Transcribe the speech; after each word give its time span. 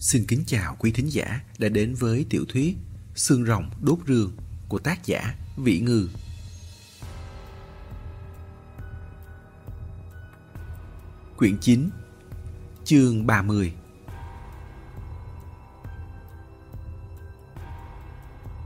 Xin 0.00 0.24
kính 0.28 0.44
chào 0.46 0.76
quý 0.78 0.92
thính 0.92 1.12
giả 1.12 1.40
đã 1.58 1.68
đến 1.68 1.94
với 1.94 2.26
tiểu 2.30 2.44
thuyết 2.48 2.76
Xương 3.14 3.44
rồng 3.44 3.70
đốt 3.80 3.98
rương 4.06 4.32
của 4.68 4.78
tác 4.78 5.06
giả 5.06 5.34
Vĩ 5.56 5.80
Ngư. 5.80 6.08
Quyển 11.36 11.58
9 11.60 11.90
Chương 12.84 13.26
30 13.26 13.72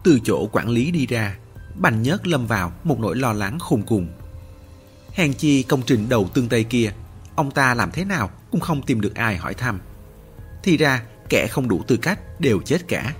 Từ 0.04 0.20
chỗ 0.24 0.48
quản 0.52 0.68
lý 0.68 0.90
đi 0.90 1.06
ra, 1.06 1.38
Bành 1.74 2.02
Nhất 2.02 2.26
lâm 2.26 2.46
vào 2.46 2.72
một 2.84 3.00
nỗi 3.00 3.16
lo 3.16 3.32
lắng 3.32 3.58
khôn 3.58 3.82
cùng. 3.86 4.08
Hèn 5.12 5.34
chi 5.34 5.62
công 5.62 5.82
trình 5.86 6.08
đầu 6.08 6.28
tương 6.34 6.48
Tây 6.48 6.64
kia, 6.64 6.92
ông 7.36 7.50
ta 7.50 7.74
làm 7.74 7.90
thế 7.92 8.04
nào 8.04 8.30
cũng 8.50 8.60
không 8.60 8.82
tìm 8.82 9.00
được 9.00 9.14
ai 9.14 9.36
hỏi 9.36 9.54
thăm. 9.54 9.80
Thì 10.62 10.76
ra 10.76 11.02
kẻ 11.32 11.46
không 11.46 11.68
đủ 11.68 11.82
tư 11.86 11.96
cách 11.96 12.40
đều 12.40 12.60
chết 12.60 12.88
cả. 12.88 13.14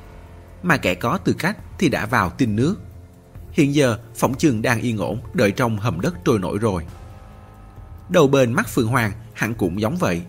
Mà 0.62 0.76
kẻ 0.76 0.94
có 0.94 1.18
tư 1.18 1.34
cách 1.38 1.56
thì 1.78 1.88
đã 1.88 2.06
vào 2.06 2.30
tinh 2.30 2.56
nước. 2.56 2.76
Hiện 3.52 3.74
giờ 3.74 3.98
phỏng 4.14 4.34
chừng 4.34 4.62
đang 4.62 4.80
yên 4.80 4.98
ổn 4.98 5.20
đợi 5.34 5.52
trong 5.52 5.78
hầm 5.78 6.00
đất 6.00 6.14
trôi 6.24 6.38
nổi 6.38 6.58
rồi. 6.58 6.84
Đầu 8.08 8.28
bên 8.28 8.52
mắt 8.52 8.68
Phượng 8.68 8.86
Hoàng 8.86 9.12
hẳn 9.34 9.54
cũng 9.54 9.80
giống 9.80 9.96
vậy. 9.96 10.22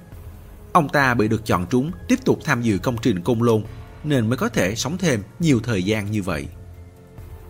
Ông 0.74 0.90
ta 0.90 1.14
bị 1.14 1.28
được 1.28 1.46
chọn 1.46 1.66
trúng 1.70 1.92
tiếp 2.08 2.20
tục 2.26 2.40
tham 2.46 2.62
dự 2.62 2.78
công 2.78 2.98
trình 3.02 3.22
côn 3.22 3.40
lôn 3.40 3.64
nên 4.04 4.30
mới 4.30 4.38
có 4.38 4.50
thể 4.50 4.76
sống 4.76 4.98
thêm 4.98 5.24
nhiều 5.40 5.60
thời 5.64 5.84
gian 5.84 6.12
như 6.12 6.22
vậy. 6.22 6.48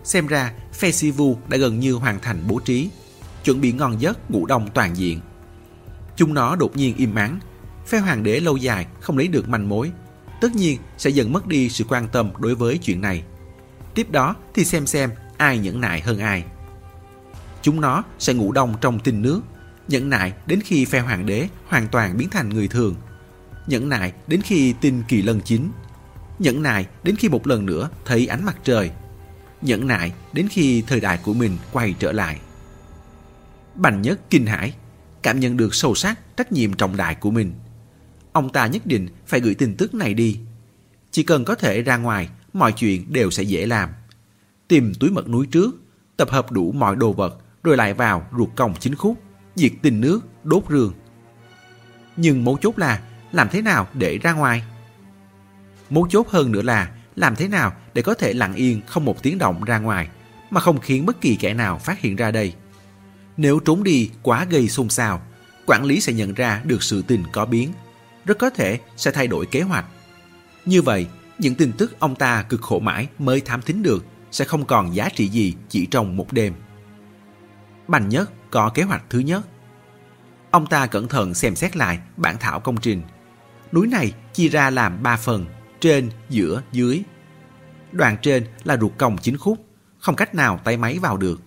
Xem 0.04 0.26
ra 0.26 0.52
festival 0.80 1.36
đã 1.48 1.56
gần 1.56 1.80
như 1.80 1.92
hoàn 1.92 2.20
thành 2.20 2.42
bố 2.48 2.60
trí, 2.64 2.90
chuẩn 3.44 3.60
bị 3.60 3.72
ngon 3.72 4.00
giấc 4.00 4.30
ngủ 4.30 4.46
đông 4.46 4.68
toàn 4.74 4.96
diện. 4.96 5.20
Chúng 6.16 6.34
nó 6.34 6.56
đột 6.56 6.76
nhiên 6.76 6.96
im 6.96 7.14
ắng, 7.14 7.40
phe 7.86 7.98
hoàng 7.98 8.22
đế 8.22 8.40
lâu 8.40 8.56
dài 8.56 8.86
không 9.00 9.18
lấy 9.18 9.28
được 9.28 9.48
manh 9.48 9.68
mối 9.68 9.92
tất 10.44 10.56
nhiên 10.56 10.78
sẽ 10.98 11.10
dần 11.10 11.32
mất 11.32 11.46
đi 11.46 11.68
sự 11.68 11.84
quan 11.88 12.08
tâm 12.08 12.30
đối 12.38 12.54
với 12.54 12.78
chuyện 12.78 13.00
này. 13.00 13.22
Tiếp 13.94 14.10
đó 14.10 14.36
thì 14.54 14.64
xem 14.64 14.86
xem 14.86 15.10
ai 15.36 15.58
nhẫn 15.58 15.80
nại 15.80 16.00
hơn 16.00 16.18
ai. 16.18 16.44
Chúng 17.62 17.80
nó 17.80 18.02
sẽ 18.18 18.34
ngủ 18.34 18.52
đông 18.52 18.74
trong 18.80 19.00
tinh 19.00 19.22
nước, 19.22 19.40
nhẫn 19.88 20.10
nại 20.10 20.32
đến 20.46 20.60
khi 20.64 20.84
phe 20.84 21.00
hoàng 21.00 21.26
đế 21.26 21.48
hoàn 21.66 21.88
toàn 21.88 22.16
biến 22.16 22.28
thành 22.30 22.48
người 22.48 22.68
thường. 22.68 22.94
Nhẫn 23.66 23.88
nại 23.88 24.12
đến 24.26 24.40
khi 24.42 24.74
tin 24.80 25.02
kỳ 25.08 25.22
lân 25.22 25.40
chính, 25.44 25.70
Nhẫn 26.38 26.62
nại 26.62 26.86
đến 27.02 27.16
khi 27.16 27.28
một 27.28 27.46
lần 27.46 27.66
nữa 27.66 27.90
thấy 28.04 28.26
ánh 28.26 28.44
mặt 28.44 28.56
trời. 28.64 28.90
Nhẫn 29.62 29.86
nại 29.86 30.12
đến 30.32 30.48
khi 30.50 30.82
thời 30.86 31.00
đại 31.00 31.18
của 31.22 31.34
mình 31.34 31.58
quay 31.72 31.94
trở 31.98 32.12
lại. 32.12 32.40
Bành 33.74 34.02
nhất 34.02 34.20
kinh 34.30 34.46
hãi, 34.46 34.74
cảm 35.22 35.40
nhận 35.40 35.56
được 35.56 35.74
sâu 35.74 35.94
sắc 35.94 36.36
trách 36.36 36.52
nhiệm 36.52 36.72
trọng 36.72 36.96
đại 36.96 37.14
của 37.14 37.30
mình 37.30 37.52
ông 38.34 38.48
ta 38.48 38.66
nhất 38.66 38.86
định 38.86 39.08
phải 39.26 39.40
gửi 39.40 39.54
tin 39.54 39.74
tức 39.76 39.94
này 39.94 40.14
đi. 40.14 40.38
Chỉ 41.10 41.22
cần 41.22 41.44
có 41.44 41.54
thể 41.54 41.82
ra 41.82 41.96
ngoài, 41.96 42.28
mọi 42.52 42.72
chuyện 42.72 43.12
đều 43.12 43.30
sẽ 43.30 43.42
dễ 43.42 43.66
làm. 43.66 43.90
Tìm 44.68 44.92
túi 45.00 45.10
mật 45.10 45.28
núi 45.28 45.46
trước, 45.46 45.70
tập 46.16 46.30
hợp 46.30 46.52
đủ 46.52 46.72
mọi 46.72 46.96
đồ 46.96 47.12
vật, 47.12 47.38
rồi 47.62 47.76
lại 47.76 47.94
vào 47.94 48.26
ruột 48.38 48.48
còng 48.56 48.74
chính 48.80 48.94
khúc, 48.94 49.18
diệt 49.54 49.72
tình 49.82 50.00
nước, 50.00 50.20
đốt 50.44 50.64
rương. 50.70 50.92
Nhưng 52.16 52.44
mấu 52.44 52.58
chốt 52.60 52.78
là 52.78 53.02
làm 53.32 53.48
thế 53.48 53.62
nào 53.62 53.88
để 53.94 54.18
ra 54.18 54.32
ngoài? 54.32 54.62
Mấu 55.90 56.06
chốt 56.10 56.28
hơn 56.28 56.52
nữa 56.52 56.62
là 56.62 56.90
làm 57.16 57.36
thế 57.36 57.48
nào 57.48 57.72
để 57.94 58.02
có 58.02 58.14
thể 58.14 58.32
lặng 58.32 58.54
yên 58.54 58.80
không 58.86 59.04
một 59.04 59.22
tiếng 59.22 59.38
động 59.38 59.64
ra 59.64 59.78
ngoài 59.78 60.08
mà 60.50 60.60
không 60.60 60.80
khiến 60.80 61.06
bất 61.06 61.20
kỳ 61.20 61.36
kẻ 61.36 61.54
nào 61.54 61.78
phát 61.78 62.00
hiện 62.00 62.16
ra 62.16 62.30
đây. 62.30 62.54
Nếu 63.36 63.60
trốn 63.60 63.82
đi 63.82 64.10
quá 64.22 64.44
gây 64.44 64.68
xôn 64.68 64.88
xao, 64.88 65.22
quản 65.66 65.84
lý 65.84 66.00
sẽ 66.00 66.12
nhận 66.12 66.34
ra 66.34 66.62
được 66.64 66.82
sự 66.82 67.02
tình 67.02 67.22
có 67.32 67.46
biến 67.46 67.72
rất 68.24 68.38
có 68.38 68.50
thể 68.50 68.78
sẽ 68.96 69.10
thay 69.10 69.26
đổi 69.26 69.46
kế 69.46 69.62
hoạch. 69.62 69.84
Như 70.64 70.82
vậy, 70.82 71.06
những 71.38 71.54
tin 71.54 71.72
tức 71.72 72.00
ông 72.00 72.14
ta 72.14 72.42
cực 72.42 72.62
khổ 72.62 72.78
mãi 72.78 73.08
mới 73.18 73.40
thám 73.40 73.62
thính 73.62 73.82
được 73.82 74.04
sẽ 74.30 74.44
không 74.44 74.64
còn 74.64 74.94
giá 74.94 75.08
trị 75.08 75.28
gì 75.28 75.54
chỉ 75.68 75.86
trong 75.86 76.16
một 76.16 76.32
đêm. 76.32 76.54
Bành 77.88 78.08
nhất 78.08 78.30
có 78.50 78.68
kế 78.68 78.82
hoạch 78.82 79.04
thứ 79.10 79.18
nhất. 79.18 79.46
Ông 80.50 80.66
ta 80.66 80.86
cẩn 80.86 81.08
thận 81.08 81.34
xem 81.34 81.56
xét 81.56 81.76
lại 81.76 81.98
bản 82.16 82.36
thảo 82.40 82.60
công 82.60 82.76
trình. 82.76 83.02
Núi 83.72 83.86
này 83.86 84.12
chia 84.32 84.48
ra 84.48 84.70
làm 84.70 85.02
ba 85.02 85.16
phần, 85.16 85.46
trên, 85.80 86.10
giữa, 86.30 86.62
dưới. 86.72 87.02
Đoạn 87.92 88.16
trên 88.22 88.46
là 88.64 88.76
ruột 88.76 88.92
còng 88.98 89.18
chính 89.18 89.36
khúc, 89.36 89.66
không 89.98 90.16
cách 90.16 90.34
nào 90.34 90.60
tay 90.64 90.76
máy 90.76 90.98
vào 90.98 91.16
được. 91.16 91.40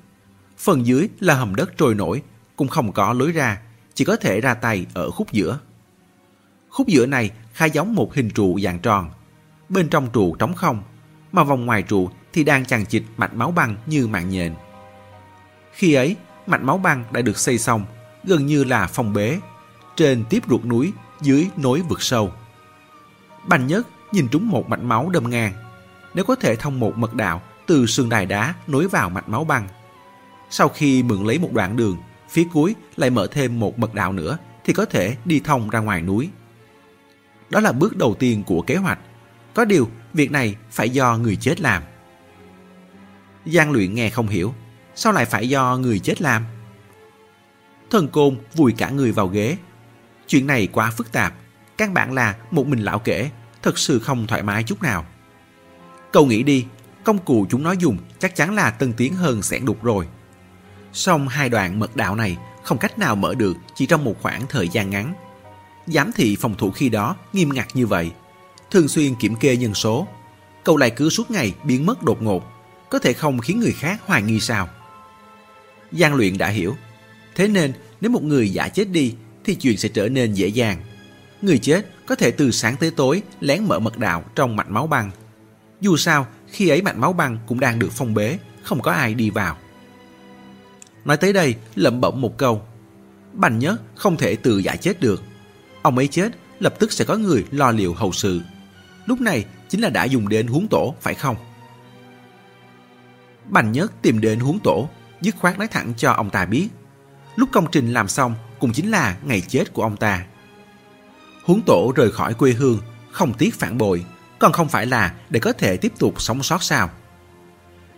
Phần 0.57 0.85
dưới 0.85 1.09
là 1.19 1.35
hầm 1.35 1.55
đất 1.55 1.77
trôi 1.77 1.95
nổi, 1.95 2.21
cũng 2.55 2.67
không 2.67 2.91
có 2.91 3.13
lối 3.13 3.31
ra, 3.31 3.61
chỉ 3.93 4.05
có 4.05 4.15
thể 4.15 4.41
ra 4.41 4.53
tay 4.53 4.85
ở 4.93 5.11
khúc 5.11 5.31
giữa. 5.31 5.59
Khúc 6.77 6.87
giữa 6.87 7.05
này 7.05 7.31
khai 7.53 7.71
giống 7.71 7.95
một 7.95 8.13
hình 8.13 8.29
trụ 8.29 8.59
dạng 8.63 8.79
tròn. 8.79 9.09
Bên 9.69 9.89
trong 9.89 10.09
trụ 10.13 10.35
trống 10.35 10.53
không, 10.53 10.83
mà 11.31 11.43
vòng 11.43 11.65
ngoài 11.65 11.83
trụ 11.83 12.09
thì 12.33 12.43
đang 12.43 12.65
chằng 12.65 12.85
chịt 12.85 13.03
mạch 13.17 13.33
máu 13.33 13.51
băng 13.51 13.75
như 13.85 14.07
mạng 14.07 14.29
nhện. 14.29 14.53
Khi 15.71 15.93
ấy, 15.93 16.15
mạch 16.47 16.61
máu 16.61 16.77
băng 16.77 17.03
đã 17.11 17.21
được 17.21 17.37
xây 17.37 17.57
xong, 17.57 17.85
gần 18.23 18.45
như 18.45 18.63
là 18.63 18.87
phong 18.87 19.13
bế. 19.13 19.39
Trên 19.95 20.23
tiếp 20.29 20.43
ruột 20.49 20.65
núi, 20.65 20.93
dưới 21.21 21.47
nối 21.57 21.81
vực 21.81 22.01
sâu. 22.01 22.31
Bành 23.47 23.67
nhất 23.67 23.87
nhìn 24.11 24.27
trúng 24.27 24.49
một 24.49 24.69
mạch 24.69 24.83
máu 24.83 25.09
đâm 25.09 25.29
ngang. 25.29 25.53
Nếu 26.13 26.25
có 26.25 26.35
thể 26.35 26.55
thông 26.55 26.79
một 26.79 26.97
mật 26.97 27.13
đạo 27.13 27.41
từ 27.67 27.85
sườn 27.85 28.09
đài 28.09 28.25
đá 28.25 28.53
nối 28.67 28.87
vào 28.87 29.09
mạch 29.09 29.29
máu 29.29 29.43
băng. 29.43 29.67
Sau 30.49 30.69
khi 30.69 31.03
mượn 31.03 31.23
lấy 31.23 31.39
một 31.39 31.49
đoạn 31.53 31.77
đường, 31.77 31.97
phía 32.29 32.47
cuối 32.53 32.75
lại 32.95 33.09
mở 33.09 33.27
thêm 33.31 33.59
một 33.59 33.79
mật 33.79 33.93
đạo 33.93 34.13
nữa 34.13 34.37
thì 34.65 34.73
có 34.73 34.85
thể 34.85 35.15
đi 35.25 35.39
thông 35.39 35.69
ra 35.69 35.79
ngoài 35.79 36.01
núi. 36.01 36.29
Đó 37.49 37.59
là 37.59 37.71
bước 37.71 37.97
đầu 37.97 38.15
tiên 38.19 38.43
của 38.43 38.61
kế 38.61 38.75
hoạch. 38.75 38.99
Có 39.53 39.65
điều, 39.65 39.89
việc 40.13 40.31
này 40.31 40.55
phải 40.71 40.89
do 40.89 41.17
người 41.17 41.35
chết 41.35 41.61
làm. 41.61 41.83
Giang 43.45 43.71
luyện 43.71 43.93
nghe 43.93 44.09
không 44.09 44.27
hiểu, 44.27 44.53
sao 44.95 45.13
lại 45.13 45.25
phải 45.25 45.49
do 45.49 45.77
người 45.77 45.99
chết 45.99 46.21
làm? 46.21 46.45
Thần 47.91 48.07
côn 48.07 48.37
vùi 48.55 48.71
cả 48.71 48.89
người 48.89 49.11
vào 49.11 49.27
ghế. 49.27 49.57
Chuyện 50.27 50.47
này 50.47 50.67
quá 50.67 50.91
phức 50.97 51.11
tạp, 51.11 51.33
căn 51.77 51.93
bản 51.93 52.13
là 52.13 52.35
một 52.51 52.67
mình 52.67 52.79
lão 52.79 52.99
kể, 52.99 53.29
thật 53.63 53.77
sự 53.77 53.99
không 53.99 54.27
thoải 54.27 54.43
mái 54.43 54.63
chút 54.63 54.81
nào. 54.81 55.05
Cậu 56.11 56.25
nghĩ 56.25 56.43
đi, 56.43 56.65
công 57.03 57.17
cụ 57.17 57.45
chúng 57.49 57.63
nó 57.63 57.71
dùng 57.71 57.97
chắc 58.19 58.35
chắn 58.35 58.55
là 58.55 58.71
tân 58.71 58.93
tiến 58.93 59.13
hơn 59.13 59.41
sẻn 59.41 59.65
đục 59.65 59.83
rồi. 59.83 60.07
Song 60.93 61.27
hai 61.27 61.49
đoạn 61.49 61.79
mật 61.79 61.95
đạo 61.95 62.15
này 62.15 62.37
không 62.63 62.77
cách 62.77 62.99
nào 62.99 63.15
mở 63.15 63.35
được 63.35 63.57
chỉ 63.75 63.85
trong 63.85 64.03
một 64.03 64.15
khoảng 64.21 64.47
thời 64.49 64.69
gian 64.69 64.89
ngắn. 64.89 65.13
Giám 65.87 66.11
thị 66.11 66.37
phòng 66.39 66.55
thủ 66.57 66.71
khi 66.71 66.89
đó 66.89 67.15
nghiêm 67.33 67.49
ngặt 67.53 67.67
như 67.73 67.87
vậy, 67.87 68.11
thường 68.71 68.87
xuyên 68.87 69.15
kiểm 69.15 69.35
kê 69.35 69.57
nhân 69.57 69.73
số. 69.73 70.07
Cậu 70.63 70.77
lại 70.77 70.89
cứ 70.89 71.09
suốt 71.09 71.31
ngày 71.31 71.53
biến 71.63 71.85
mất 71.85 72.03
đột 72.03 72.21
ngột, 72.21 72.43
có 72.89 72.99
thể 72.99 73.13
không 73.13 73.39
khiến 73.39 73.59
người 73.59 73.71
khác 73.71 74.01
hoài 74.05 74.21
nghi 74.21 74.39
sao. 74.39 74.69
Giang 75.91 76.15
luyện 76.15 76.37
đã 76.37 76.49
hiểu, 76.49 76.75
thế 77.35 77.47
nên 77.47 77.73
nếu 78.01 78.11
một 78.11 78.23
người 78.23 78.49
giả 78.49 78.69
chết 78.69 78.89
đi 78.89 79.15
thì 79.43 79.55
chuyện 79.55 79.77
sẽ 79.77 79.89
trở 79.89 80.09
nên 80.09 80.33
dễ 80.33 80.47
dàng. 80.47 80.77
Người 81.41 81.57
chết 81.57 81.85
có 82.05 82.15
thể 82.15 82.31
từ 82.31 82.51
sáng 82.51 82.75
tới 82.77 82.91
tối 82.91 83.21
lén 83.39 83.63
mở 83.63 83.79
mật 83.79 83.97
đạo 83.97 84.23
trong 84.35 84.55
mạch 84.55 84.69
máu 84.69 84.87
băng. 84.87 85.11
Dù 85.81 85.97
sao, 85.97 86.27
khi 86.47 86.69
ấy 86.69 86.81
mạch 86.81 86.97
máu 86.97 87.13
băng 87.13 87.37
cũng 87.47 87.59
đang 87.59 87.79
được 87.79 87.89
phong 87.91 88.13
bế, 88.13 88.37
không 88.63 88.81
có 88.81 88.91
ai 88.91 89.13
đi 89.13 89.29
vào. 89.29 89.57
Nói 91.05 91.17
tới 91.17 91.33
đây, 91.33 91.55
lẩm 91.75 92.01
bẩm 92.01 92.21
một 92.21 92.37
câu. 92.37 92.61
Bành 93.33 93.59
nhất 93.59 93.81
không 93.95 94.17
thể 94.17 94.35
tự 94.35 94.57
giả 94.57 94.75
chết 94.75 94.99
được. 94.99 95.23
Ông 95.87 95.97
ấy 95.97 96.07
chết, 96.07 96.31
lập 96.59 96.73
tức 96.79 96.91
sẽ 96.91 97.05
có 97.05 97.15
người 97.15 97.45
lo 97.51 97.71
liệu 97.71 97.93
hậu 97.93 98.11
sự. 98.11 98.41
Lúc 99.05 99.21
này 99.21 99.45
chính 99.69 99.81
là 99.81 99.89
đã 99.89 100.03
dùng 100.03 100.29
đến 100.29 100.47
huống 100.47 100.67
tổ, 100.67 100.95
phải 101.01 101.13
không? 101.13 101.35
Bành 103.45 103.71
nhất 103.71 103.91
tìm 104.01 104.21
đến 104.21 104.39
huống 104.39 104.59
tổ, 104.59 104.89
dứt 105.21 105.35
khoát 105.39 105.57
nói 105.59 105.67
thẳng 105.67 105.93
cho 105.97 106.11
ông 106.11 106.29
ta 106.29 106.45
biết. 106.45 106.69
Lúc 107.35 107.49
công 107.51 107.71
trình 107.71 107.93
làm 107.93 108.07
xong 108.07 108.35
cũng 108.59 108.73
chính 108.73 108.91
là 108.91 109.17
ngày 109.23 109.41
chết 109.41 109.73
của 109.73 109.81
ông 109.83 109.97
ta. 109.97 110.25
Huống 111.43 111.61
tổ 111.65 111.93
rời 111.95 112.11
khỏi 112.11 112.33
quê 112.33 112.51
hương, 112.51 112.79
không 113.11 113.33
tiếc 113.33 113.59
phản 113.59 113.77
bội, 113.77 114.05
còn 114.39 114.51
không 114.51 114.69
phải 114.69 114.85
là 114.85 115.13
để 115.29 115.39
có 115.39 115.53
thể 115.53 115.77
tiếp 115.77 115.93
tục 115.99 116.21
sống 116.21 116.43
sót 116.43 116.63
sao. 116.63 116.89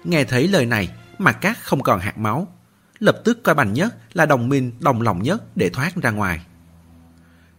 Nghe 0.03 0.23
thấy 0.23 0.47
lời 0.47 0.65
này, 0.65 0.89
mặt 1.17 1.37
cát 1.41 1.57
không 1.63 1.83
còn 1.83 1.99
hạt 1.99 2.17
máu, 2.17 2.47
lập 2.99 3.21
tức 3.25 3.43
coi 3.43 3.55
Bành 3.55 3.73
Nhất 3.73 3.95
là 4.13 4.25
đồng 4.25 4.49
minh 4.49 4.71
đồng 4.79 5.01
lòng 5.01 5.23
nhất 5.23 5.57
để 5.57 5.69
thoát 5.69 5.95
ra 5.95 6.11
ngoài. 6.11 6.39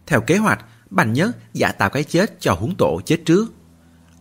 Theo 0.07 0.21
kế 0.21 0.37
hoạch, 0.37 0.65
Bành 0.89 1.13
Nhất 1.13 1.37
giả 1.53 1.71
tạo 1.71 1.89
cái 1.89 2.03
chết 2.03 2.39
cho 2.39 2.53
huống 2.53 2.75
tổ 2.75 3.01
chết 3.05 3.21
trước. 3.25 3.53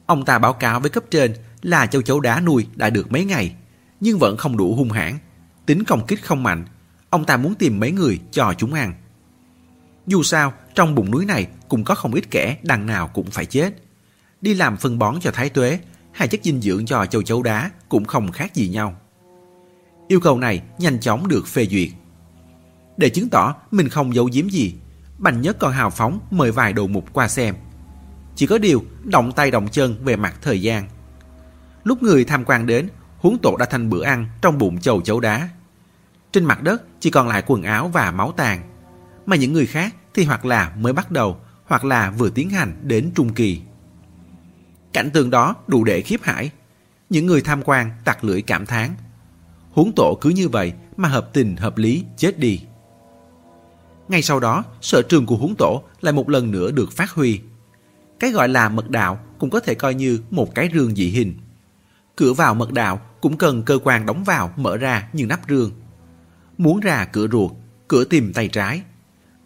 Ông 0.07 0.25
ta 0.25 0.39
báo 0.39 0.53
cáo 0.53 0.81
với 0.81 0.91
cấp 0.91 1.05
trên 1.11 1.35
là 1.63 1.87
châu 1.87 2.03
chấu 2.03 2.21
đá 2.21 2.41
nuôi 2.41 2.67
đã 2.75 2.91
được 2.91 3.13
mấy 3.13 3.25
ngày, 3.25 3.55
nhưng 4.01 4.19
vẫn 4.19 4.37
không 4.37 4.57
đủ 4.57 4.75
hung 4.75 4.91
hãn, 4.91 5.19
tính 5.67 5.85
công 5.85 6.07
kích 6.07 6.25
không 6.25 6.43
mạnh. 6.43 6.65
Ông 7.11 7.25
ta 7.25 7.37
muốn 7.37 7.55
tìm 7.55 7.81
mấy 7.81 7.93
người 7.93 8.21
cho 8.31 8.55
chúng 8.59 8.75
ăn. 8.75 8.95
Dù 10.07 10.23
sao, 10.23 10.53
trong 10.75 10.95
bụng 10.95 11.11
núi 11.11 11.25
này 11.25 11.47
cũng 11.69 11.85
có 11.85 11.95
không 11.95 12.15
ít 12.15 12.31
kẻ 12.31 12.57
đằng 12.63 12.87
nào 12.87 13.09
cũng 13.09 13.31
phải 13.31 13.47
chết. 13.47 13.75
Đi 14.41 14.55
làm 14.55 14.77
phân 14.77 14.99
bón 14.99 15.21
cho 15.21 15.31
thái 15.31 15.49
tuế, 15.49 15.79
hay 16.13 16.29
chất 16.29 16.41
dinh 16.43 16.61
dưỡng 16.61 16.87
cho 16.87 17.07
châu 17.07 17.23
chấu 17.23 17.43
đá 17.43 17.71
cũng 17.89 18.05
không 18.05 18.33
khác 18.33 18.55
gì 18.55 18.69
nhau. 18.69 18.97
Yêu 20.09 20.21
cầu 20.21 20.39
này 20.39 20.63
nhanh 20.79 21.01
chóng 21.01 21.29
được 21.29 21.47
phê 21.47 21.67
duyệt. 21.67 21.89
Để 22.97 23.09
chứng 23.09 23.29
tỏ 23.29 23.55
mình 23.71 23.89
không 23.89 24.15
giấu 24.15 24.29
giếm 24.33 24.49
gì, 24.49 24.75
Bành 25.21 25.41
Nhất 25.41 25.57
còn 25.59 25.73
hào 25.73 25.91
phóng 25.91 26.21
mời 26.31 26.53
vài 26.53 26.73
đồ 26.73 26.87
mục 26.87 27.05
qua 27.13 27.29
xem. 27.29 27.55
Chỉ 28.37 28.47
có 28.47 28.59
điều 28.59 28.85
động 29.05 29.33
tay 29.33 29.51
động 29.51 29.69
chân 29.69 30.05
về 30.05 30.17
mặt 30.17 30.35
thời 30.43 30.63
gian. 30.63 30.89
Lúc 31.85 32.03
người 32.03 32.25
tham 32.25 32.45
quan 32.45 32.67
đến, 32.67 32.89
huống 33.19 33.39
tổ 33.39 33.57
đã 33.57 33.67
thành 33.67 33.91
bữa 33.91 34.05
ăn 34.05 34.27
trong 34.43 34.59
bụng 34.59 34.81
chầu 34.81 35.01
chấu 35.01 35.21
đá. 35.21 35.49
Trên 36.33 36.45
mặt 36.45 36.63
đất 36.63 36.83
chỉ 37.01 37.11
còn 37.11 37.29
lại 37.29 37.43
quần 37.47 37.63
áo 37.63 37.89
và 37.89 38.11
máu 38.11 38.33
tàn. 38.37 38.63
Mà 39.27 39.37
những 39.37 39.53
người 39.53 39.67
khác 39.67 39.95
thì 40.15 40.25
hoặc 40.25 40.45
là 40.45 40.73
mới 40.77 40.93
bắt 40.93 41.11
đầu, 41.11 41.41
hoặc 41.65 41.85
là 41.85 42.11
vừa 42.11 42.31
tiến 42.31 42.51
hành 42.51 42.77
đến 42.83 43.11
trung 43.15 43.35
kỳ. 43.35 43.61
Cảnh 44.93 45.11
tượng 45.11 45.31
đó 45.31 45.55
đủ 45.67 45.85
để 45.85 46.01
khiếp 46.01 46.21
hải. 46.23 46.51
Những 47.11 47.27
người 47.27 47.41
tham 47.41 47.63
quan 47.63 47.91
tặc 48.05 48.25
lưỡi 48.25 48.43
cảm 48.43 48.67
thán. 48.67 48.91
Huống 49.71 49.93
tổ 49.97 50.19
cứ 50.21 50.31
như 50.31 50.49
vậy 50.49 50.73
mà 50.97 51.09
hợp 51.09 51.31
tình 51.33 51.57
hợp 51.57 51.79
lý 51.79 52.05
chết 52.17 52.39
đi. 52.39 52.61
Ngay 54.11 54.23
sau 54.23 54.41
đó, 54.41 54.65
sở 54.81 55.03
trường 55.03 55.27
của 55.27 55.37
huống 55.37 55.55
tổ 55.59 55.83
lại 56.01 56.13
một 56.13 56.29
lần 56.29 56.51
nữa 56.51 56.71
được 56.71 56.93
phát 56.93 57.11
huy. 57.11 57.41
Cái 58.21 58.31
gọi 58.31 58.49
là 58.49 58.69
mật 58.69 58.91
đạo 58.91 59.21
cũng 59.39 59.51
có 59.51 59.61
thể 59.61 59.75
coi 59.75 59.95
như 59.95 60.21
một 60.31 60.55
cái 60.55 60.71
rương 60.75 60.95
dị 60.95 61.09
hình. 61.09 61.35
Cửa 62.17 62.33
vào 62.33 62.55
mật 62.55 62.73
đạo 62.73 63.01
cũng 63.21 63.37
cần 63.37 63.63
cơ 63.63 63.79
quan 63.85 64.07
đóng 64.07 64.25
vào 64.25 64.53
mở 64.57 64.77
ra 64.77 65.09
như 65.13 65.27
nắp 65.27 65.41
rương. 65.49 65.71
Muốn 66.59 66.81
ra 66.81 67.05
cửa 67.05 67.29
ruột, 67.29 67.51
cửa 67.89 68.05
tìm 68.05 68.33
tay 68.33 68.49
trái. 68.49 68.83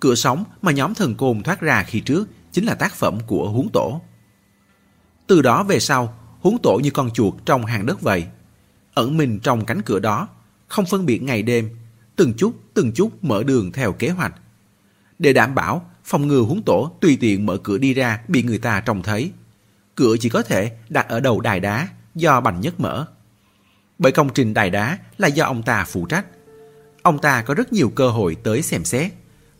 Cửa 0.00 0.14
sống 0.14 0.44
mà 0.62 0.72
nhóm 0.72 0.94
thần 0.94 1.14
côn 1.14 1.42
thoát 1.42 1.60
ra 1.60 1.82
khi 1.82 2.00
trước 2.00 2.28
chính 2.52 2.64
là 2.64 2.74
tác 2.74 2.94
phẩm 2.94 3.18
của 3.26 3.50
huống 3.50 3.68
tổ. 3.72 4.00
Từ 5.26 5.42
đó 5.42 5.62
về 5.62 5.80
sau, 5.80 6.14
huống 6.40 6.58
tổ 6.58 6.80
như 6.82 6.90
con 6.90 7.10
chuột 7.10 7.34
trong 7.46 7.66
hàng 7.66 7.86
đất 7.86 8.00
vậy. 8.00 8.26
Ẩn 8.94 9.16
mình 9.16 9.40
trong 9.42 9.64
cánh 9.64 9.82
cửa 9.82 9.98
đó, 9.98 10.28
không 10.68 10.86
phân 10.86 11.06
biệt 11.06 11.22
ngày 11.22 11.42
đêm, 11.42 11.70
từng 12.16 12.34
chút 12.36 12.54
từng 12.74 12.92
chút 12.92 13.24
mở 13.24 13.42
đường 13.42 13.72
theo 13.72 13.92
kế 13.92 14.08
hoạch. 14.08 14.34
Để 15.18 15.32
đảm 15.32 15.54
bảo 15.54 15.90
phòng 16.04 16.28
ngừa 16.28 16.40
huống 16.40 16.62
tổ 16.62 16.96
tùy 17.00 17.18
tiện 17.20 17.46
mở 17.46 17.56
cửa 17.56 17.78
đi 17.78 17.94
ra 17.94 18.20
bị 18.28 18.42
người 18.42 18.58
ta 18.58 18.80
trông 18.80 19.02
thấy. 19.02 19.32
Cửa 19.94 20.16
chỉ 20.20 20.28
có 20.28 20.42
thể 20.42 20.76
đặt 20.88 21.08
ở 21.08 21.20
đầu 21.20 21.40
đài 21.40 21.60
đá 21.60 21.88
do 22.14 22.40
Bành 22.40 22.60
Nhất 22.60 22.80
mở. 22.80 23.06
Bởi 23.98 24.12
công 24.12 24.28
trình 24.34 24.54
đài 24.54 24.70
đá 24.70 24.98
là 25.18 25.28
do 25.28 25.44
ông 25.44 25.62
ta 25.62 25.84
phụ 25.84 26.06
trách. 26.06 26.26
Ông 27.02 27.18
ta 27.18 27.42
có 27.42 27.54
rất 27.54 27.72
nhiều 27.72 27.92
cơ 27.94 28.10
hội 28.10 28.36
tới 28.42 28.62
xem 28.62 28.84
xét, 28.84 29.12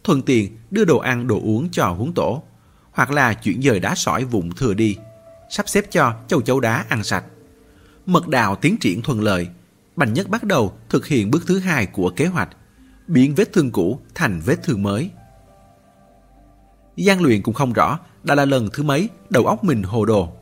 thuận 0.04 0.22
tiện 0.22 0.56
đưa 0.70 0.84
đồ 0.84 0.98
ăn 0.98 1.26
đồ 1.26 1.40
uống 1.40 1.68
cho 1.72 1.86
huống 1.86 2.12
tổ, 2.14 2.42
hoặc 2.90 3.10
là 3.10 3.34
chuyển 3.34 3.62
dời 3.62 3.80
đá 3.80 3.94
sỏi 3.94 4.24
vụn 4.24 4.50
thừa 4.50 4.74
đi, 4.74 4.96
sắp 5.50 5.68
xếp 5.68 5.84
cho 5.90 6.14
châu 6.28 6.42
chấu 6.42 6.60
đá 6.60 6.84
ăn 6.88 7.04
sạch. 7.04 7.24
Mật 8.06 8.28
đạo 8.28 8.56
tiến 8.56 8.76
triển 8.80 9.02
thuận 9.02 9.22
lợi, 9.22 9.48
Bành 9.96 10.12
Nhất 10.12 10.28
bắt 10.28 10.44
đầu 10.44 10.78
thực 10.88 11.06
hiện 11.06 11.30
bước 11.30 11.42
thứ 11.46 11.58
hai 11.58 11.86
của 11.86 12.10
kế 12.16 12.26
hoạch, 12.26 12.48
biến 13.06 13.34
vết 13.34 13.52
thương 13.52 13.70
cũ 13.70 14.00
thành 14.14 14.40
vết 14.44 14.62
thương 14.62 14.82
mới 14.82 15.10
gian 16.96 17.22
luyện 17.22 17.42
cũng 17.42 17.54
không 17.54 17.72
rõ 17.72 17.98
đã 18.22 18.34
là 18.34 18.44
lần 18.44 18.68
thứ 18.72 18.82
mấy 18.82 19.08
đầu 19.30 19.46
óc 19.46 19.64
mình 19.64 19.82
hồ 19.82 20.04
đồ. 20.04 20.32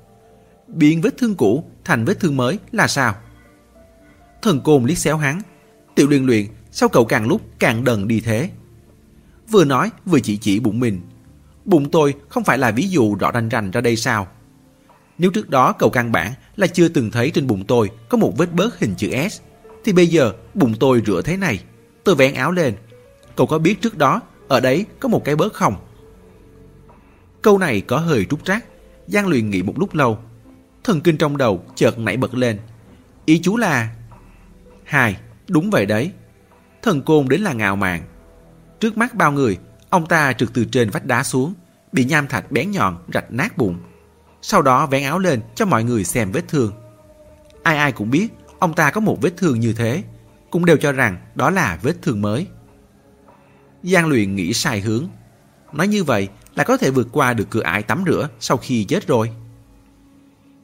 Biến 0.67 1.01
vết 1.01 1.19
thương 1.19 1.35
cũ 1.35 1.65
thành 1.85 2.05
vết 2.05 2.21
thương 2.21 2.37
mới 2.37 2.59
là 2.73 2.87
sao? 2.87 3.15
Thần 4.43 4.61
côn 4.61 4.85
liếc 4.85 4.99
xéo 4.99 5.17
hắn. 5.17 5.41
Tiểu 5.95 6.09
luyện 6.09 6.27
luyện, 6.27 6.47
sao 6.71 6.89
cậu 6.89 7.05
càng 7.05 7.29
lúc 7.29 7.41
càng 7.59 7.85
đần 7.85 8.09
đi 8.09 8.21
thế? 8.21 8.51
Vừa 9.51 9.65
nói 9.65 9.91
vừa 10.07 10.21
chỉ 10.21 10.37
chỉ 10.37 10.61
bụng 10.61 10.81
mình. 10.81 11.01
Bụng 11.65 11.91
tôi 11.91 12.15
không 12.29 12.45
phải 12.45 12.59
là 12.59 12.71
ví 12.71 12.89
dụ 12.89 13.15
rõ 13.15 13.31
rành 13.31 13.49
rành 13.49 13.71
ra 13.71 13.81
đây 13.81 13.97
sao? 13.97 14.29
Nếu 15.19 15.31
trước 15.31 15.51
đó 15.51 15.73
cậu 15.73 15.91
căn 15.91 16.13
bản 16.13 16.33
là 16.57 16.67
chưa 16.67 16.89
từng 16.89 17.11
thấy 17.11 17.31
trên 17.31 17.47
bụng 17.47 17.65
tôi 17.69 17.91
có 18.09 18.19
một 18.19 18.39
vết 18.39 18.53
bớt 18.53 18.79
hình 18.79 18.95
chữ 18.97 19.11
S, 19.31 19.41
thì 19.85 19.93
bây 19.93 20.07
giờ 20.07 20.33
bụng 20.55 20.75
tôi 20.81 21.03
rửa 21.07 21.23
thế 21.23 21.37
này. 21.37 21.61
Tôi 22.05 22.15
vén 22.15 22.35
áo 22.35 22.53
lên. 22.53 22.75
Cậu 23.37 23.47
có 23.47 23.59
biết 23.59 23.81
trước 23.81 23.99
đó 23.99 24.21
ở 24.49 24.61
đấy 24.61 24.87
có 25.01 25.09
một 25.09 25.25
cái 25.25 25.37
bớt 25.37 25.53
không? 25.53 25.75
Câu 27.43 27.59
này 27.59 27.81
có 27.81 27.99
hơi 27.99 28.27
trúc 28.31 28.45
trác. 28.45 28.65
Giang 29.07 29.29
luyện 29.29 29.51
nghĩ 29.51 29.63
một 29.63 29.79
lúc 29.79 29.95
lâu. 29.95 30.19
Thần 30.85 31.01
kinh 31.01 31.17
trong 31.17 31.37
đầu 31.37 31.65
chợt 31.75 31.99
nảy 31.99 32.17
bật 32.17 32.35
lên. 32.35 32.59
Ý 33.25 33.41
chú 33.43 33.57
là... 33.57 33.95
Hai, 34.85 35.17
đúng 35.49 35.71
vậy 35.71 35.87
đấy. 35.87 36.13
Thần 36.83 37.03
côn 37.03 37.29
đến 37.29 37.41
là 37.41 37.53
ngạo 37.53 37.77
mạn. 37.77 38.03
Trước 38.81 38.97
mắt 38.97 39.15
bao 39.15 39.33
người, 39.33 39.59
ông 39.91 40.07
ta 40.07 40.33
trượt 40.33 40.49
từ 40.55 40.65
trên 40.65 40.91
vách 40.91 41.05
đá 41.05 41.23
xuống, 41.23 41.55
bị 41.93 42.05
nham 42.05 42.27
thạch 42.27 42.53
bén 42.53 42.71
nhọn 42.71 42.99
rạch 43.15 43.33
nát 43.33 43.59
bụng. 43.59 43.79
Sau 44.43 44.63
đó 44.63 44.87
vén 44.87 45.03
áo 45.03 45.19
lên 45.19 45.41
cho 45.55 45.67
mọi 45.67 45.85
người 45.85 46.05
xem 46.05 46.33
vết 46.33 46.49
thương. 46.49 46.73
Ai 47.63 47.77
ai 47.77 47.93
cũng 47.93 48.11
biết 48.11 48.29
ông 48.59 48.75
ta 48.75 48.91
có 48.91 49.01
một 49.01 49.19
vết 49.21 49.37
thương 49.37 49.61
như 49.61 49.73
thế, 49.73 50.03
cũng 50.51 50.65
đều 50.65 50.77
cho 50.77 50.93
rằng 50.93 51.17
đó 51.35 51.51
là 51.51 51.79
vết 51.83 52.03
thương 52.03 52.23
mới. 52.23 52.47
Giang 53.83 54.09
luyện 54.09 54.35
nghĩ 54.35 54.53
sai 54.53 54.81
hướng. 54.81 55.09
Nói 55.73 55.89
như 55.89 56.05
vậy 56.05 56.29
là 56.55 56.65
có 56.65 56.77
thể 56.77 56.91
vượt 56.91 57.09
qua 57.13 57.35
được 57.35 57.51
cửa 57.51 57.63
ải 57.63 57.83
tắm 57.83 58.05
rửa 58.07 58.29
sau 58.41 58.57
khi 58.57 58.85
chết 58.85 59.07
rồi. 59.07 59.31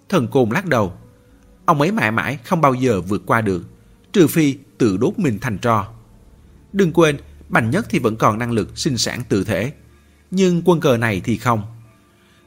Thần 0.09 0.29
côn 0.29 0.51
lắc 0.51 0.67
đầu. 0.67 0.93
Ông 1.65 1.81
ấy 1.81 1.93
mãi 1.93 2.11
mãi 2.11 2.39
không 2.45 2.61
bao 2.61 2.75
giờ 2.75 3.01
vượt 3.01 3.23
qua 3.27 3.41
được, 3.41 3.63
trừ 4.13 4.27
phi 4.27 4.57
tự 4.79 4.97
đốt 4.97 5.19
mình 5.19 5.39
thành 5.41 5.59
tro. 5.59 5.89
Đừng 6.73 6.93
quên, 6.93 7.19
Bành 7.49 7.71
Nhất 7.71 7.87
thì 7.91 7.99
vẫn 7.99 8.17
còn 8.17 8.39
năng 8.39 8.53
lực 8.53 8.79
sinh 8.79 8.99
sản 8.99 9.23
tự 9.29 9.45
thể, 9.45 9.73
nhưng 10.31 10.63
quân 10.65 10.81
cờ 10.81 10.97
này 10.97 11.21
thì 11.25 11.37
không. 11.37 11.63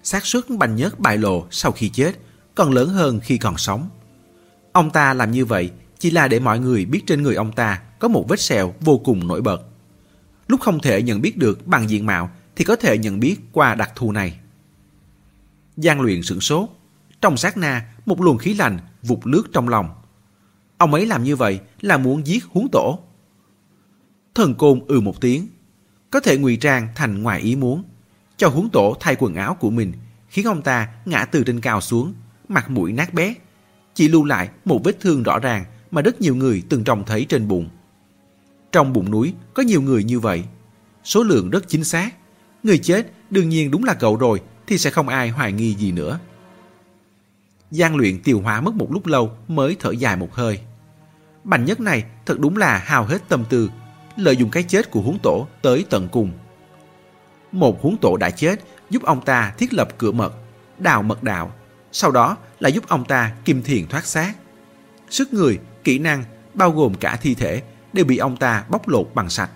xác 0.04 0.26
suất 0.26 0.50
Bành 0.50 0.76
Nhất 0.76 1.00
bại 1.00 1.18
lộ 1.18 1.48
sau 1.52 1.72
khi 1.72 1.90
chết 1.90 2.12
còn 2.56 2.72
lớn 2.72 2.90
hơn 2.90 3.20
khi 3.24 3.38
còn 3.38 3.58
sống. 3.58 3.90
Ông 4.72 4.90
ta 4.90 5.14
làm 5.14 5.32
như 5.32 5.46
vậy 5.46 5.72
chỉ 6.00 6.12
là 6.12 6.28
để 6.28 6.40
mọi 6.40 6.60
người 6.60 6.86
biết 6.86 7.02
trên 7.08 7.24
người 7.24 7.36
ông 7.36 7.52
ta 7.52 7.82
có 8.00 8.08
một 8.08 8.26
vết 8.30 8.40
sẹo 8.40 8.74
vô 8.80 8.98
cùng 8.98 9.28
nổi 9.28 9.42
bật. 9.42 9.62
Lúc 10.48 10.62
không 10.62 10.80
thể 10.80 11.02
nhận 11.02 11.22
biết 11.22 11.38
được 11.38 11.68
bằng 11.68 11.90
diện 11.90 12.06
mạo 12.06 12.30
thì 12.62 12.66
có 12.66 12.76
thể 12.76 12.98
nhận 12.98 13.20
biết 13.20 13.38
qua 13.52 13.76
đặc 13.76 13.92
thù 13.96 14.12
này. 14.12 14.40
Giang 15.78 16.02
luyện 16.02 16.24
sửng 16.24 16.42
sốt. 16.42 16.70
Trong 17.22 17.38
sát 17.38 17.58
na, 17.58 17.94
một 18.06 18.22
luồng 18.22 18.38
khí 18.38 18.54
lạnh 18.54 18.80
vụt 19.04 19.20
lướt 19.24 19.44
trong 19.54 19.70
lòng. 19.70 19.90
Ông 20.78 20.94
ấy 20.94 21.06
làm 21.06 21.24
như 21.24 21.36
vậy 21.36 21.60
là 21.82 21.98
muốn 21.98 22.28
giết 22.28 22.44
huống 22.46 22.68
tổ. 22.72 23.00
Thần 24.36 24.56
côn 24.56 24.82
ừ 24.88 25.00
một 25.00 25.22
tiếng. 25.22 25.48
Có 26.12 26.20
thể 26.20 26.38
ngụy 26.38 26.58
trang 26.58 26.88
thành 26.96 27.24
ngoài 27.24 27.42
ý 27.42 27.56
muốn. 27.56 27.84
Cho 28.38 28.48
huống 28.48 28.70
tổ 28.70 28.98
thay 29.00 29.16
quần 29.20 29.36
áo 29.36 29.58
của 29.60 29.70
mình, 29.70 29.94
khiến 30.30 30.48
ông 30.48 30.62
ta 30.62 30.90
ngã 31.06 31.26
từ 31.26 31.44
trên 31.44 31.62
cao 31.62 31.82
xuống, 31.82 32.14
mặt 32.48 32.70
mũi 32.70 32.92
nát 32.92 33.14
bét, 33.14 33.38
Chỉ 33.94 34.08
lưu 34.08 34.26
lại 34.26 34.50
một 34.66 34.82
vết 34.84 35.00
thương 35.00 35.24
rõ 35.24 35.40
ràng 35.40 35.66
mà 35.92 36.02
rất 36.02 36.22
nhiều 36.22 36.36
người 36.36 36.64
từng 36.70 36.84
trông 36.84 37.06
thấy 37.06 37.26
trên 37.30 37.48
bụng. 37.48 37.70
Trong 38.72 38.94
bụng 38.94 39.12
núi 39.12 39.34
có 39.54 39.64
nhiều 39.64 39.82
người 39.82 40.04
như 40.04 40.20
vậy. 40.20 40.44
Số 41.04 41.24
lượng 41.24 41.50
rất 41.50 41.68
chính 41.68 41.84
xác. 41.84 42.12
Người 42.64 42.78
chết 42.78 43.12
đương 43.30 43.50
nhiên 43.50 43.72
đúng 43.72 43.84
là 43.84 43.94
cậu 43.94 44.16
rồi 44.16 44.42
thì 44.68 44.78
sẽ 44.78 44.90
không 44.90 45.08
ai 45.08 45.30
hoài 45.30 45.52
nghi 45.52 45.76
gì 45.76 45.92
nữa. 45.92 46.20
Giang 47.72 47.96
luyện 47.96 48.20
tiêu 48.20 48.42
hóa 48.42 48.62
mất 48.62 48.76
một 48.76 48.88
lúc 48.92 49.06
lâu 49.06 49.32
mới 49.48 49.76
thở 49.80 49.92
dài 49.92 50.18
một 50.18 50.34
hơi. 50.34 50.60
Bành 51.44 51.66
nhất 51.66 51.80
này 51.80 52.04
thật 52.26 52.40
đúng 52.40 52.58
là 52.58 52.78
hào 52.78 53.06
hết 53.06 53.30
tâm 53.30 53.44
tư, 53.50 53.72
lợi 54.18 54.38
dụng 54.38 54.50
cái 54.50 54.64
chết 54.64 54.92
của 54.92 55.02
huống 55.02 55.20
tổ 55.20 55.48
tới 55.62 55.86
tận 55.90 56.08
cùng. 56.12 56.32
Một 57.52 57.82
huống 57.82 57.98
tổ 57.98 58.18
đã 58.18 58.30
chết 58.30 58.60
giúp 58.90 59.04
ông 59.04 59.26
ta 59.26 59.54
thiết 59.58 59.74
lập 59.74 59.90
cửa 59.98 60.12
mật, 60.12 60.34
đào 60.80 61.04
mật 61.04 61.24
đạo, 61.24 61.52
sau 61.92 62.12
đó 62.12 62.38
là 62.60 62.70
giúp 62.70 62.84
ông 62.88 63.06
ta 63.06 63.36
kim 63.46 63.64
thiền 63.64 63.88
thoát 63.88 64.06
xác. 64.06 64.34
Sức 65.10 65.34
người, 65.34 65.60
kỹ 65.84 66.00
năng, 66.00 66.24
bao 66.54 66.72
gồm 66.72 66.94
cả 66.94 67.16
thi 67.22 67.36
thể, 67.36 67.62
đều 67.94 68.06
bị 68.06 68.18
ông 68.18 68.38
ta 68.38 68.66
bóc 68.70 68.88
lột 68.88 69.12
bằng 69.14 69.30
sạch. 69.30 69.50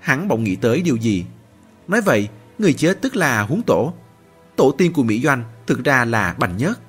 Hắn 0.00 0.28
bỗng 0.28 0.44
nghĩ 0.44 0.56
tới 0.56 0.82
điều 0.82 0.96
gì 0.96 1.24
Nói 1.92 2.00
vậy, 2.00 2.28
người 2.58 2.72
chết 2.72 2.98
tức 3.00 3.16
là 3.16 3.42
huống 3.42 3.62
tổ. 3.62 3.94
Tổ 4.56 4.74
tiên 4.78 4.92
của 4.92 5.02
Mỹ 5.02 5.20
Doanh 5.20 5.44
thực 5.66 5.84
ra 5.84 6.04
là 6.04 6.34
Bành 6.38 6.56
Nhất. 6.56 6.80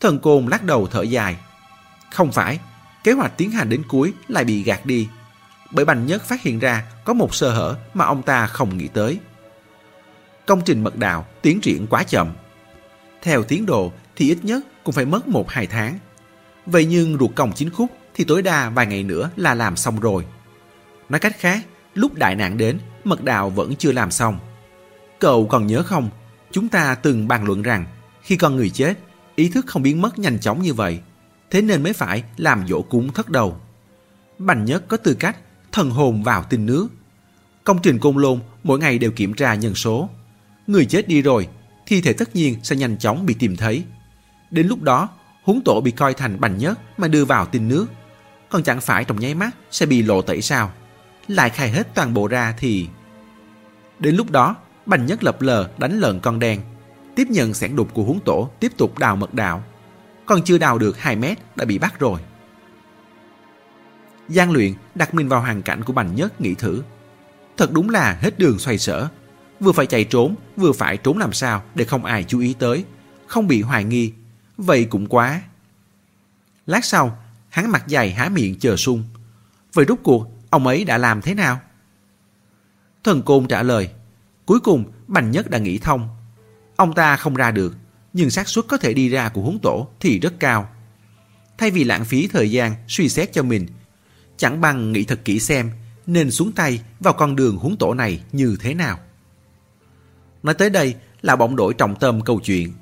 Thần 0.00 0.18
Côn 0.18 0.46
lắc 0.46 0.64
đầu 0.64 0.86
thở 0.86 1.02
dài. 1.02 1.36
Không 2.12 2.32
phải, 2.32 2.60
kế 3.04 3.12
hoạch 3.12 3.36
tiến 3.36 3.50
hành 3.50 3.68
đến 3.68 3.82
cuối 3.88 4.12
lại 4.28 4.44
bị 4.44 4.62
gạt 4.62 4.86
đi. 4.86 5.08
Bởi 5.72 5.84
Bành 5.84 6.06
Nhất 6.06 6.22
phát 6.22 6.42
hiện 6.42 6.58
ra 6.58 6.84
có 7.04 7.12
một 7.12 7.34
sơ 7.34 7.50
hở 7.50 7.76
mà 7.94 8.04
ông 8.04 8.22
ta 8.22 8.46
không 8.46 8.76
nghĩ 8.76 8.88
tới. 8.88 9.18
Công 10.46 10.60
trình 10.64 10.84
mật 10.84 10.96
đạo 10.96 11.26
tiến 11.42 11.60
triển 11.60 11.86
quá 11.86 12.02
chậm. 12.02 12.32
Theo 13.22 13.42
tiến 13.42 13.66
độ 13.66 13.92
thì 14.16 14.28
ít 14.28 14.38
nhất 14.42 14.62
cũng 14.84 14.94
phải 14.94 15.04
mất 15.04 15.28
một 15.28 15.50
hai 15.50 15.66
tháng. 15.66 15.98
Vậy 16.66 16.84
nhưng 16.84 17.18
ruột 17.18 17.30
còng 17.34 17.52
chính 17.52 17.70
khúc 17.70 17.90
thì 18.14 18.24
tối 18.24 18.42
đa 18.42 18.70
vài 18.70 18.86
ngày 18.86 19.02
nữa 19.02 19.30
là 19.36 19.54
làm 19.54 19.76
xong 19.76 20.00
rồi. 20.00 20.24
Nói 21.08 21.20
cách 21.20 21.36
khác, 21.38 21.60
lúc 21.94 22.14
đại 22.14 22.36
nạn 22.36 22.56
đến 22.56 22.78
mật 23.04 23.24
đạo 23.24 23.50
vẫn 23.50 23.76
chưa 23.76 23.92
làm 23.92 24.10
xong. 24.10 24.38
Cậu 25.18 25.46
còn 25.46 25.66
nhớ 25.66 25.82
không, 25.82 26.10
chúng 26.50 26.68
ta 26.68 26.94
từng 26.94 27.28
bàn 27.28 27.44
luận 27.44 27.62
rằng 27.62 27.86
khi 28.22 28.36
con 28.36 28.56
người 28.56 28.70
chết, 28.70 28.94
ý 29.34 29.48
thức 29.48 29.66
không 29.66 29.82
biến 29.82 30.00
mất 30.00 30.18
nhanh 30.18 30.38
chóng 30.38 30.62
như 30.62 30.74
vậy, 30.74 31.00
thế 31.50 31.62
nên 31.62 31.82
mới 31.82 31.92
phải 31.92 32.24
làm 32.36 32.68
dỗ 32.68 32.82
cúng 32.82 33.12
thất 33.12 33.28
đầu. 33.28 33.60
Bành 34.38 34.64
nhất 34.64 34.84
có 34.88 34.96
tư 34.96 35.14
cách 35.14 35.36
thần 35.72 35.90
hồn 35.90 36.22
vào 36.22 36.44
tinh 36.50 36.66
nước. 36.66 36.88
Công 37.64 37.78
trình 37.82 37.98
côn 37.98 38.16
lôn 38.16 38.40
mỗi 38.62 38.78
ngày 38.78 38.98
đều 38.98 39.10
kiểm 39.10 39.34
tra 39.34 39.54
nhân 39.54 39.74
số. 39.74 40.08
Người 40.66 40.86
chết 40.86 41.08
đi 41.08 41.22
rồi, 41.22 41.48
thi 41.86 42.00
thể 42.00 42.12
tất 42.12 42.36
nhiên 42.36 42.56
sẽ 42.62 42.76
nhanh 42.76 42.98
chóng 42.98 43.26
bị 43.26 43.34
tìm 43.38 43.56
thấy. 43.56 43.84
Đến 44.50 44.66
lúc 44.66 44.82
đó, 44.82 45.08
huống 45.42 45.60
tổ 45.64 45.80
bị 45.80 45.90
coi 45.90 46.14
thành 46.14 46.40
bành 46.40 46.58
nhất 46.58 46.78
mà 46.98 47.08
đưa 47.08 47.24
vào 47.24 47.46
tinh 47.46 47.68
nước. 47.68 47.86
Còn 48.48 48.62
chẳng 48.62 48.80
phải 48.80 49.04
trong 49.04 49.20
nháy 49.20 49.34
mắt 49.34 49.50
sẽ 49.70 49.86
bị 49.86 50.02
lộ 50.02 50.22
tẩy 50.22 50.42
sao? 50.42 50.72
Lại 51.30 51.50
khai 51.50 51.70
hết 51.70 51.94
toàn 51.94 52.14
bộ 52.14 52.28
ra 52.28 52.54
thì... 52.58 52.88
Đến 53.98 54.16
lúc 54.16 54.30
đó, 54.30 54.56
Bành 54.86 55.06
Nhất 55.06 55.24
lập 55.24 55.42
lờ 55.42 55.70
đánh 55.78 56.00
lợn 56.00 56.20
con 56.20 56.38
đen, 56.38 56.60
tiếp 57.16 57.26
nhận 57.30 57.54
sẻn 57.54 57.76
đục 57.76 57.94
của 57.94 58.02
huống 58.02 58.20
tổ 58.20 58.50
tiếp 58.60 58.72
tục 58.76 58.98
đào 58.98 59.16
mật 59.16 59.34
đạo. 59.34 59.62
Còn 60.26 60.42
chưa 60.42 60.58
đào 60.58 60.78
được 60.78 60.98
2 60.98 61.16
mét 61.16 61.38
đã 61.56 61.64
bị 61.64 61.78
bắt 61.78 61.98
rồi. 61.98 62.20
Giang 64.28 64.52
luyện 64.52 64.72
đặt 64.94 65.14
mình 65.14 65.28
vào 65.28 65.40
hoàn 65.40 65.62
cảnh 65.62 65.84
của 65.84 65.92
Bành 65.92 66.14
Nhất 66.14 66.40
nghĩ 66.40 66.54
thử. 66.54 66.82
Thật 67.56 67.72
đúng 67.72 67.90
là 67.90 68.18
hết 68.20 68.38
đường 68.38 68.58
xoay 68.58 68.78
sở. 68.78 69.08
Vừa 69.60 69.72
phải 69.72 69.86
chạy 69.86 70.04
trốn, 70.04 70.34
vừa 70.56 70.72
phải 70.72 70.96
trốn 70.96 71.18
làm 71.18 71.32
sao 71.32 71.62
để 71.74 71.84
không 71.84 72.04
ai 72.04 72.24
chú 72.24 72.40
ý 72.40 72.54
tới, 72.58 72.84
không 73.26 73.48
bị 73.48 73.62
hoài 73.62 73.84
nghi. 73.84 74.12
Vậy 74.56 74.84
cũng 74.84 75.06
quá. 75.06 75.42
Lát 76.66 76.84
sau, 76.84 77.18
hắn 77.48 77.70
mặt 77.70 77.84
dày 77.86 78.10
há 78.10 78.28
miệng 78.28 78.58
chờ 78.58 78.76
sung. 78.76 79.04
Vậy 79.72 79.84
rút 79.84 80.00
cuộc, 80.02 80.39
ông 80.50 80.66
ấy 80.66 80.84
đã 80.84 80.98
làm 80.98 81.22
thế 81.22 81.34
nào? 81.34 81.60
Thần 83.04 83.22
Côn 83.22 83.48
trả 83.48 83.62
lời. 83.62 83.90
Cuối 84.46 84.60
cùng, 84.60 84.84
Bành 85.06 85.30
Nhất 85.30 85.50
đã 85.50 85.58
nghĩ 85.58 85.78
thông. 85.78 86.08
Ông 86.76 86.94
ta 86.94 87.16
không 87.16 87.34
ra 87.34 87.50
được, 87.50 87.76
nhưng 88.12 88.30
xác 88.30 88.48
suất 88.48 88.64
có 88.68 88.76
thể 88.76 88.94
đi 88.94 89.08
ra 89.08 89.28
của 89.28 89.42
huống 89.42 89.58
tổ 89.58 89.88
thì 90.00 90.18
rất 90.18 90.40
cao. 90.40 90.68
Thay 91.58 91.70
vì 91.70 91.84
lãng 91.84 92.04
phí 92.04 92.26
thời 92.26 92.50
gian 92.50 92.74
suy 92.88 93.08
xét 93.08 93.32
cho 93.32 93.42
mình, 93.42 93.66
chẳng 94.36 94.60
bằng 94.60 94.92
nghĩ 94.92 95.04
thật 95.04 95.20
kỹ 95.24 95.40
xem 95.40 95.70
nên 96.06 96.30
xuống 96.30 96.52
tay 96.52 96.82
vào 97.00 97.14
con 97.14 97.36
đường 97.36 97.56
huống 97.56 97.76
tổ 97.76 97.94
này 97.94 98.22
như 98.32 98.56
thế 98.60 98.74
nào. 98.74 98.98
Nói 100.42 100.54
tới 100.54 100.70
đây 100.70 100.94
là 101.22 101.36
bỗng 101.36 101.56
đổi 101.56 101.74
trọng 101.74 101.96
tâm 101.96 102.20
câu 102.20 102.40
chuyện. 102.40 102.72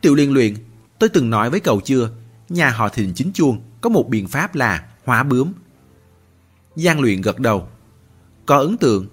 Tiểu 0.00 0.14
liên 0.14 0.32
luyện, 0.32 0.54
tôi 0.98 1.08
từng 1.08 1.30
nói 1.30 1.50
với 1.50 1.60
cậu 1.60 1.80
chưa, 1.80 2.10
nhà 2.48 2.70
họ 2.70 2.88
thịnh 2.88 3.12
chính 3.14 3.32
chuông 3.32 3.62
có 3.80 3.90
một 3.90 4.08
biện 4.08 4.28
pháp 4.28 4.54
là 4.54 4.86
hóa 5.04 5.22
bướm. 5.22 5.52
Giang 6.76 7.00
luyện 7.00 7.20
gật 7.20 7.38
đầu. 7.38 7.68
Có 8.46 8.58
ấn 8.58 8.76
tượng, 8.76 9.06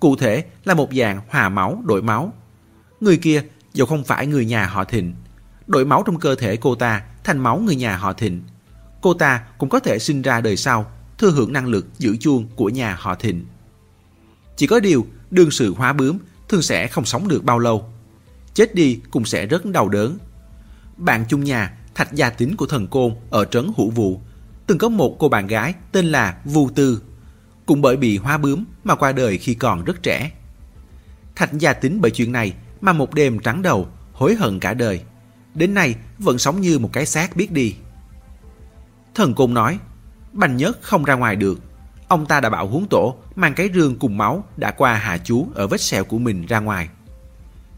cụ 0.00 0.16
thể 0.16 0.44
là 0.64 0.74
một 0.74 0.88
dạng 0.92 1.20
hòa 1.28 1.48
máu 1.48 1.82
đổi 1.84 2.02
máu. 2.02 2.32
Người 3.00 3.16
kia 3.16 3.42
dù 3.72 3.86
không 3.86 4.04
phải 4.04 4.26
người 4.26 4.44
nhà 4.44 4.66
họ 4.66 4.84
thịnh, 4.84 5.14
đổi 5.66 5.84
máu 5.84 6.02
trong 6.06 6.18
cơ 6.18 6.34
thể 6.34 6.56
cô 6.56 6.74
ta 6.74 7.02
thành 7.24 7.38
máu 7.38 7.58
người 7.58 7.76
nhà 7.76 7.96
họ 7.96 8.12
thịnh. 8.12 8.42
Cô 9.00 9.14
ta 9.14 9.44
cũng 9.58 9.68
có 9.68 9.80
thể 9.80 9.98
sinh 9.98 10.22
ra 10.22 10.40
đời 10.40 10.56
sau, 10.56 10.90
thừa 11.18 11.30
hưởng 11.30 11.52
năng 11.52 11.66
lực 11.66 11.86
giữ 11.98 12.16
chuông 12.16 12.46
của 12.56 12.68
nhà 12.68 12.96
họ 13.00 13.14
thịnh. 13.14 13.46
Chỉ 14.56 14.66
có 14.66 14.80
điều, 14.80 15.06
đương 15.30 15.50
sự 15.50 15.74
hóa 15.74 15.92
bướm 15.92 16.18
thường 16.48 16.62
sẽ 16.62 16.86
không 16.86 17.04
sống 17.04 17.28
được 17.28 17.44
bao 17.44 17.58
lâu. 17.58 17.92
Chết 18.54 18.74
đi 18.74 19.00
cũng 19.10 19.24
sẽ 19.24 19.46
rất 19.46 19.64
đau 19.64 19.88
đớn. 19.88 20.18
Bạn 20.96 21.24
chung 21.28 21.44
nhà, 21.44 21.78
thạch 21.94 22.12
gia 22.12 22.30
tính 22.30 22.56
của 22.56 22.66
thần 22.66 22.86
côn 22.86 23.14
ở 23.30 23.44
trấn 23.44 23.72
Hữu 23.76 23.90
Vụ, 23.90 24.20
từng 24.66 24.78
có 24.78 24.88
một 24.88 25.16
cô 25.18 25.28
bạn 25.28 25.46
gái 25.46 25.74
tên 25.92 26.06
là 26.06 26.38
Vu 26.44 26.70
Tư. 26.74 27.02
Cũng 27.68 27.82
bởi 27.82 27.96
bị 27.96 28.16
hoa 28.16 28.38
bướm 28.38 28.64
mà 28.84 28.94
qua 28.94 29.12
đời 29.12 29.38
khi 29.38 29.54
còn 29.54 29.84
rất 29.84 30.02
trẻ. 30.02 30.30
Thạch 31.36 31.52
gia 31.52 31.72
tính 31.72 32.00
bởi 32.00 32.10
chuyện 32.10 32.32
này 32.32 32.54
mà 32.80 32.92
một 32.92 33.14
đêm 33.14 33.38
trắng 33.38 33.62
đầu, 33.62 33.88
hối 34.12 34.34
hận 34.34 34.60
cả 34.60 34.74
đời. 34.74 35.02
Đến 35.54 35.74
nay 35.74 35.94
vẫn 36.18 36.38
sống 36.38 36.60
như 36.60 36.78
một 36.78 36.90
cái 36.92 37.06
xác 37.06 37.36
biết 37.36 37.52
đi. 37.52 37.74
Thần 39.14 39.34
Côn 39.34 39.54
nói, 39.54 39.78
Bành 40.32 40.56
Nhất 40.56 40.78
không 40.82 41.04
ra 41.04 41.14
ngoài 41.14 41.36
được. 41.36 41.60
Ông 42.08 42.26
ta 42.26 42.40
đã 42.40 42.50
bảo 42.50 42.66
huống 42.66 42.88
tổ 42.88 43.16
mang 43.36 43.54
cái 43.54 43.70
rương 43.74 43.98
cùng 43.98 44.18
máu 44.18 44.44
đã 44.56 44.70
qua 44.70 44.94
hạ 44.94 45.18
chú 45.18 45.48
ở 45.54 45.66
vết 45.66 45.80
sẹo 45.80 46.04
của 46.04 46.18
mình 46.18 46.46
ra 46.46 46.58
ngoài. 46.58 46.88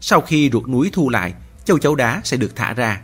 Sau 0.01 0.21
khi 0.21 0.49
ruột 0.53 0.67
núi 0.67 0.89
thu 0.93 1.09
lại, 1.09 1.33
châu 1.65 1.79
chấu 1.79 1.95
đá 1.95 2.21
sẽ 2.23 2.37
được 2.37 2.55
thả 2.55 2.73
ra. 2.73 3.01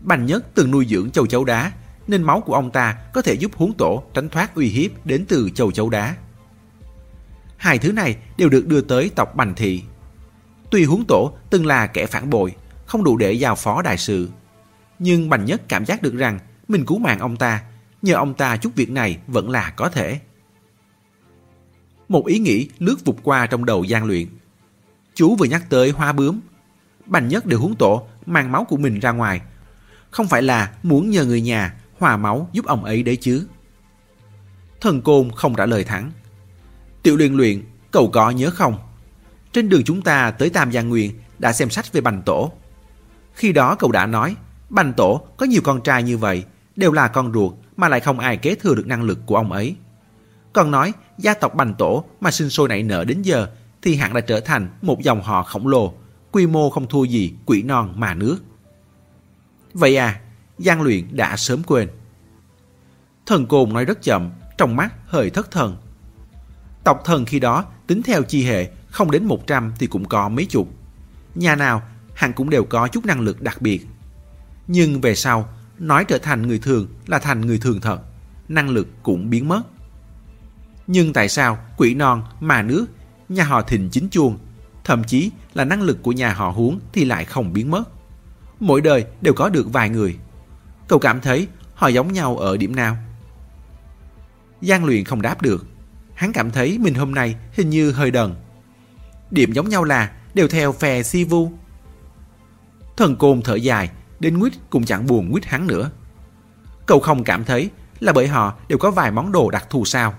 Bành 0.00 0.26
Nhất 0.26 0.46
từng 0.54 0.70
nuôi 0.70 0.86
dưỡng 0.90 1.10
châu 1.10 1.26
chấu 1.26 1.44
đá, 1.44 1.72
nên 2.10 2.22
máu 2.22 2.40
của 2.40 2.54
ông 2.54 2.70
ta 2.70 2.96
có 3.12 3.22
thể 3.22 3.34
giúp 3.34 3.50
huống 3.54 3.72
tổ 3.72 4.02
tránh 4.14 4.28
thoát 4.28 4.54
uy 4.54 4.66
hiếp 4.66 5.06
đến 5.06 5.24
từ 5.28 5.50
châu 5.54 5.72
chấu 5.72 5.90
đá. 5.90 6.16
Hai 7.56 7.78
thứ 7.78 7.92
này 7.92 8.16
đều 8.36 8.48
được 8.48 8.66
đưa 8.66 8.80
tới 8.80 9.10
tộc 9.14 9.36
Bành 9.36 9.54
Thị. 9.54 9.82
Tuy 10.70 10.84
huống 10.84 11.04
tổ 11.04 11.32
từng 11.50 11.66
là 11.66 11.86
kẻ 11.86 12.06
phản 12.06 12.30
bội, 12.30 12.54
không 12.86 13.04
đủ 13.04 13.16
để 13.16 13.32
giao 13.32 13.54
phó 13.54 13.82
đại 13.82 13.98
sự. 13.98 14.28
Nhưng 14.98 15.28
Bành 15.28 15.44
Nhất 15.44 15.62
cảm 15.68 15.86
giác 15.86 16.02
được 16.02 16.14
rằng 16.14 16.38
mình 16.68 16.86
cứu 16.86 16.98
mạng 16.98 17.18
ông 17.18 17.36
ta, 17.36 17.62
nhờ 18.02 18.14
ông 18.14 18.34
ta 18.34 18.56
chút 18.56 18.74
việc 18.74 18.90
này 18.90 19.18
vẫn 19.26 19.50
là 19.50 19.70
có 19.70 19.88
thể. 19.88 20.20
Một 22.08 22.26
ý 22.26 22.38
nghĩ 22.38 22.68
lướt 22.78 22.96
vụt 23.04 23.16
qua 23.22 23.46
trong 23.46 23.64
đầu 23.64 23.84
gian 23.84 24.04
luyện. 24.04 24.26
Chú 25.14 25.36
vừa 25.36 25.46
nhắc 25.46 25.62
tới 25.68 25.90
hoa 25.90 26.12
bướm. 26.12 26.40
Bành 27.06 27.28
Nhất 27.28 27.46
đều 27.46 27.60
huống 27.60 27.74
tổ 27.74 28.06
mang 28.26 28.52
máu 28.52 28.64
của 28.64 28.76
mình 28.76 28.98
ra 28.98 29.10
ngoài. 29.10 29.40
Không 30.10 30.28
phải 30.28 30.42
là 30.42 30.72
muốn 30.82 31.10
nhờ 31.10 31.24
người 31.24 31.40
nhà 31.40 31.74
hòa 32.00 32.16
máu 32.16 32.48
giúp 32.52 32.66
ông 32.66 32.84
ấy 32.84 33.02
đấy 33.02 33.16
chứ. 33.16 33.46
Thần 34.80 35.02
Côn 35.02 35.30
không 35.30 35.54
trả 35.54 35.66
lời 35.66 35.84
thẳng. 35.84 36.10
Tiểu 37.02 37.16
luyện 37.16 37.34
luyện, 37.34 37.62
cậu 37.90 38.10
có 38.10 38.30
nhớ 38.30 38.50
không? 38.50 38.78
Trên 39.52 39.68
đường 39.68 39.84
chúng 39.84 40.02
ta 40.02 40.30
tới 40.30 40.50
Tam 40.50 40.72
Giang 40.72 40.88
Nguyên 40.88 41.12
đã 41.38 41.52
xem 41.52 41.70
sách 41.70 41.92
về 41.92 42.00
Bành 42.00 42.22
Tổ. 42.22 42.52
Khi 43.34 43.52
đó 43.52 43.74
cậu 43.74 43.92
đã 43.92 44.06
nói, 44.06 44.36
Bành 44.68 44.92
Tổ 44.92 45.26
có 45.36 45.46
nhiều 45.46 45.60
con 45.64 45.80
trai 45.82 46.02
như 46.02 46.18
vậy, 46.18 46.44
đều 46.76 46.92
là 46.92 47.08
con 47.08 47.32
ruột 47.32 47.52
mà 47.76 47.88
lại 47.88 48.00
không 48.00 48.18
ai 48.18 48.36
kế 48.36 48.54
thừa 48.54 48.74
được 48.74 48.86
năng 48.86 49.02
lực 49.02 49.18
của 49.26 49.36
ông 49.36 49.52
ấy. 49.52 49.76
Còn 50.52 50.70
nói, 50.70 50.92
gia 51.18 51.34
tộc 51.34 51.54
Bành 51.54 51.74
Tổ 51.74 52.04
mà 52.20 52.30
sinh 52.30 52.50
sôi 52.50 52.68
nảy 52.68 52.82
nở 52.82 53.04
đến 53.04 53.22
giờ 53.22 53.46
thì 53.82 53.96
hẳn 53.96 54.14
đã 54.14 54.20
trở 54.20 54.40
thành 54.40 54.68
một 54.82 55.00
dòng 55.00 55.22
họ 55.22 55.42
khổng 55.42 55.66
lồ, 55.66 55.94
quy 56.32 56.46
mô 56.46 56.70
không 56.70 56.88
thua 56.88 57.04
gì 57.04 57.34
quỷ 57.46 57.62
non 57.62 57.92
mà 57.96 58.14
nước. 58.14 58.38
Vậy 59.72 59.96
à, 59.96 60.20
Giang 60.64 60.82
Luyện 60.82 61.16
đã 61.16 61.36
sớm 61.36 61.62
quên. 61.62 61.88
Thần 63.26 63.46
Côn 63.46 63.72
nói 63.72 63.84
rất 63.84 64.02
chậm, 64.02 64.30
trong 64.58 64.76
mắt 64.76 64.94
hơi 65.06 65.30
thất 65.30 65.50
thần. 65.50 65.76
Tộc 66.84 67.02
thần 67.04 67.24
khi 67.24 67.40
đó 67.40 67.64
tính 67.86 68.02
theo 68.02 68.22
chi 68.22 68.44
hệ 68.44 68.70
không 68.90 69.10
đến 69.10 69.24
100 69.24 69.72
thì 69.78 69.86
cũng 69.86 70.04
có 70.04 70.28
mấy 70.28 70.44
chục. 70.44 70.68
Nhà 71.34 71.56
nào 71.56 71.82
hắn 72.14 72.32
cũng 72.32 72.50
đều 72.50 72.64
có 72.64 72.88
chút 72.88 73.04
năng 73.04 73.20
lực 73.20 73.42
đặc 73.42 73.62
biệt. 73.62 73.86
Nhưng 74.66 75.00
về 75.00 75.14
sau, 75.14 75.48
nói 75.78 76.04
trở 76.04 76.18
thành 76.18 76.48
người 76.48 76.58
thường 76.58 76.86
là 77.06 77.18
thành 77.18 77.40
người 77.40 77.58
thường 77.58 77.80
thật, 77.80 78.00
năng 78.48 78.68
lực 78.68 78.88
cũng 79.02 79.30
biến 79.30 79.48
mất. 79.48 79.62
Nhưng 80.86 81.12
tại 81.12 81.28
sao 81.28 81.58
quỷ 81.76 81.94
non, 81.94 82.22
mà 82.40 82.62
nước, 82.62 82.86
nhà 83.28 83.44
họ 83.44 83.62
thịnh 83.62 83.88
chính 83.90 84.08
chuông, 84.08 84.38
thậm 84.84 85.04
chí 85.04 85.30
là 85.54 85.64
năng 85.64 85.82
lực 85.82 86.02
của 86.02 86.12
nhà 86.12 86.32
họ 86.32 86.50
huống 86.50 86.80
thì 86.92 87.04
lại 87.04 87.24
không 87.24 87.52
biến 87.52 87.70
mất? 87.70 87.82
Mỗi 88.60 88.80
đời 88.80 89.04
đều 89.20 89.34
có 89.34 89.48
được 89.48 89.72
vài 89.72 89.88
người. 89.88 90.18
Cậu 90.90 90.98
cảm 90.98 91.20
thấy 91.20 91.48
họ 91.74 91.88
giống 91.88 92.12
nhau 92.12 92.36
ở 92.36 92.56
điểm 92.56 92.76
nào? 92.76 92.96
Giang 94.62 94.84
luyện 94.84 95.04
không 95.04 95.22
đáp 95.22 95.42
được. 95.42 95.66
Hắn 96.14 96.32
cảm 96.32 96.50
thấy 96.50 96.78
mình 96.78 96.94
hôm 96.94 97.14
nay 97.14 97.36
hình 97.52 97.70
như 97.70 97.92
hơi 97.92 98.10
đần. 98.10 98.34
Điểm 99.30 99.52
giống 99.52 99.68
nhau 99.68 99.84
là 99.84 100.12
đều 100.34 100.48
theo 100.48 100.72
phe 100.72 101.02
si 101.02 101.24
vu. 101.24 101.52
Thần 102.96 103.16
côn 103.16 103.42
thở 103.42 103.54
dài, 103.54 103.90
đến 104.20 104.38
nguyết 104.38 104.52
cũng 104.70 104.84
chẳng 104.84 105.06
buồn 105.06 105.30
nguyết 105.30 105.44
hắn 105.44 105.66
nữa. 105.66 105.90
Cậu 106.86 107.00
không 107.00 107.24
cảm 107.24 107.44
thấy 107.44 107.70
là 108.00 108.12
bởi 108.12 108.28
họ 108.28 108.54
đều 108.68 108.78
có 108.78 108.90
vài 108.90 109.10
món 109.10 109.32
đồ 109.32 109.50
đặc 109.50 109.66
thù 109.70 109.84
sao. 109.84 110.14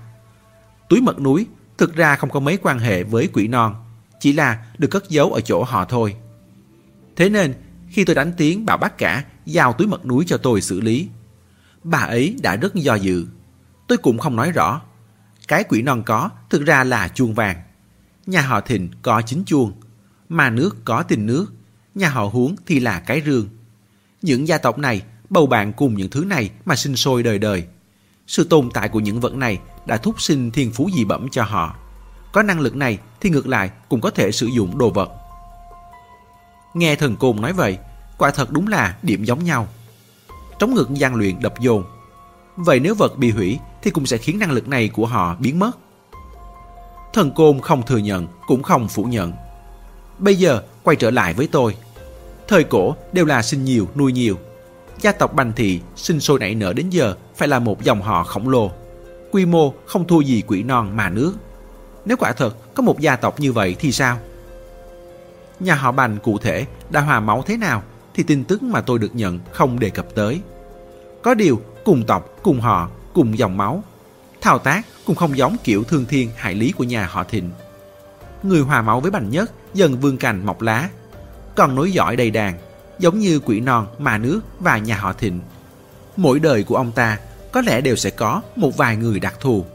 Túi 0.90 1.02
mật 1.02 1.20
núi 1.20 1.48
thực 1.78 1.96
ra 1.96 2.16
không 2.16 2.30
có 2.30 2.40
mấy 2.40 2.58
quan 2.62 2.80
hệ 2.80 3.04
với 3.04 3.30
quỷ 3.34 3.48
non, 3.48 3.76
chỉ 4.20 4.34
là 4.34 4.66
được 4.78 4.88
cất 4.88 5.10
giấu 5.10 5.34
ở 5.34 5.42
chỗ 5.42 5.64
họ 5.64 5.86
thôi. 5.86 6.16
Thế 7.16 7.30
nên, 7.30 7.54
khi 7.92 8.06
tôi 8.06 8.16
đánh 8.16 8.34
tiếng 8.38 8.66
bảo 8.66 8.78
bác 8.78 8.98
cả 8.98 9.24
giao 9.46 9.74
túi 9.74 9.88
mật 9.88 10.06
núi 10.06 10.24
cho 10.28 10.38
tôi 10.38 10.62
xử 10.62 10.82
lý, 10.82 11.08
bà 11.84 12.00
ấy 12.00 12.36
đã 12.42 12.56
rất 12.56 12.76
do 12.76 12.96
dự. 12.96 13.26
Tôi 13.88 13.98
cũng 13.98 14.18
không 14.18 14.36
nói 14.36 14.52
rõ. 14.52 14.82
Cái 15.48 15.64
quỷ 15.64 15.82
non 15.82 16.04
có 16.06 16.30
thực 16.50 16.66
ra 16.66 16.84
là 16.84 17.08
chuông 17.08 17.34
vàng. 17.34 17.62
Nhà 18.26 18.42
họ 18.42 18.62
Thịnh 18.62 18.90
có 19.02 19.22
chính 19.22 19.44
chuông, 19.46 19.74
mà 20.30 20.50
nước 20.50 20.86
có 20.86 21.04
tình 21.04 21.26
nước, 21.26 21.54
nhà 21.96 22.10
họ 22.10 22.26
Huống 22.26 22.56
thì 22.66 22.80
là 22.80 23.00
cái 23.00 23.22
rương. 23.26 23.48
Những 24.22 24.48
gia 24.48 24.58
tộc 24.58 24.78
này 24.78 25.02
bầu 25.30 25.48
bạn 25.48 25.74
cùng 25.74 25.98
những 25.98 26.10
thứ 26.10 26.26
này 26.26 26.52
mà 26.66 26.76
sinh 26.76 26.96
sôi 26.96 27.24
đời 27.24 27.40
đời. 27.40 27.66
Sự 28.28 28.44
tồn 28.44 28.70
tại 28.74 28.90
của 28.90 29.00
những 29.00 29.20
vật 29.20 29.34
này 29.34 29.60
đã 29.86 29.98
thúc 29.98 30.22
sinh 30.22 30.52
thiên 30.52 30.72
phú 30.72 30.90
dị 30.96 31.06
bẩm 31.06 31.28
cho 31.32 31.44
họ. 31.44 31.76
Có 32.34 32.44
năng 32.44 32.60
lực 32.60 32.76
này 32.76 33.00
thì 33.22 33.30
ngược 33.30 33.48
lại 33.48 33.72
cũng 33.90 34.02
có 34.02 34.10
thể 34.10 34.32
sử 34.32 34.48
dụng 34.48 34.78
đồ 34.78 34.90
vật. 34.90 35.21
Nghe 36.74 36.96
thần 36.96 37.16
côn 37.16 37.42
nói 37.42 37.54
vậy, 37.54 37.78
quả 38.18 38.32
thật 38.32 38.52
đúng 38.52 38.68
là 38.68 38.98
điểm 39.02 39.24
giống 39.24 39.44
nhau. 39.44 39.68
Trống 40.60 40.74
ngực 40.74 40.90
gian 40.94 41.16
luyện 41.16 41.42
đập 41.42 41.60
dồn. 41.60 41.84
Vậy 42.56 42.80
nếu 42.80 42.96
vật 42.96 43.18
bị 43.18 43.32
hủy 43.32 43.60
thì 43.82 43.92
cũng 43.92 44.06
sẽ 44.06 44.18
khiến 44.18 44.40
năng 44.40 44.52
lực 44.52 44.68
này 44.68 44.90
của 44.90 45.06
họ 45.06 45.36
biến 45.40 45.60
mất. 45.60 45.72
Thần 47.14 47.32
Côn 47.32 47.60
không 47.60 47.86
thừa 47.86 47.98
nhận, 47.98 48.28
cũng 48.48 48.64
không 48.64 48.88
phủ 48.88 49.04
nhận. 49.04 49.34
Bây 50.20 50.36
giờ 50.36 50.62
quay 50.84 50.96
trở 50.96 51.12
lại 51.12 51.34
với 51.34 51.48
tôi. 51.48 51.76
Thời 52.48 52.64
cổ 52.64 52.96
đều 53.12 53.26
là 53.26 53.42
sinh 53.42 53.64
nhiều, 53.64 53.88
nuôi 53.96 54.12
nhiều. 54.12 54.38
Gia 55.02 55.12
tộc 55.12 55.34
Bành 55.34 55.54
Thị 55.56 55.80
sinh 55.96 56.20
sôi 56.20 56.40
nảy 56.40 56.56
nở 56.56 56.74
đến 56.74 56.90
giờ 56.90 57.16
phải 57.36 57.48
là 57.48 57.60
một 57.60 57.84
dòng 57.84 58.02
họ 58.02 58.24
khổng 58.24 58.50
lồ. 58.50 58.72
Quy 59.32 59.46
mô 59.46 59.74
không 59.86 60.08
thua 60.08 60.22
gì 60.22 60.44
quỷ 60.48 60.64
non 60.64 60.96
mà 60.96 61.10
nước. 61.10 61.34
Nếu 62.06 62.18
quả 62.18 62.32
thật 62.32 62.74
có 62.74 62.84
một 62.84 63.00
gia 63.00 63.16
tộc 63.16 63.40
như 63.40 63.52
vậy 63.52 63.76
thì 63.80 63.92
sao? 63.92 64.18
Nhà 65.64 65.76
họ 65.76 65.92
Bành 65.92 66.18
cụ 66.24 66.38
thể 66.38 66.66
đã 66.90 67.02
hòa 67.02 67.20
máu 67.20 67.44
thế 67.46 67.58
nào 67.58 67.84
thì 68.14 68.24
tin 68.24 68.44
tức 68.44 68.64
mà 68.64 68.82
tôi 68.82 69.00
được 69.00 69.16
nhận 69.16 69.40
không 69.52 69.80
đề 69.80 69.90
cập 69.90 70.06
tới. 70.16 70.42
Có 71.22 71.34
điều 71.34 71.62
cùng 71.86 72.04
tộc, 72.06 72.30
cùng 72.44 72.62
họ, 72.62 72.90
cùng 73.14 73.38
dòng 73.38 73.58
máu 73.58 73.84
thao 74.42 74.60
tác 74.60 74.82
cũng 75.06 75.16
không 75.16 75.38
giống 75.38 75.56
kiểu 75.64 75.84
thương 75.84 76.06
thiên 76.06 76.30
hại 76.36 76.54
lý 76.54 76.72
của 76.72 76.84
nhà 76.84 77.06
họ 77.06 77.24
Thịnh. 77.24 77.50
người 78.44 78.62
hòa 78.62 78.82
máu 78.82 79.00
với 79.00 79.12
Bành 79.12 79.30
Nhất 79.30 79.52
dần 79.74 80.00
vương 80.00 80.18
cành 80.18 80.46
mọc 80.46 80.62
lá. 80.62 80.90
Còn 81.56 81.76
nối 81.76 81.92
dõi 81.92 82.16
đầy 82.16 82.32
đàn, 82.32 82.54
giống 83.00 83.20
như 83.20 83.40
quỷ 83.40 83.60
non, 83.60 83.88
mà 84.00 84.18
nước 84.18 84.42
và 84.60 84.78
nhà 84.78 84.98
họ 84.98 85.14
thịnh. 85.14 85.40
Mỗi 86.18 86.40
đời 86.40 86.64
của 86.64 86.76
ông 86.76 86.92
ta 86.92 87.18
có 87.52 87.62
lẽ 87.62 87.82
đều 87.82 87.96
sẽ 87.96 88.10
có 88.10 88.42
một 88.56 88.78
vài 88.78 88.96
người 88.98 89.20
đặc 89.20 89.36
thù. 89.40 89.66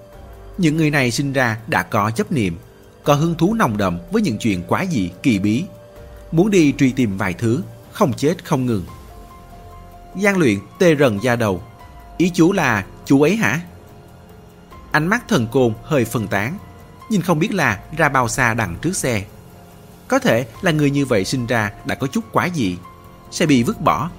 Những 0.58 0.76
người 0.76 0.90
này 0.90 1.10
sinh 1.10 1.32
ra 1.32 1.58
đã 1.66 1.82
có 1.82 2.10
chấp 2.10 2.32
niệm, 2.32 2.56
có 3.04 3.14
hứng 3.14 3.34
thú 3.34 3.54
nồng 3.54 3.76
đậm 3.76 3.98
với 4.10 4.22
những 4.22 4.38
chuyện 4.38 4.62
quá 4.68 4.84
dị, 4.90 5.10
kỳ 5.22 5.38
bí. 5.38 5.64
Muốn 6.36 6.50
đi 6.50 6.74
truy 6.78 6.92
tìm 6.92 7.16
vài 7.16 7.34
thứ, 7.34 7.62
không 7.92 8.12
chết 8.12 8.44
không 8.44 8.66
ngừng. 8.66 8.84
gian 10.16 10.38
luyện 10.38 10.58
tê 10.78 10.96
rần 10.96 11.18
da 11.18 11.36
đầu. 11.36 11.62
Ý 12.16 12.30
chú 12.34 12.52
là 12.52 12.84
chú 13.04 13.22
ấy 13.22 13.36
hả? 13.36 13.60
Ánh 14.90 15.06
mắt 15.06 15.28
thần 15.28 15.46
côn 15.52 15.74
hơi 15.82 16.04
phân 16.04 16.28
tán, 16.28 16.58
nhưng 17.10 17.22
không 17.22 17.38
biết 17.38 17.54
là 17.54 17.80
ra 17.96 18.08
bao 18.08 18.28
xa 18.28 18.54
đằng 18.54 18.76
trước 18.82 18.96
xe. 18.96 19.24
Có 20.08 20.18
thể 20.18 20.46
là 20.62 20.70
người 20.70 20.90
như 20.90 21.06
vậy 21.06 21.24
sinh 21.24 21.46
ra 21.46 21.72
đã 21.84 21.94
có 21.94 22.06
chút 22.06 22.24
quá 22.32 22.48
dị, 22.54 22.76
sẽ 23.30 23.46
bị 23.46 23.62
vứt 23.62 23.80
bỏ. 23.80 24.10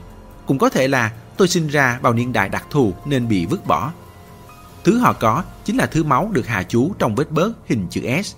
Cũng 0.46 0.58
có 0.58 0.70
thể 0.70 0.88
là 0.88 1.12
tôi 1.38 1.48
sinh 1.48 1.68
ra 1.68 2.00
vào 2.02 2.14
niên 2.14 2.34
đại 2.34 2.50
đặc 2.50 2.66
thù 2.70 2.94
nên 3.06 3.28
bị 3.28 3.46
vứt 3.46 3.66
bỏ. 3.66 3.92
Thứ 4.84 4.98
họ 4.98 5.14
có 5.14 5.44
chính 5.64 5.78
là 5.78 5.86
thứ 5.86 6.04
máu 6.04 6.30
được 6.34 6.48
hạ 6.48 6.64
chú 6.64 6.94
trong 7.00 7.16
vết 7.16 7.32
bớt 7.32 7.52
hình 7.66 7.88
chữ 7.90 8.02
S. 8.24 8.36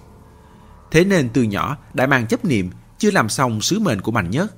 Thế 0.91 1.03
nên 1.03 1.29
từ 1.29 1.43
nhỏ 1.43 1.77
đã 1.93 2.07
mang 2.07 2.27
chấp 2.27 2.45
niệm 2.45 2.69
chưa 2.99 3.11
làm 3.11 3.29
xong 3.29 3.61
sứ 3.61 3.79
mệnh 3.79 4.01
của 4.01 4.11
mình 4.11 4.29
Nhất. 4.29 4.55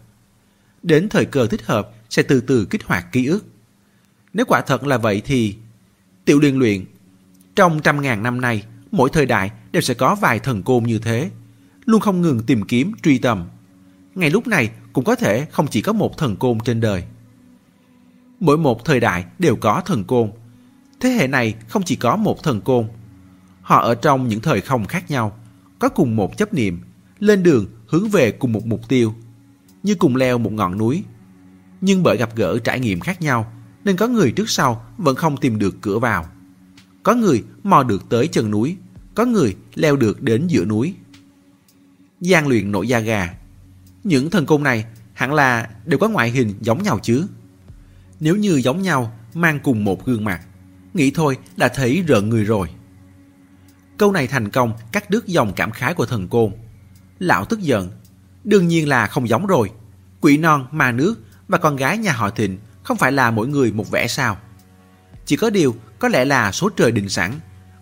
Đến 0.83 1.09
thời 1.09 1.25
cơ 1.25 1.47
thích 1.47 1.65
hợp 1.65 1.89
sẽ 2.09 2.23
từ 2.23 2.41
từ 2.41 2.65
kích 2.65 2.83
hoạt 2.85 3.11
ký 3.11 3.25
ức. 3.25 3.45
Nếu 4.33 4.45
quả 4.45 4.61
thật 4.61 4.83
là 4.83 4.97
vậy 4.97 5.21
thì... 5.25 5.55
Tiểu 6.25 6.39
liên 6.39 6.59
luyện, 6.59 6.85
trong 7.55 7.81
trăm 7.81 8.01
ngàn 8.01 8.23
năm 8.23 8.41
nay, 8.41 8.63
mỗi 8.91 9.09
thời 9.13 9.25
đại 9.25 9.51
đều 9.71 9.81
sẽ 9.81 9.93
có 9.93 10.15
vài 10.15 10.39
thần 10.39 10.63
côn 10.63 10.83
như 10.83 10.99
thế, 10.99 11.31
luôn 11.85 12.01
không 12.01 12.21
ngừng 12.21 12.43
tìm 12.43 12.63
kiếm, 12.63 12.91
truy 13.03 13.17
tầm. 13.17 13.45
Ngay 14.15 14.29
lúc 14.29 14.47
này 14.47 14.71
cũng 14.93 15.03
có 15.03 15.15
thể 15.15 15.47
không 15.51 15.67
chỉ 15.67 15.81
có 15.81 15.93
một 15.93 16.17
thần 16.17 16.35
côn 16.35 16.59
trên 16.59 16.81
đời. 16.81 17.03
Mỗi 18.39 18.57
một 18.57 18.85
thời 18.85 18.99
đại 18.99 19.25
đều 19.39 19.55
có 19.55 19.81
thần 19.85 20.03
côn. 20.03 20.31
Thế 20.99 21.09
hệ 21.09 21.27
này 21.27 21.55
không 21.67 21.83
chỉ 21.83 21.95
có 21.95 22.15
một 22.15 22.43
thần 22.43 22.61
côn. 22.61 22.87
Họ 23.61 23.81
ở 23.81 23.95
trong 23.95 24.27
những 24.27 24.41
thời 24.41 24.61
không 24.61 24.85
khác 24.85 25.11
nhau, 25.11 25.39
có 25.79 25.89
cùng 25.89 26.15
một 26.15 26.37
chấp 26.37 26.53
niệm, 26.53 26.81
lên 27.19 27.43
đường 27.43 27.65
hướng 27.91 28.09
về 28.09 28.31
cùng 28.31 28.51
một 28.51 28.65
mục 28.65 28.89
tiêu, 28.89 29.13
như 29.83 29.95
cùng 29.95 30.15
leo 30.15 30.37
một 30.37 30.53
ngọn 30.53 30.77
núi. 30.77 31.03
Nhưng 31.81 32.03
bởi 32.03 32.17
gặp 32.17 32.35
gỡ 32.35 32.59
trải 32.59 32.79
nghiệm 32.79 32.99
khác 32.99 33.21
nhau, 33.21 33.51
nên 33.83 33.97
có 33.97 34.07
người 34.07 34.31
trước 34.31 34.49
sau 34.49 34.85
vẫn 34.97 35.15
không 35.15 35.37
tìm 35.37 35.59
được 35.59 35.75
cửa 35.81 35.99
vào. 35.99 36.25
Có 37.03 37.15
người 37.15 37.43
mò 37.63 37.83
được 37.83 38.09
tới 38.09 38.27
chân 38.27 38.51
núi, 38.51 38.77
có 39.15 39.25
người 39.25 39.55
leo 39.75 39.95
được 39.95 40.21
đến 40.21 40.47
giữa 40.47 40.65
núi. 40.65 40.95
gian 42.21 42.47
luyện 42.47 42.71
nổi 42.71 42.87
da 42.87 42.99
gà. 42.99 43.33
Những 44.03 44.29
thần 44.29 44.45
công 44.45 44.63
này 44.63 44.85
hẳn 45.13 45.33
là 45.33 45.69
đều 45.85 45.99
có 45.99 46.09
ngoại 46.09 46.31
hình 46.31 46.53
giống 46.61 46.83
nhau 46.83 46.99
chứ. 47.03 47.27
Nếu 48.19 48.35
như 48.35 48.55
giống 48.55 48.81
nhau, 48.81 49.11
mang 49.33 49.59
cùng 49.63 49.83
một 49.83 50.05
gương 50.05 50.23
mặt, 50.23 50.41
nghĩ 50.93 51.11
thôi 51.11 51.37
đã 51.57 51.67
thấy 51.67 52.03
rợn 52.07 52.29
người 52.29 52.43
rồi. 52.43 52.69
Câu 53.97 54.11
này 54.11 54.27
thành 54.27 54.49
công 54.49 54.73
cắt 54.91 55.09
đứt 55.09 55.27
dòng 55.27 55.53
cảm 55.55 55.71
khái 55.71 55.93
của 55.93 56.05
thần 56.05 56.27
côn. 56.27 56.51
Lão 57.21 57.45
tức 57.45 57.59
giận. 57.59 57.89
Đương 58.43 58.67
nhiên 58.67 58.89
là 58.89 59.07
không 59.07 59.29
giống 59.29 59.47
rồi. 59.47 59.71
Quỷ 60.21 60.37
non, 60.37 60.65
ma 60.71 60.91
nước 60.91 61.15
và 61.47 61.57
con 61.57 61.75
gái 61.75 61.97
nhà 61.97 62.11
họ 62.11 62.29
thịnh 62.29 62.57
không 62.83 62.97
phải 62.97 63.11
là 63.11 63.31
mỗi 63.31 63.47
người 63.47 63.71
một 63.71 63.91
vẻ 63.91 64.07
sao. 64.07 64.37
Chỉ 65.25 65.35
có 65.35 65.49
điều 65.49 65.75
có 65.99 66.07
lẽ 66.07 66.25
là 66.25 66.51
số 66.51 66.69
trời 66.69 66.91
định 66.91 67.09
sẵn. 67.09 67.31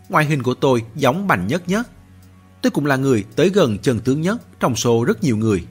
Ngoại 0.10 0.26
hình 0.26 0.44
của 0.44 0.54
tôi 0.54 0.84
giống 0.96 1.28
bành 1.28 1.48
nhất 1.48 1.64
nhất. 1.68 1.88
Tôi 2.62 2.72
cũng 2.72 2.86
là 2.86 2.96
người 2.96 3.26
tới 3.36 3.50
gần 3.50 3.78
chân 3.78 4.00
tướng 4.00 4.22
nhất 4.22 4.42
trong 4.60 4.76
số 4.76 5.04
rất 5.04 5.24
nhiều 5.24 5.38
người. 5.38 5.66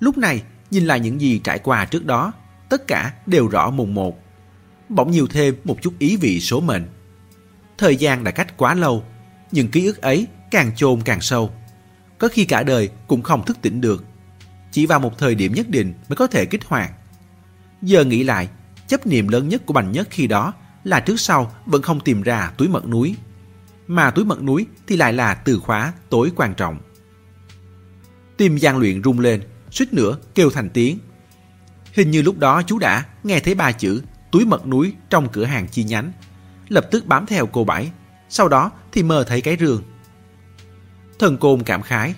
Lúc 0.00 0.18
này, 0.18 0.42
nhìn 0.70 0.86
lại 0.86 1.00
những 1.00 1.20
gì 1.20 1.40
trải 1.44 1.58
qua 1.58 1.84
trước 1.84 2.06
đó, 2.06 2.32
tất 2.68 2.86
cả 2.86 3.14
đều 3.26 3.48
rõ 3.48 3.70
mùng 3.70 3.94
một. 3.94 4.18
Bỗng 4.88 5.10
nhiều 5.10 5.26
thêm 5.26 5.56
một 5.64 5.76
chút 5.82 5.94
ý 5.98 6.16
vị 6.16 6.40
số 6.40 6.60
mệnh. 6.60 6.86
Thời 7.78 7.96
gian 7.96 8.24
đã 8.24 8.30
cách 8.30 8.56
quá 8.56 8.74
lâu, 8.74 9.04
những 9.52 9.68
ký 9.68 9.86
ức 9.86 10.00
ấy 10.00 10.26
càng 10.50 10.76
chôn 10.76 11.00
càng 11.00 11.20
sâu. 11.20 11.50
Có 12.18 12.28
khi 12.28 12.44
cả 12.44 12.62
đời 12.62 12.90
cũng 13.06 13.22
không 13.22 13.44
thức 13.44 13.58
tỉnh 13.62 13.80
được. 13.80 14.04
Chỉ 14.72 14.86
vào 14.86 15.00
một 15.00 15.18
thời 15.18 15.34
điểm 15.34 15.54
nhất 15.54 15.68
định 15.68 15.94
mới 16.08 16.16
có 16.16 16.26
thể 16.26 16.46
kích 16.46 16.64
hoạt. 16.64 16.92
Giờ 17.82 18.04
nghĩ 18.04 18.24
lại, 18.24 18.48
chấp 18.86 19.06
niệm 19.06 19.28
lớn 19.28 19.48
nhất 19.48 19.66
của 19.66 19.72
Bành 19.72 19.92
Nhất 19.92 20.08
khi 20.10 20.26
đó 20.26 20.54
là 20.84 21.00
trước 21.00 21.20
sau 21.20 21.52
vẫn 21.66 21.82
không 21.82 22.00
tìm 22.00 22.22
ra 22.22 22.52
túi 22.56 22.68
mật 22.68 22.86
núi. 22.86 23.16
Mà 23.86 24.10
túi 24.10 24.24
mật 24.24 24.42
núi 24.42 24.66
thì 24.86 24.96
lại 24.96 25.12
là 25.12 25.34
từ 25.34 25.58
khóa 25.58 25.92
tối 26.10 26.30
quan 26.36 26.54
trọng. 26.54 26.78
Tim 28.36 28.56
gian 28.56 28.78
Luyện 28.78 29.02
rung 29.02 29.20
lên, 29.20 29.42
suýt 29.70 29.92
nữa 29.92 30.18
kêu 30.34 30.50
thành 30.50 30.70
tiếng. 30.70 30.98
Hình 31.92 32.10
như 32.10 32.22
lúc 32.22 32.38
đó 32.38 32.62
chú 32.62 32.78
đã 32.78 33.04
nghe 33.24 33.40
thấy 33.40 33.54
ba 33.54 33.72
chữ 33.72 34.02
túi 34.30 34.44
mật 34.44 34.66
núi 34.66 34.92
trong 35.10 35.28
cửa 35.28 35.44
hàng 35.44 35.68
chi 35.68 35.84
nhánh. 35.84 36.12
Lập 36.68 36.86
tức 36.90 37.06
bám 37.06 37.26
theo 37.26 37.46
cô 37.46 37.64
bảy, 37.64 37.90
sau 38.28 38.48
đó 38.48 38.70
thì 38.92 39.02
mơ 39.02 39.24
thấy 39.28 39.40
cái 39.40 39.56
rương. 39.60 39.82
Thần 41.18 41.36
côn 41.36 41.62
cảm 41.62 41.82
khái. 41.82 42.14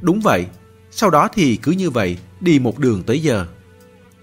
Đúng 0.00 0.20
vậy, 0.20 0.46
sau 0.90 1.10
đó 1.10 1.28
thì 1.32 1.56
cứ 1.56 1.72
như 1.72 1.90
vậy 1.90 2.18
đi 2.40 2.58
một 2.58 2.78
đường 2.78 3.02
tới 3.02 3.22
giờ. 3.22 3.46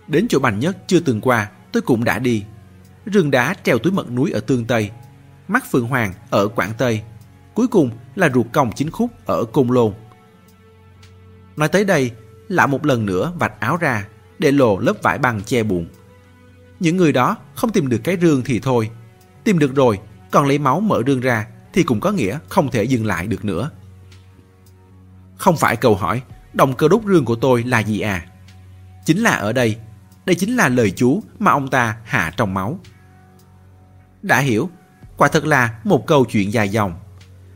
Đến 0.08 0.28
chỗ 0.30 0.40
Bành 0.40 0.60
Nhất 0.60 0.78
chưa 0.88 1.00
từng 1.00 1.22
qua, 1.22 1.50
tôi 1.72 1.82
cũng 1.82 2.04
đã 2.04 2.20
đi. 2.20 2.44
Rừng 3.06 3.32
đá 3.32 3.56
treo 3.64 3.80
túi 3.80 3.94
mật 3.94 4.12
núi 4.12 4.32
ở 4.32 4.40
Tương 4.40 4.66
Tây, 4.66 4.92
mắt 5.48 5.72
Phượng 5.72 5.88
Hoàng 5.88 6.14
ở 6.30 6.48
Quảng 6.48 6.74
Tây, 6.78 7.02
cuối 7.54 7.68
cùng 7.68 7.90
là 8.16 8.30
ruột 8.34 8.46
còng 8.54 8.72
chính 8.76 8.92
khúc 8.92 9.12
ở 9.26 9.44
Côn 9.44 9.68
Lôn. 9.68 9.94
Nói 11.56 11.68
tới 11.68 11.86
đây, 11.86 12.12
lạ 12.48 12.68
một 12.68 12.86
lần 12.86 13.06
nữa 13.06 13.34
vạch 13.40 13.60
áo 13.60 13.78
ra, 13.78 14.08
để 14.40 14.52
lộ 14.52 14.80
lớp 14.80 14.94
vải 15.04 15.18
bằng 15.18 15.42
che 15.44 15.64
bụng. 15.64 15.88
Những 16.80 16.98
người 16.98 17.12
đó 17.12 17.38
không 17.56 17.72
tìm 17.72 17.90
được 17.90 18.02
cái 18.04 18.18
rương 18.22 18.42
thì 18.46 18.60
thôi, 18.60 18.90
tìm 19.44 19.60
được 19.60 19.76
rồi, 19.76 20.00
còn 20.32 20.48
lấy 20.48 20.60
máu 20.60 20.80
mở 20.80 21.02
rương 21.08 21.20
ra 21.20 21.48
thì 21.74 21.84
cũng 21.84 22.00
có 22.00 22.12
nghĩa 22.12 22.40
không 22.50 22.72
thể 22.72 22.84
dừng 22.84 23.06
lại 23.06 23.28
được 23.28 23.46
nữa. 23.46 23.70
Không 25.38 25.58
phải 25.58 25.76
câu 25.76 25.96
hỏi, 25.96 26.22
động 26.54 26.74
cơ 26.74 26.88
đốt 26.88 27.02
rương 27.06 27.26
của 27.26 27.36
tôi 27.36 27.64
là 27.64 27.80
gì 27.80 28.00
à? 28.00 28.26
Chính 29.06 29.18
là 29.18 29.32
ở 29.32 29.54
đây, 29.54 29.78
đây 30.26 30.36
chính 30.36 30.56
là 30.56 30.70
lời 30.70 30.92
chú 30.92 31.24
mà 31.40 31.52
ông 31.52 31.68
ta 31.68 31.98
hạ 32.04 32.34
trong 32.38 32.54
máu. 32.54 32.80
Đã 34.22 34.40
hiểu, 34.40 34.70
quả 35.18 35.28
thật 35.28 35.46
là 35.46 35.80
một 35.84 36.08
câu 36.08 36.26
chuyện 36.26 36.54
dài 36.54 36.70
dòng. 36.70 36.94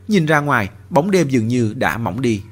Nhìn 0.08 0.26
ra 0.26 0.40
ngoài, 0.40 0.68
bóng 0.90 1.10
đêm 1.10 1.28
dường 1.28 1.48
như 1.48 1.74
đã 1.76 1.98
mỏng 1.98 2.20
đi. 2.20 2.42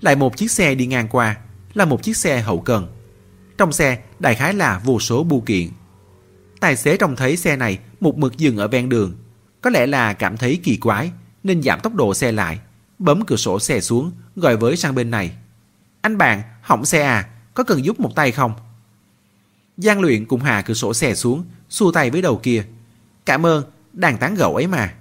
Lại 0.00 0.16
một 0.16 0.36
chiếc 0.36 0.50
xe 0.50 0.74
đi 0.74 0.86
ngang 0.86 1.08
qua, 1.08 1.36
là 1.74 1.84
một 1.84 2.02
chiếc 2.02 2.16
xe 2.16 2.40
hậu 2.40 2.60
cần. 2.60 2.88
Trong 3.58 3.72
xe 3.72 3.98
đại 4.18 4.34
khái 4.34 4.54
là 4.54 4.80
vô 4.84 5.00
số 5.00 5.24
bưu 5.24 5.40
kiện. 5.40 5.68
Tài 6.60 6.76
xế 6.76 6.96
trông 6.96 7.16
thấy 7.16 7.36
xe 7.36 7.56
này 7.56 7.78
một 8.00 8.18
mực 8.18 8.36
dừng 8.38 8.56
ở 8.56 8.68
ven 8.68 8.88
đường. 8.88 9.16
Có 9.60 9.70
lẽ 9.70 9.86
là 9.86 10.12
cảm 10.12 10.36
thấy 10.36 10.60
kỳ 10.62 10.76
quái 10.76 11.10
nên 11.42 11.62
giảm 11.62 11.80
tốc 11.80 11.94
độ 11.94 12.14
xe 12.14 12.32
lại, 12.32 12.58
bấm 13.00 13.24
cửa 13.26 13.36
sổ 13.36 13.60
xe 13.60 13.80
xuống, 13.80 14.12
gọi 14.36 14.56
với 14.56 14.76
sang 14.76 14.94
bên 14.94 15.10
này. 15.10 15.32
Anh 16.00 16.18
bạn, 16.18 16.42
hỏng 16.62 16.84
xe 16.84 17.02
à, 17.02 17.28
có 17.54 17.64
cần 17.64 17.84
giúp 17.84 18.00
một 18.00 18.14
tay 18.14 18.32
không? 18.32 18.52
Giang 19.76 20.00
luyện 20.00 20.26
cùng 20.26 20.40
hạ 20.40 20.62
cửa 20.62 20.74
sổ 20.74 20.94
xe 20.94 21.14
xuống, 21.14 21.44
xua 21.68 21.92
tay 21.92 22.10
với 22.10 22.22
đầu 22.22 22.40
kia. 22.42 22.64
Cảm 23.26 23.46
ơn, 23.46 23.64
đàn 23.92 24.18
tán 24.18 24.34
gẫu 24.34 24.54
ấy 24.54 24.66
mà. 24.66 24.94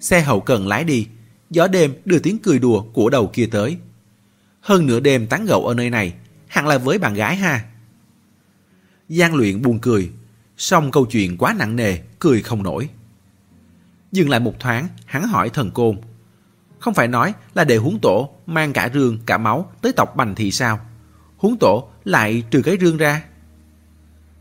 Xe 0.00 0.20
hậu 0.20 0.40
cần 0.40 0.68
lái 0.68 0.84
đi, 0.84 1.08
gió 1.50 1.66
đêm 1.66 1.94
đưa 2.04 2.18
tiếng 2.18 2.38
cười 2.38 2.58
đùa 2.58 2.82
của 2.92 3.10
đầu 3.10 3.30
kia 3.32 3.48
tới. 3.50 3.78
Hơn 4.60 4.86
nửa 4.86 5.00
đêm 5.00 5.26
tán 5.26 5.46
gẫu 5.46 5.66
ở 5.66 5.74
nơi 5.74 5.90
này, 5.90 6.14
hẳn 6.48 6.66
là 6.66 6.78
với 6.78 6.98
bạn 6.98 7.14
gái 7.14 7.36
ha. 7.36 7.64
Giang 9.08 9.34
luyện 9.34 9.62
buồn 9.62 9.78
cười, 9.78 10.10
xong 10.56 10.90
câu 10.90 11.06
chuyện 11.06 11.36
quá 11.36 11.54
nặng 11.58 11.76
nề, 11.76 11.98
cười 12.18 12.42
không 12.42 12.62
nổi. 12.62 12.88
Dừng 14.12 14.30
lại 14.30 14.40
một 14.40 14.60
thoáng, 14.60 14.88
hắn 15.06 15.28
hỏi 15.28 15.50
thần 15.50 15.70
côn. 15.70 16.00
Không 16.84 16.94
phải 16.94 17.08
nói 17.08 17.34
là 17.54 17.64
để 17.64 17.76
huống 17.76 17.98
tổ 17.98 18.30
mang 18.46 18.72
cả 18.72 18.90
rương 18.94 19.18
cả 19.26 19.38
máu 19.38 19.72
tới 19.82 19.92
tộc 19.92 20.16
bành 20.16 20.34
thì 20.34 20.50
sao? 20.50 20.80
Huống 21.36 21.56
tổ 21.60 21.88
lại 22.04 22.42
trừ 22.50 22.62
cái 22.62 22.76
rương 22.80 22.96
ra. 22.96 23.22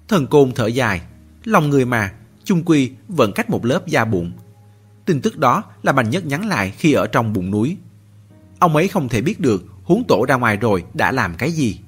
Thần 0.08 0.28
côn 0.28 0.52
thở 0.52 0.68
dài, 0.68 1.02
lòng 1.44 1.70
người 1.70 1.86
mà, 1.86 2.14
chung 2.44 2.64
quy 2.66 2.92
vẫn 3.08 3.32
cách 3.36 3.50
một 3.50 3.66
lớp 3.66 3.88
da 3.88 4.06
bụng. 4.06 4.32
Tin 5.06 5.22
tức 5.22 5.38
đó 5.38 5.64
là 5.84 5.92
Bành 5.92 6.10
Nhất 6.10 6.26
nhắn 6.26 6.48
lại 6.48 6.74
khi 6.78 6.94
ở 6.94 7.08
trong 7.08 7.34
bụng 7.34 7.52
núi. 7.52 7.78
Ông 8.60 8.76
ấy 8.76 8.88
không 8.88 9.10
thể 9.10 9.22
biết 9.22 9.40
được 9.40 9.66
huống 9.84 10.04
tổ 10.08 10.26
ra 10.28 10.36
ngoài 10.36 10.58
rồi 10.58 10.84
đã 10.94 11.12
làm 11.12 11.36
cái 11.38 11.52
gì. 11.52 11.80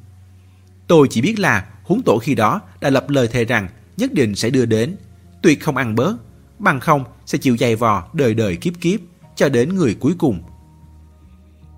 Tôi 0.88 1.08
chỉ 1.10 1.22
biết 1.22 1.40
là 1.40 1.68
huống 1.84 2.02
tổ 2.02 2.18
khi 2.18 2.36
đó 2.36 2.62
đã 2.82 2.90
lập 2.90 3.10
lời 3.10 3.28
thề 3.28 3.46
rằng 3.46 3.68
nhất 3.98 4.14
định 4.14 4.36
sẽ 4.36 4.50
đưa 4.50 4.66
đến, 4.66 4.96
tuyệt 5.42 5.64
không 5.64 5.78
ăn 5.78 5.96
bớt, 5.96 6.16
bằng 6.60 6.80
không 6.80 7.04
sẽ 7.26 7.38
chịu 7.38 7.58
dày 7.58 7.76
vò 7.76 8.08
đời 8.14 8.34
đời 8.34 8.56
kiếp 8.56 8.74
kiếp 8.82 9.00
cho 9.36 9.50
đến 9.50 9.76
người 9.76 9.96
cuối 10.00 10.16
cùng. 10.18 10.44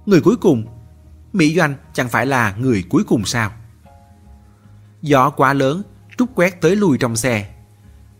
Người 0.05 0.21
cuối 0.21 0.35
cùng, 0.35 0.65
Mỹ 1.33 1.55
Doanh 1.55 1.75
chẳng 1.93 2.09
phải 2.09 2.25
là 2.25 2.55
người 2.59 2.83
cuối 2.89 3.03
cùng 3.03 3.25
sao? 3.25 3.51
Gió 5.01 5.29
quá 5.29 5.53
lớn, 5.53 5.83
trút 6.17 6.29
quét 6.35 6.61
tới 6.61 6.75
lui 6.75 6.97
trong 6.97 7.15
xe. 7.15 7.49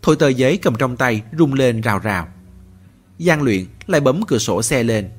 Thôi 0.02 0.16
tờ 0.18 0.28
giấy 0.28 0.56
cầm 0.56 0.74
trong 0.78 0.96
tay 0.96 1.22
rung 1.38 1.54
lên 1.54 1.80
rào 1.80 1.98
rào. 1.98 2.28
Giang 3.18 3.42
luyện 3.42 3.64
lại 3.86 4.00
bấm 4.00 4.22
cửa 4.26 4.38
sổ 4.38 4.62
xe 4.62 4.82
lên. 4.82 5.10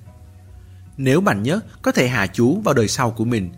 Nếu 0.97 1.21
mạnh 1.21 1.43
Nhất 1.43 1.65
có 1.81 1.91
thể 1.91 2.07
hạ 2.07 2.27
chú 2.27 2.61
vào 2.61 2.73
đời 2.73 2.87
sau 2.87 3.11
của 3.11 3.25
mình, 3.25 3.49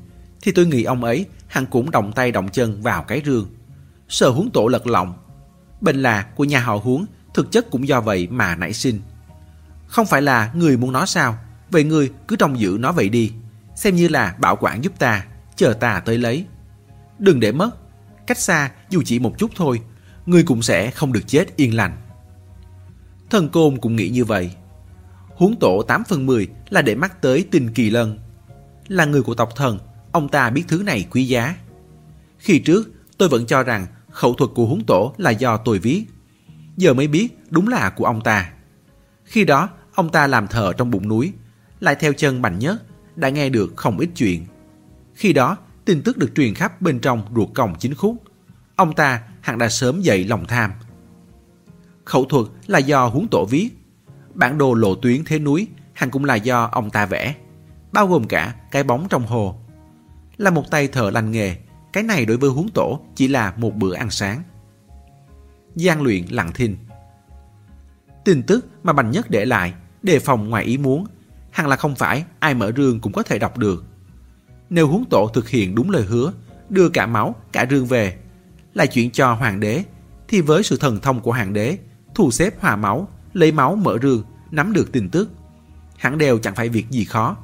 thì 0.41 0.51
tôi 0.51 0.65
nghĩ 0.65 0.83
ông 0.83 1.03
ấy 1.03 1.25
hẳn 1.47 1.65
cũng 1.65 1.91
động 1.91 2.11
tay 2.11 2.31
động 2.31 2.49
chân 2.49 2.81
vào 2.81 3.03
cái 3.03 3.21
rương. 3.25 3.47
Sợ 4.09 4.29
huống 4.29 4.51
tổ 4.51 4.67
lật 4.67 4.87
lọng. 4.87 5.13
Bệnh 5.81 6.01
là 6.01 6.23
của 6.35 6.43
nhà 6.43 6.59
họ 6.59 6.75
huống 6.75 7.05
thực 7.33 7.51
chất 7.51 7.71
cũng 7.71 7.87
do 7.87 8.01
vậy 8.01 8.27
mà 8.31 8.55
nảy 8.55 8.73
sinh. 8.73 8.99
Không 9.91 10.05
phải 10.05 10.21
là 10.21 10.51
người 10.55 10.77
muốn 10.77 10.91
nó 10.91 11.05
sao, 11.05 11.37
vậy 11.71 11.83
người 11.83 12.11
cứ 12.27 12.35
trông 12.35 12.59
giữ 12.59 12.77
nó 12.79 12.91
vậy 12.91 13.09
đi, 13.09 13.31
xem 13.75 13.95
như 13.95 14.07
là 14.07 14.35
bảo 14.39 14.57
quản 14.59 14.83
giúp 14.83 14.99
ta, 14.99 15.25
chờ 15.55 15.73
ta 15.73 16.01
tới 16.05 16.17
lấy. 16.17 16.45
Đừng 17.19 17.39
để 17.39 17.51
mất, 17.51 17.69
cách 18.27 18.37
xa 18.37 18.71
dù 18.89 19.01
chỉ 19.05 19.19
một 19.19 19.37
chút 19.37 19.51
thôi, 19.55 19.81
người 20.25 20.43
cũng 20.43 20.61
sẽ 20.61 20.91
không 20.91 21.13
được 21.13 21.27
chết 21.27 21.55
yên 21.55 21.75
lành. 21.75 21.97
Thần 23.29 23.49
Côn 23.49 23.77
cũng 23.77 23.95
nghĩ 23.95 24.09
như 24.09 24.25
vậy. 24.25 24.51
Huống 25.35 25.55
tổ 25.59 25.83
8 25.87 26.03
phần 26.03 26.25
10 26.25 26.47
là 26.69 26.81
để 26.81 26.95
mắt 26.95 27.21
tới 27.21 27.47
tình 27.51 27.73
kỳ 27.73 27.89
lân. 27.89 28.19
Là 28.87 29.05
người 29.05 29.23
của 29.23 29.35
tộc 29.35 29.55
thần, 29.55 29.79
ông 30.11 30.29
ta 30.29 30.49
biết 30.49 30.63
thứ 30.67 30.83
này 30.85 31.07
quý 31.11 31.27
giá. 31.27 31.55
Khi 32.37 32.59
trước, 32.59 32.91
tôi 33.17 33.29
vẫn 33.29 33.45
cho 33.45 33.63
rằng 33.63 33.87
khẩu 34.11 34.33
thuật 34.33 34.51
của 34.55 34.65
huống 34.65 34.85
tổ 34.85 35.13
là 35.17 35.31
do 35.31 35.57
tôi 35.57 35.79
viết. 35.79 36.05
Giờ 36.77 36.93
mới 36.93 37.07
biết 37.07 37.27
đúng 37.49 37.67
là 37.67 37.89
của 37.89 38.05
ông 38.05 38.21
ta. 38.21 38.51
Khi 39.23 39.45
đó, 39.45 39.69
ông 40.01 40.09
ta 40.09 40.27
làm 40.27 40.47
thờ 40.47 40.73
trong 40.77 40.91
bụng 40.91 41.07
núi, 41.07 41.33
lại 41.79 41.95
theo 41.99 42.13
chân 42.13 42.41
Bành 42.41 42.59
Nhất, 42.59 42.83
đã 43.15 43.29
nghe 43.29 43.49
được 43.49 43.73
không 43.75 43.99
ít 43.99 44.09
chuyện. 44.15 44.45
Khi 45.13 45.33
đó, 45.33 45.57
tin 45.85 46.01
tức 46.01 46.17
được 46.17 46.31
truyền 46.35 46.53
khắp 46.53 46.81
bên 46.81 46.99
trong 46.99 47.25
ruột 47.35 47.49
còng 47.53 47.75
chính 47.79 47.95
khúc. 47.95 48.23
Ông 48.75 48.93
ta 48.93 49.23
hẳn 49.41 49.57
đã 49.57 49.69
sớm 49.69 50.01
dậy 50.01 50.23
lòng 50.23 50.45
tham. 50.47 50.71
Khẩu 52.05 52.25
thuật 52.25 52.45
là 52.67 52.79
do 52.79 53.07
huống 53.07 53.27
tổ 53.27 53.45
viết. 53.49 53.69
Bản 54.33 54.57
đồ 54.57 54.73
lộ 54.73 54.95
tuyến 54.95 55.23
thế 55.25 55.39
núi 55.39 55.67
hẳn 55.93 56.11
cũng 56.11 56.25
là 56.25 56.35
do 56.35 56.69
ông 56.71 56.89
ta 56.89 57.05
vẽ, 57.05 57.35
bao 57.91 58.07
gồm 58.07 58.27
cả 58.27 58.55
cái 58.71 58.83
bóng 58.83 59.07
trong 59.09 59.25
hồ. 59.25 59.59
Là 60.37 60.49
một 60.49 60.71
tay 60.71 60.87
thợ 60.87 61.09
lành 61.09 61.31
nghề, 61.31 61.55
cái 61.93 62.03
này 62.03 62.25
đối 62.25 62.37
với 62.37 62.49
huống 62.49 62.69
tổ 62.69 62.99
chỉ 63.15 63.27
là 63.27 63.53
một 63.57 63.75
bữa 63.75 63.93
ăn 63.93 64.09
sáng. 64.09 64.43
Gian 65.75 66.01
luyện 66.01 66.25
lặng 66.29 66.51
thinh. 66.53 66.77
Tin 68.25 68.43
tức 68.43 68.65
mà 68.83 68.93
Bành 68.93 69.11
Nhất 69.11 69.29
để 69.29 69.45
lại, 69.45 69.73
đề 70.03 70.19
phòng 70.19 70.49
ngoài 70.49 70.63
ý 70.63 70.77
muốn, 70.77 71.05
hẳn 71.51 71.67
là 71.67 71.75
không 71.75 71.95
phải 71.95 72.23
ai 72.39 72.53
mở 72.53 72.71
rương 72.77 72.99
cũng 72.99 73.13
có 73.13 73.23
thể 73.23 73.39
đọc 73.39 73.57
được. 73.57 73.85
Nếu 74.69 74.87
huống 74.87 75.05
tổ 75.09 75.29
thực 75.33 75.49
hiện 75.49 75.75
đúng 75.75 75.89
lời 75.89 76.03
hứa, 76.03 76.33
đưa 76.69 76.89
cả 76.89 77.05
máu, 77.05 77.35
cả 77.51 77.65
rương 77.69 77.85
về, 77.85 78.17
là 78.73 78.85
chuyện 78.85 79.11
cho 79.11 79.33
hoàng 79.33 79.59
đế, 79.59 79.83
thì 80.27 80.41
với 80.41 80.63
sự 80.63 80.77
thần 80.77 80.99
thông 80.99 81.19
của 81.19 81.31
hoàng 81.31 81.53
đế, 81.53 81.77
thu 82.15 82.31
xếp 82.31 82.61
hòa 82.61 82.75
máu, 82.75 83.07
lấy 83.33 83.51
máu 83.51 83.75
mở 83.75 83.97
rương, 84.01 84.23
nắm 84.51 84.73
được 84.73 84.91
tin 84.91 85.09
tức, 85.09 85.29
hẳn 85.97 86.17
đều 86.17 86.37
chẳng 86.37 86.55
phải 86.55 86.69
việc 86.69 86.89
gì 86.89 87.05
khó, 87.05 87.37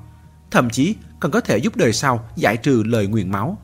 thậm 0.52 0.70
chí 0.70 0.96
còn 1.20 1.32
có 1.32 1.42
thể 1.42 1.58
giúp 1.58 1.76
đời 1.76 1.94
sau 1.94 2.30
giải 2.36 2.58
trừ 2.58 2.84
lời 2.86 3.08
nguyền 3.08 3.32
máu. 3.32 3.58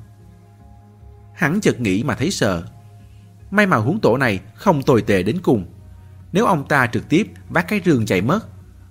Hắn 1.36 1.60
chợt 1.62 1.80
nghĩ 1.80 2.04
mà 2.04 2.16
thấy 2.16 2.32
sợ. 2.32 2.64
May 3.52 3.66
mà 3.66 3.78
huống 3.78 4.00
tổ 4.00 4.18
này 4.18 4.40
không 4.56 4.82
tồi 4.82 5.02
tệ 5.02 5.24
đến 5.24 5.38
cùng. 5.44 5.66
Nếu 6.32 6.46
ông 6.46 6.68
ta 6.68 6.88
trực 6.88 7.10
tiếp 7.10 7.28
vác 7.50 7.68
cái 7.68 7.82
rương 7.86 8.06
chạy 8.06 8.22
mất, 8.22 8.40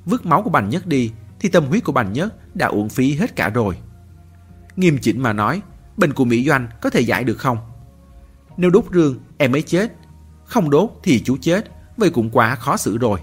vứt 0.05 0.27
máu 0.27 0.43
của 0.43 0.51
Bành 0.51 0.69
Nhất 0.69 0.87
đi, 0.87 1.11
thì 1.41 1.49
tâm 1.49 1.65
huyết 1.65 1.85
của 1.85 1.93
Bành 1.93 2.13
Nhất 2.13 2.57
đã 2.57 2.67
uổng 2.67 2.89
phí 2.89 3.15
hết 3.15 3.37
cả 3.37 3.49
rồi. 3.49 3.77
Nghiêm 4.77 4.99
chỉnh 4.99 5.21
mà 5.21 5.33
nói, 5.33 5.63
bệnh 5.97 6.13
của 6.13 6.25
Mỹ 6.25 6.45
Doanh 6.49 6.69
có 6.81 6.91
thể 6.91 7.01
giải 7.01 7.25
được 7.25 7.39
không? 7.39 7.59
Nếu 8.57 8.71
đốt 8.71 8.85
rương, 8.93 9.19
em 9.39 9.55
ấy 9.55 9.63
chết. 9.63 9.93
Không 10.45 10.71
đốt 10.71 10.91
thì 11.03 11.21
chú 11.21 11.37
chết, 11.41 11.71
vậy 11.97 12.11
cũng 12.11 12.31
quá 12.31 12.55
khó 12.55 12.77
xử 12.77 12.99
rồi. 12.99 13.21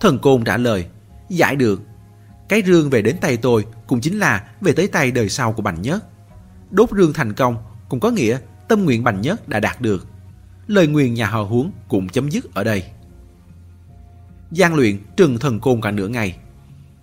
Thần 0.00 0.18
Côn 0.18 0.44
trả 0.44 0.56
lời, 0.56 0.86
giải 1.28 1.56
được. 1.56 1.82
Cái 2.48 2.62
rương 2.66 2.90
về 2.90 3.02
đến 3.02 3.16
tay 3.20 3.36
tôi 3.36 3.66
cũng 3.86 4.00
chính 4.00 4.18
là 4.18 4.44
về 4.60 4.72
tới 4.72 4.88
tay 4.88 5.10
đời 5.10 5.28
sau 5.28 5.52
của 5.52 5.62
Bành 5.62 5.82
Nhất. 5.82 6.04
Đốt 6.70 6.90
rương 6.90 7.12
thành 7.12 7.32
công 7.32 7.56
cũng 7.88 8.00
có 8.00 8.10
nghĩa 8.10 8.38
tâm 8.68 8.84
nguyện 8.84 9.04
Bành 9.04 9.20
Nhất 9.20 9.48
đã 9.48 9.60
đạt 9.60 9.80
được. 9.80 10.06
Lời 10.66 10.86
nguyện 10.86 11.14
nhà 11.14 11.26
họ 11.26 11.42
huống 11.42 11.70
cũng 11.88 12.08
chấm 12.08 12.30
dứt 12.30 12.54
ở 12.54 12.64
đây 12.64 12.84
gian 14.52 14.74
luyện 14.74 14.98
trừng 15.16 15.38
thần 15.38 15.60
côn 15.60 15.80
cả 15.80 15.90
nửa 15.90 16.08
ngày. 16.08 16.36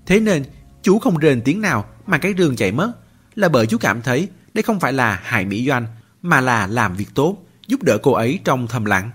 Thế 0.05 0.19
nên 0.19 0.43
chú 0.81 0.99
không 0.99 1.17
rên 1.17 1.41
tiếng 1.41 1.62
nào 1.62 1.85
mà 2.07 2.17
cái 2.17 2.33
rương 2.38 2.55
chạy 2.55 2.71
mất 2.71 2.91
là 3.35 3.49
bởi 3.49 3.67
chú 3.67 3.77
cảm 3.77 4.01
thấy 4.01 4.27
đây 4.53 4.63
không 4.63 4.79
phải 4.79 4.93
là 4.93 5.19
hại 5.23 5.45
Mỹ 5.45 5.67
Doanh 5.67 5.88
mà 6.21 6.41
là 6.41 6.67
làm 6.67 6.95
việc 6.95 7.09
tốt, 7.15 7.38
giúp 7.67 7.83
đỡ 7.83 7.97
cô 8.03 8.12
ấy 8.12 8.39
trong 8.43 8.67
thầm 8.67 8.85
lặng. 8.85 9.12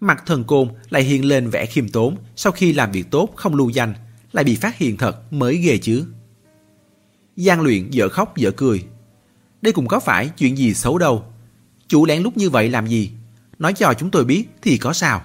Mặt 0.00 0.22
thần 0.26 0.44
côn 0.44 0.68
lại 0.90 1.02
hiện 1.02 1.24
lên 1.24 1.50
vẻ 1.50 1.66
khiêm 1.66 1.88
tốn 1.88 2.16
sau 2.36 2.52
khi 2.52 2.72
làm 2.72 2.92
việc 2.92 3.10
tốt 3.10 3.32
không 3.36 3.54
lưu 3.54 3.70
danh, 3.70 3.94
lại 4.32 4.44
bị 4.44 4.56
phát 4.56 4.78
hiện 4.78 4.96
thật 4.96 5.32
mới 5.32 5.56
ghê 5.56 5.78
chứ. 5.78 6.04
Giang 7.36 7.60
luyện 7.60 7.90
dở 7.90 8.08
khóc 8.08 8.36
dở 8.36 8.50
cười. 8.50 8.84
Đây 9.62 9.72
cũng 9.72 9.86
có 9.88 10.00
phải 10.00 10.30
chuyện 10.38 10.58
gì 10.58 10.74
xấu 10.74 10.98
đâu. 10.98 11.24
Chủ 11.88 12.06
lén 12.06 12.22
lúc 12.22 12.36
như 12.36 12.50
vậy 12.50 12.70
làm 12.70 12.86
gì? 12.86 13.10
Nói 13.58 13.72
cho 13.72 13.94
chúng 13.98 14.10
tôi 14.10 14.24
biết 14.24 14.44
thì 14.62 14.78
có 14.78 14.92
sao? 14.92 15.22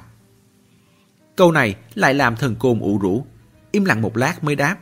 Câu 1.36 1.52
này 1.52 1.76
lại 1.96 2.14
làm 2.14 2.36
thần 2.36 2.56
côn 2.56 2.80
ủ 2.80 2.98
rũ. 2.98 3.26
Im 3.72 3.86
lặng 3.86 4.02
một 4.02 4.18
lát 4.18 4.44
mới 4.44 4.56
đáp. 4.56 4.78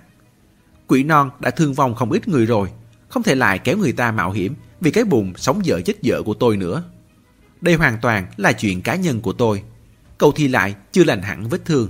Quỷ 0.87 1.03
non 1.03 1.29
đã 1.39 1.49
thương 1.49 1.73
vong 1.73 1.95
không 1.95 2.11
ít 2.11 2.27
người 2.27 2.45
rồi. 2.45 2.69
Không 3.09 3.23
thể 3.23 3.35
lại 3.35 3.59
kéo 3.59 3.77
người 3.77 3.91
ta 3.91 4.11
mạo 4.11 4.31
hiểm 4.31 4.55
vì 4.81 4.91
cái 4.91 5.03
bụng 5.03 5.33
sống 5.35 5.65
dở 5.65 5.81
chết 5.85 6.01
dở 6.01 6.21
của 6.25 6.33
tôi 6.33 6.57
nữa. 6.57 6.83
Đây 7.61 7.75
hoàn 7.75 7.97
toàn 8.01 8.27
là 8.37 8.51
chuyện 8.51 8.81
cá 8.81 8.95
nhân 8.95 9.21
của 9.21 9.33
tôi. 9.33 9.63
Cậu 10.17 10.31
thi 10.31 10.47
lại 10.47 10.75
chưa 10.91 11.03
lành 11.03 11.21
hẳn 11.21 11.49
vết 11.49 11.65
thương. 11.65 11.89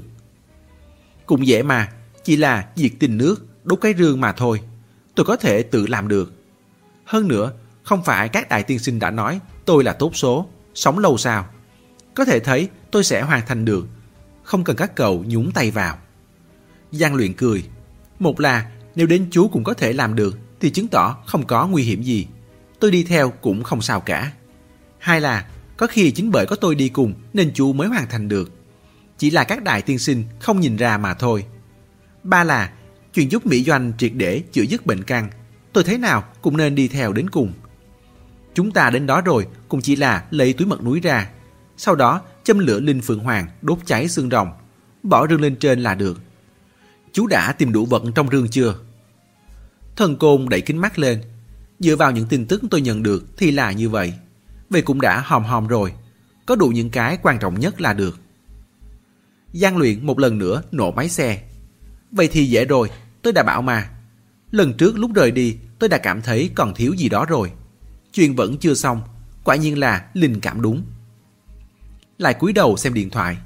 Cũng 1.26 1.48
dễ 1.48 1.64
mà, 1.64 1.92
chỉ 2.24 2.38
là 2.38 2.68
diệt 2.76 2.92
tình 3.00 3.18
nước, 3.18 3.46
đốt 3.64 3.80
cái 3.82 3.94
rương 3.98 4.22
mà 4.22 4.32
thôi. 4.32 4.62
Tôi 5.16 5.26
có 5.26 5.36
thể 5.36 5.64
tự 5.64 5.88
làm 5.88 6.08
được. 6.08 6.34
Hơn 7.06 7.28
nữa, 7.28 7.52
không 7.84 8.04
phải 8.04 8.30
các 8.30 8.50
đại 8.50 8.64
tiên 8.64 8.80
sinh 8.80 9.00
đã 9.00 9.12
nói 9.12 9.40
tôi 9.66 9.84
là 9.84 9.94
tốt 9.94 10.16
số, 10.16 10.48
sống 10.74 11.00
lâu 11.00 11.18
sao. 11.18 11.48
Có 12.14 12.26
thể 12.26 12.40
thấy 12.40 12.70
tôi 12.92 13.04
sẽ 13.04 13.22
hoàn 13.22 13.42
thành 13.48 13.66
được, 13.66 13.88
không 14.44 14.64
cần 14.64 14.76
các 14.76 14.96
cậu 14.96 15.24
nhúng 15.28 15.52
tay 15.52 15.72
vào. 15.72 15.98
Giang 16.92 17.16
luyện 17.16 17.34
cười. 17.34 17.64
Một 18.20 18.40
là, 18.40 18.72
nếu 18.96 19.08
đến 19.08 19.28
chú 19.32 19.48
cũng 19.48 19.64
có 19.64 19.74
thể 19.74 19.94
làm 19.94 20.16
được, 20.16 20.38
thì 20.60 20.70
chứng 20.70 20.88
tỏ 20.88 21.18
không 21.26 21.48
có 21.48 21.68
nguy 21.68 21.84
hiểm 21.84 22.02
gì. 22.02 22.28
Tôi 22.80 22.92
đi 22.92 23.04
theo 23.04 23.30
cũng 23.30 23.64
không 23.64 23.82
sao 23.82 24.02
cả. 24.02 24.32
Hai 25.00 25.22
là, 25.22 25.46
có 25.78 25.88
khi 25.88 26.12
chính 26.12 26.32
bởi 26.32 26.46
có 26.50 26.56
tôi 26.56 26.76
đi 26.76 26.90
cùng 26.90 27.14
nên 27.34 27.52
chú 27.54 27.74
mới 27.74 27.88
hoàn 27.88 28.10
thành 28.10 28.28
được. 28.28 28.52
Chỉ 29.18 29.30
là 29.30 29.44
các 29.44 29.64
đại 29.64 29.82
tiên 29.82 30.00
sinh 30.00 30.24
không 30.40 30.60
nhìn 30.60 30.76
ra 30.76 30.98
mà 30.98 31.14
thôi. 31.14 31.46
Ba 32.24 32.44
là, 32.44 32.72
chuyện 33.14 33.32
giúp 33.32 33.46
Mỹ 33.46 33.64
Doanh 33.64 33.94
triệt 33.98 34.12
để 34.16 34.44
chữa 34.52 34.64
dứt 34.64 34.86
bệnh 34.86 35.04
căn. 35.04 35.30
Tôi 35.74 35.84
thế 35.84 35.98
nào 35.98 36.24
cũng 36.42 36.58
nên 36.58 36.76
đi 36.76 36.88
theo 36.88 37.14
đến 37.14 37.30
cùng. 37.30 37.54
Chúng 38.54 38.72
ta 38.72 38.90
đến 38.90 39.06
đó 39.06 39.22
rồi, 39.22 39.48
cũng 39.70 39.82
chỉ 39.82 39.96
là 39.96 40.26
lấy 40.32 40.54
túi 40.54 40.68
mật 40.68 40.84
núi 40.84 41.00
ra. 41.00 41.30
Sau 41.78 41.96
đó 41.96 42.22
châm 42.44 42.60
lửa 42.60 42.80
linh 42.80 43.02
phượng 43.02 43.20
hoàng 43.20 43.48
đốt 43.62 43.80
cháy 43.86 44.08
xương 44.08 44.30
rồng. 44.30 44.50
Bỏ 45.04 45.28
rương 45.28 45.42
lên 45.42 45.56
trên 45.56 45.80
là 45.80 45.96
được. 45.96 46.22
Chú 47.14 47.28
đã 47.28 47.52
tìm 47.52 47.72
đủ 47.72 47.86
vật 47.86 48.04
trong 48.16 48.30
rương 48.30 48.48
chưa? 48.48 48.76
Thần 49.96 50.16
côn 50.16 50.50
đẩy 50.50 50.62
kính 50.62 50.78
mắt 50.78 51.00
lên. 51.00 51.22
Dựa 51.80 51.96
vào 51.96 52.12
những 52.12 52.28
tin 52.28 52.46
tức 52.46 52.62
tôi 52.70 52.82
nhận 52.82 53.04
được 53.04 53.38
thì 53.38 53.52
là 53.52 53.72
như 53.72 53.90
vậy. 53.90 54.14
Vậy 54.70 54.82
cũng 54.82 55.02
đã 55.02 55.20
hòm 55.20 55.44
hòm 55.44 55.68
rồi. 55.68 55.94
Có 56.46 56.56
đủ 56.56 56.68
những 56.68 56.90
cái 56.90 57.18
quan 57.22 57.40
trọng 57.40 57.60
nhất 57.60 57.82
là 57.82 57.94
được. 57.94 58.20
Giang 59.54 59.78
luyện 59.78 60.06
một 60.06 60.20
lần 60.20 60.38
nữa 60.38 60.64
nổ 60.72 60.92
máy 60.92 61.10
xe. 61.10 61.44
Vậy 62.12 62.30
thì 62.32 62.46
dễ 62.46 62.66
rồi, 62.66 62.90
tôi 63.22 63.34
đã 63.34 63.44
bảo 63.44 63.62
mà. 63.62 63.90
Lần 64.52 64.74
trước 64.74 65.00
lúc 65.00 65.14
rời 65.14 65.32
đi, 65.32 65.58
tôi 65.80 65.90
đã 65.90 65.98
cảm 65.98 66.22
thấy 66.22 66.50
còn 66.56 66.74
thiếu 66.74 66.94
gì 66.98 67.10
đó 67.10 67.26
rồi. 67.26 67.52
Chuyện 68.14 68.36
vẫn 68.36 68.58
chưa 68.58 68.74
xong, 68.74 69.02
quả 69.44 69.56
nhiên 69.56 69.78
là 69.78 70.10
linh 70.14 70.40
cảm 70.40 70.62
đúng. 70.62 70.84
Lại 72.22 72.34
cúi 72.34 72.54
đầu 72.54 72.78
xem 72.78 72.94
điện 72.94 73.10
thoại. 73.10 73.38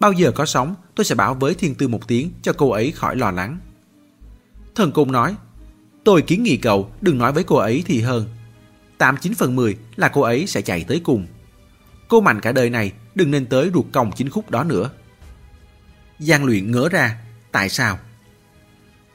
Bao 0.00 0.12
giờ 0.12 0.32
có 0.32 0.46
sóng, 0.46 0.74
tôi 0.94 1.04
sẽ 1.04 1.14
báo 1.14 1.34
với 1.34 1.54
thiên 1.54 1.74
tư 1.74 1.88
một 1.88 2.08
tiếng 2.08 2.30
cho 2.42 2.52
cô 2.52 2.70
ấy 2.70 2.90
khỏi 2.90 3.16
lo 3.16 3.30
lắng. 3.30 3.58
Thần 4.74 4.92
Cung 4.92 5.12
nói, 5.12 5.36
tôi 6.04 6.22
kiến 6.22 6.42
nghị 6.42 6.56
cậu 6.56 6.90
đừng 7.00 7.18
nói 7.18 7.32
với 7.32 7.44
cô 7.44 7.56
ấy 7.56 7.82
thì 7.86 8.00
hơn. 8.00 8.26
89 8.98 9.34
phần 9.34 9.56
10 9.56 9.76
là 9.96 10.08
cô 10.08 10.20
ấy 10.20 10.46
sẽ 10.46 10.62
chạy 10.62 10.84
tới 10.88 11.00
cùng. 11.04 11.26
Cô 12.08 12.20
mạnh 12.20 12.40
cả 12.40 12.52
đời 12.52 12.70
này 12.70 12.92
đừng 13.14 13.30
nên 13.30 13.46
tới 13.46 13.70
ruột 13.74 13.86
còng 13.92 14.12
chính 14.16 14.30
khúc 14.30 14.50
đó 14.50 14.64
nữa. 14.64 14.90
Giang 16.18 16.44
luyện 16.44 16.70
ngỡ 16.70 16.88
ra, 16.88 17.20
tại 17.52 17.68
sao? 17.68 17.98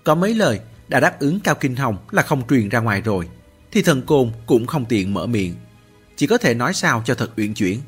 Có 0.03 0.15
mấy 0.15 0.35
lời 0.35 0.59
đã 0.87 0.99
đáp 0.99 1.19
ứng 1.19 1.39
Cao 1.39 1.55
Kinh 1.55 1.75
Hồng 1.75 1.97
là 2.11 2.21
không 2.21 2.47
truyền 2.49 2.69
ra 2.69 2.79
ngoài 2.79 3.01
rồi, 3.01 3.29
thì 3.71 3.81
thần 3.81 4.01
côn 4.01 4.31
cũng 4.45 4.65
không 4.65 4.85
tiện 4.85 5.13
mở 5.13 5.25
miệng. 5.25 5.55
Chỉ 6.15 6.27
có 6.27 6.37
thể 6.37 6.53
nói 6.53 6.73
sao 6.73 7.03
cho 7.05 7.15
thật 7.15 7.31
uyển 7.37 7.53
chuyển. 7.53 7.79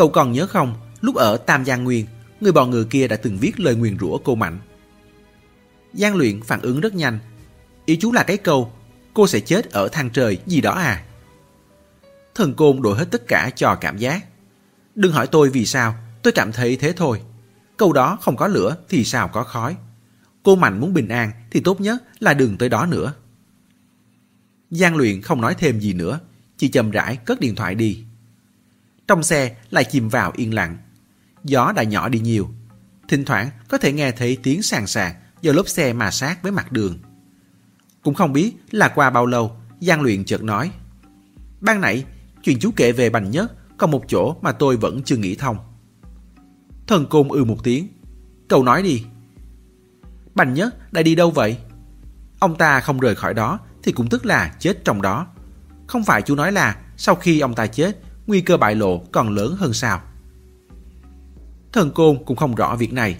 Cậu 0.00 0.08
còn 0.08 0.32
nhớ 0.32 0.46
không, 0.46 0.74
lúc 1.00 1.14
ở 1.14 1.36
Tam 1.36 1.64
Giang 1.64 1.84
Nguyên, 1.84 2.06
người 2.40 2.52
bọn 2.52 2.70
người 2.70 2.84
kia 2.84 3.08
đã 3.08 3.16
từng 3.16 3.38
viết 3.38 3.60
lời 3.60 3.74
nguyền 3.74 3.98
rủa 3.98 4.18
cô 4.18 4.34
Mạnh. 4.34 4.58
Giang 5.92 6.16
luyện 6.16 6.42
phản 6.42 6.60
ứng 6.60 6.80
rất 6.80 6.94
nhanh. 6.94 7.18
Ý 7.86 7.96
chú 7.96 8.12
là 8.12 8.22
cái 8.22 8.36
câu, 8.36 8.72
cô 9.14 9.26
sẽ 9.26 9.40
chết 9.40 9.70
ở 9.70 9.88
thang 9.88 10.10
trời 10.10 10.38
gì 10.46 10.60
đó 10.60 10.72
à? 10.72 11.04
Thần 12.34 12.54
côn 12.54 12.82
đổi 12.82 12.98
hết 12.98 13.04
tất 13.10 13.28
cả 13.28 13.50
cho 13.56 13.74
cảm 13.74 13.98
giác. 13.98 14.24
Đừng 14.94 15.12
hỏi 15.12 15.26
tôi 15.26 15.48
vì 15.50 15.66
sao, 15.66 15.94
tôi 16.22 16.32
cảm 16.32 16.52
thấy 16.52 16.76
thế 16.76 16.92
thôi. 16.92 17.20
Câu 17.76 17.92
đó 17.92 18.18
không 18.20 18.36
có 18.36 18.46
lửa 18.48 18.76
thì 18.88 19.04
sao 19.04 19.28
có 19.28 19.44
khói. 19.44 19.76
Cô 20.42 20.56
Mạnh 20.56 20.80
muốn 20.80 20.94
bình 20.94 21.08
an 21.08 21.30
thì 21.50 21.60
tốt 21.60 21.80
nhất 21.80 22.02
là 22.20 22.34
đừng 22.34 22.58
tới 22.58 22.68
đó 22.68 22.86
nữa. 22.86 23.12
Giang 24.70 24.96
luyện 24.96 25.22
không 25.22 25.40
nói 25.40 25.54
thêm 25.58 25.80
gì 25.80 25.92
nữa, 25.92 26.20
chỉ 26.56 26.68
chậm 26.68 26.90
rãi 26.90 27.16
cất 27.16 27.40
điện 27.40 27.54
thoại 27.54 27.74
đi. 27.74 28.04
Trong 29.10 29.22
xe 29.22 29.56
lại 29.70 29.84
chìm 29.84 30.08
vào 30.08 30.32
yên 30.36 30.54
lặng. 30.54 30.78
Gió 31.44 31.72
đã 31.76 31.82
nhỏ 31.82 32.08
đi 32.08 32.18
nhiều. 32.20 32.48
Thỉnh 33.08 33.24
thoảng 33.24 33.50
có 33.68 33.78
thể 33.78 33.92
nghe 33.92 34.12
thấy 34.12 34.38
tiếng 34.42 34.62
sàn 34.62 34.86
sàn 34.86 35.14
do 35.40 35.52
lốp 35.52 35.68
xe 35.68 35.92
mà 35.92 36.10
sát 36.10 36.42
với 36.42 36.52
mặt 36.52 36.72
đường. 36.72 36.98
Cũng 38.02 38.14
không 38.14 38.32
biết 38.32 38.52
là 38.70 38.88
qua 38.88 39.10
bao 39.10 39.26
lâu, 39.26 39.56
Giang 39.80 40.02
luyện 40.02 40.24
chợt 40.24 40.42
nói. 40.42 40.70
Ban 41.60 41.80
nãy, 41.80 42.04
chuyện 42.42 42.58
chú 42.60 42.70
kể 42.76 42.92
về 42.92 43.10
Bành 43.10 43.30
Nhất 43.30 43.52
còn 43.78 43.90
một 43.90 44.04
chỗ 44.08 44.36
mà 44.42 44.52
tôi 44.52 44.76
vẫn 44.76 45.02
chưa 45.02 45.16
nghĩ 45.16 45.34
thông. 45.34 45.56
Thần 46.86 47.06
Côn 47.06 47.28
ư 47.28 47.44
một 47.44 47.64
tiếng. 47.64 47.88
Cậu 48.48 48.64
nói 48.64 48.82
đi. 48.82 49.04
Bành 50.34 50.54
Nhất 50.54 50.92
đã 50.92 51.02
đi 51.02 51.14
đâu 51.14 51.30
vậy? 51.30 51.58
Ông 52.38 52.56
ta 52.56 52.80
không 52.80 53.00
rời 53.00 53.14
khỏi 53.14 53.34
đó 53.34 53.58
thì 53.82 53.92
cũng 53.92 54.08
tức 54.08 54.26
là 54.26 54.54
chết 54.58 54.84
trong 54.84 55.02
đó. 55.02 55.26
Không 55.86 56.04
phải 56.04 56.22
chú 56.22 56.34
nói 56.34 56.52
là 56.52 56.76
sau 56.96 57.14
khi 57.14 57.40
ông 57.40 57.54
ta 57.54 57.66
chết, 57.66 58.00
nguy 58.30 58.40
cơ 58.40 58.56
bại 58.56 58.74
lộ 58.74 58.98
còn 58.98 59.28
lớn 59.28 59.56
hơn 59.58 59.72
sao? 59.72 60.00
Thần 61.72 61.90
Côn 61.90 62.24
cũng 62.24 62.36
không 62.36 62.54
rõ 62.54 62.76
việc 62.76 62.92
này. 62.92 63.16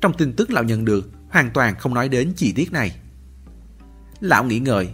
Trong 0.00 0.12
tin 0.12 0.32
tức 0.32 0.50
lão 0.50 0.64
nhận 0.64 0.84
được, 0.84 1.10
hoàn 1.30 1.50
toàn 1.50 1.74
không 1.78 1.94
nói 1.94 2.08
đến 2.08 2.32
chi 2.36 2.52
tiết 2.52 2.72
này. 2.72 2.96
Lão 4.20 4.44
nghĩ 4.44 4.58
ngợi, 4.58 4.88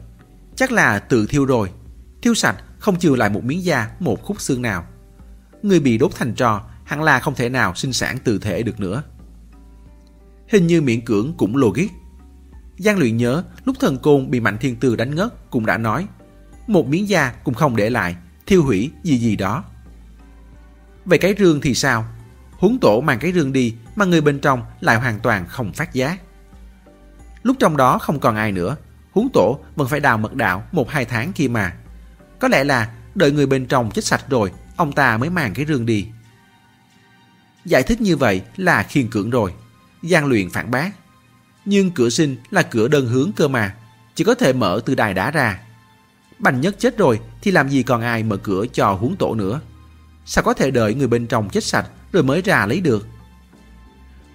chắc 0.56 0.72
là 0.72 0.98
tự 0.98 1.26
thiêu 1.26 1.44
rồi. 1.44 1.70
Thiêu 2.22 2.34
sạch 2.34 2.56
không 2.78 2.98
chừa 2.98 3.16
lại 3.16 3.30
một 3.30 3.44
miếng 3.44 3.64
da, 3.64 3.90
một 4.00 4.22
khúc 4.22 4.40
xương 4.40 4.62
nào. 4.62 4.86
Người 5.62 5.80
bị 5.80 5.98
đốt 5.98 6.10
thành 6.14 6.34
trò 6.34 6.68
hẳn 6.84 7.02
là 7.02 7.20
không 7.20 7.34
thể 7.34 7.48
nào 7.48 7.74
sinh 7.74 7.92
sản 7.92 8.18
từ 8.24 8.38
thể 8.38 8.62
được 8.62 8.80
nữa. 8.80 9.02
Hình 10.48 10.66
như 10.66 10.80
miễn 10.80 11.00
cưỡng 11.00 11.34
cũng 11.36 11.56
logic. 11.56 11.88
Giang 12.78 12.98
luyện 12.98 13.16
nhớ 13.16 13.44
lúc 13.64 13.76
thần 13.80 13.98
côn 13.98 14.30
bị 14.30 14.40
Mạnh 14.40 14.58
Thiên 14.60 14.76
Tư 14.76 14.96
đánh 14.96 15.14
ngất 15.14 15.50
cũng 15.50 15.66
đã 15.66 15.78
nói 15.78 16.06
một 16.66 16.88
miếng 16.88 17.08
da 17.08 17.32
cũng 17.44 17.54
không 17.54 17.76
để 17.76 17.90
lại, 17.90 18.16
thiêu 18.46 18.64
hủy 18.64 18.90
gì 19.02 19.18
gì 19.18 19.36
đó. 19.36 19.64
Về 21.04 21.18
cái 21.18 21.34
rương 21.38 21.60
thì 21.60 21.74
sao? 21.74 22.04
Huống 22.50 22.78
tổ 22.80 23.00
mang 23.00 23.18
cái 23.18 23.32
rương 23.32 23.52
đi 23.52 23.74
mà 23.96 24.04
người 24.04 24.20
bên 24.20 24.40
trong 24.40 24.62
lại 24.80 24.96
hoàn 24.96 25.20
toàn 25.20 25.46
không 25.48 25.72
phát 25.72 25.92
giác. 25.92 26.20
Lúc 27.42 27.56
trong 27.60 27.76
đó 27.76 27.98
không 27.98 28.20
còn 28.20 28.36
ai 28.36 28.52
nữa, 28.52 28.76
huống 29.12 29.28
tổ 29.32 29.60
vẫn 29.76 29.88
phải 29.88 30.00
đào 30.00 30.18
mật 30.18 30.34
đạo 30.34 30.66
một 30.72 30.90
hai 30.90 31.04
tháng 31.04 31.32
kia 31.32 31.48
mà. 31.48 31.74
Có 32.38 32.48
lẽ 32.48 32.64
là 32.64 32.90
đợi 33.14 33.32
người 33.32 33.46
bên 33.46 33.66
trong 33.66 33.90
chết 33.90 34.04
sạch 34.04 34.24
rồi, 34.28 34.52
ông 34.76 34.92
ta 34.92 35.16
mới 35.16 35.30
mang 35.30 35.54
cái 35.54 35.66
rương 35.66 35.86
đi. 35.86 36.08
Giải 37.64 37.82
thích 37.82 38.00
như 38.00 38.16
vậy 38.16 38.42
là 38.56 38.82
khiên 38.82 39.08
cưỡng 39.08 39.30
rồi. 39.30 39.54
Giang 40.02 40.26
luyện 40.26 40.50
phản 40.50 40.70
bác. 40.70 40.90
Nhưng 41.64 41.90
cửa 41.90 42.08
sinh 42.08 42.36
là 42.50 42.62
cửa 42.62 42.88
đơn 42.88 43.06
hướng 43.06 43.32
cơ 43.36 43.48
mà, 43.48 43.74
chỉ 44.14 44.24
có 44.24 44.34
thể 44.34 44.52
mở 44.52 44.80
từ 44.86 44.94
đài 44.94 45.14
đá 45.14 45.30
ra. 45.30 45.60
Bành 46.38 46.60
nhất 46.60 46.76
chết 46.78 46.98
rồi 46.98 47.20
thì 47.42 47.50
làm 47.50 47.68
gì 47.68 47.82
còn 47.82 48.00
ai 48.00 48.22
mở 48.22 48.36
cửa 48.36 48.64
cho 48.72 48.92
huống 48.92 49.16
tổ 49.16 49.34
nữa. 49.34 49.60
Sao 50.24 50.44
có 50.44 50.54
thể 50.54 50.70
đợi 50.70 50.94
người 50.94 51.06
bên 51.06 51.26
trong 51.26 51.50
chết 51.50 51.64
sạch 51.64 51.88
rồi 52.12 52.22
mới 52.22 52.42
ra 52.42 52.66
lấy 52.66 52.80
được? 52.80 53.06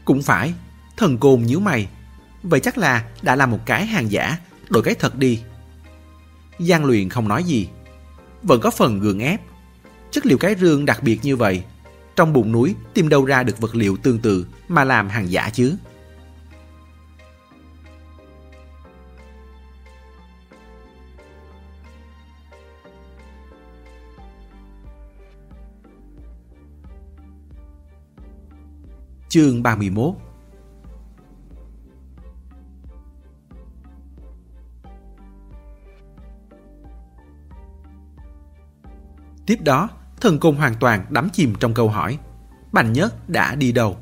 Cũng 0.05 0.21
phải, 0.21 0.53
thần 0.97 1.17
côn 1.17 1.41
nhíu 1.41 1.59
mày. 1.59 1.89
Vậy 2.43 2.59
chắc 2.59 2.77
là 2.77 3.05
đã 3.21 3.35
làm 3.35 3.51
một 3.51 3.59
cái 3.65 3.85
hàng 3.85 4.11
giả, 4.11 4.37
đổi 4.69 4.83
cái 4.83 4.95
thật 4.95 5.17
đi. 5.17 5.41
Giang 6.59 6.85
luyện 6.85 7.09
không 7.09 7.27
nói 7.27 7.43
gì. 7.43 7.67
Vẫn 8.43 8.61
có 8.61 8.71
phần 8.71 8.99
gượng 8.99 9.19
ép. 9.19 9.41
Chất 10.11 10.25
liệu 10.25 10.37
cái 10.37 10.55
rương 10.59 10.85
đặc 10.85 11.03
biệt 11.03 11.19
như 11.23 11.35
vậy. 11.35 11.63
Trong 12.15 12.33
bụng 12.33 12.51
núi 12.51 12.75
tìm 12.93 13.09
đâu 13.09 13.25
ra 13.25 13.43
được 13.43 13.59
vật 13.59 13.75
liệu 13.75 13.97
tương 13.97 14.19
tự 14.19 14.45
mà 14.67 14.83
làm 14.83 15.09
hàng 15.09 15.31
giả 15.31 15.49
chứ? 15.49 15.75
Chương 29.31 29.63
31 29.63 30.13
Tiếp 39.45 39.61
đó, 39.61 39.89
thần 40.21 40.39
cung 40.39 40.55
hoàn 40.55 40.75
toàn 40.75 41.05
đắm 41.09 41.29
chìm 41.33 41.53
trong 41.59 41.73
câu 41.73 41.89
hỏi 41.89 42.19
Bành 42.71 42.93
Nhất 42.93 43.29
đã 43.29 43.55
đi 43.55 43.71
đâu? 43.71 43.97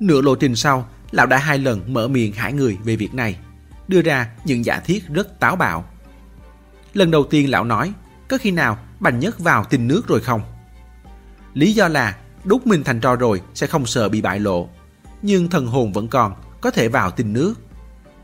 Nửa 0.00 0.20
lộ 0.20 0.34
trình 0.34 0.56
sau, 0.56 0.88
lão 1.10 1.26
đã 1.26 1.38
hai 1.38 1.58
lần 1.58 1.92
mở 1.92 2.08
miệng 2.08 2.32
hải 2.32 2.52
người 2.52 2.78
về 2.84 2.96
việc 2.96 3.14
này, 3.14 3.38
đưa 3.88 4.02
ra 4.02 4.32
những 4.44 4.64
giả 4.64 4.80
thiết 4.80 5.08
rất 5.08 5.40
táo 5.40 5.56
bạo. 5.56 5.84
Lần 6.94 7.10
đầu 7.10 7.24
tiên 7.30 7.50
lão 7.50 7.64
nói, 7.64 7.92
có 8.28 8.38
khi 8.38 8.50
nào 8.50 8.78
Bành 9.00 9.18
Nhất 9.18 9.38
vào 9.38 9.64
tình 9.64 9.88
nước 9.88 10.08
rồi 10.08 10.20
không? 10.20 10.40
Lý 11.54 11.72
do 11.72 11.88
là 11.88 12.16
đúc 12.48 12.66
mình 12.66 12.84
thành 12.84 13.00
trò 13.00 13.16
rồi 13.16 13.42
sẽ 13.54 13.66
không 13.66 13.86
sợ 13.86 14.08
bị 14.08 14.20
bại 14.20 14.40
lộ. 14.40 14.68
Nhưng 15.22 15.48
thần 15.48 15.66
hồn 15.66 15.92
vẫn 15.92 16.08
còn, 16.08 16.34
có 16.60 16.70
thể 16.70 16.88
vào 16.88 17.10
tinh 17.10 17.32
nước. 17.32 17.54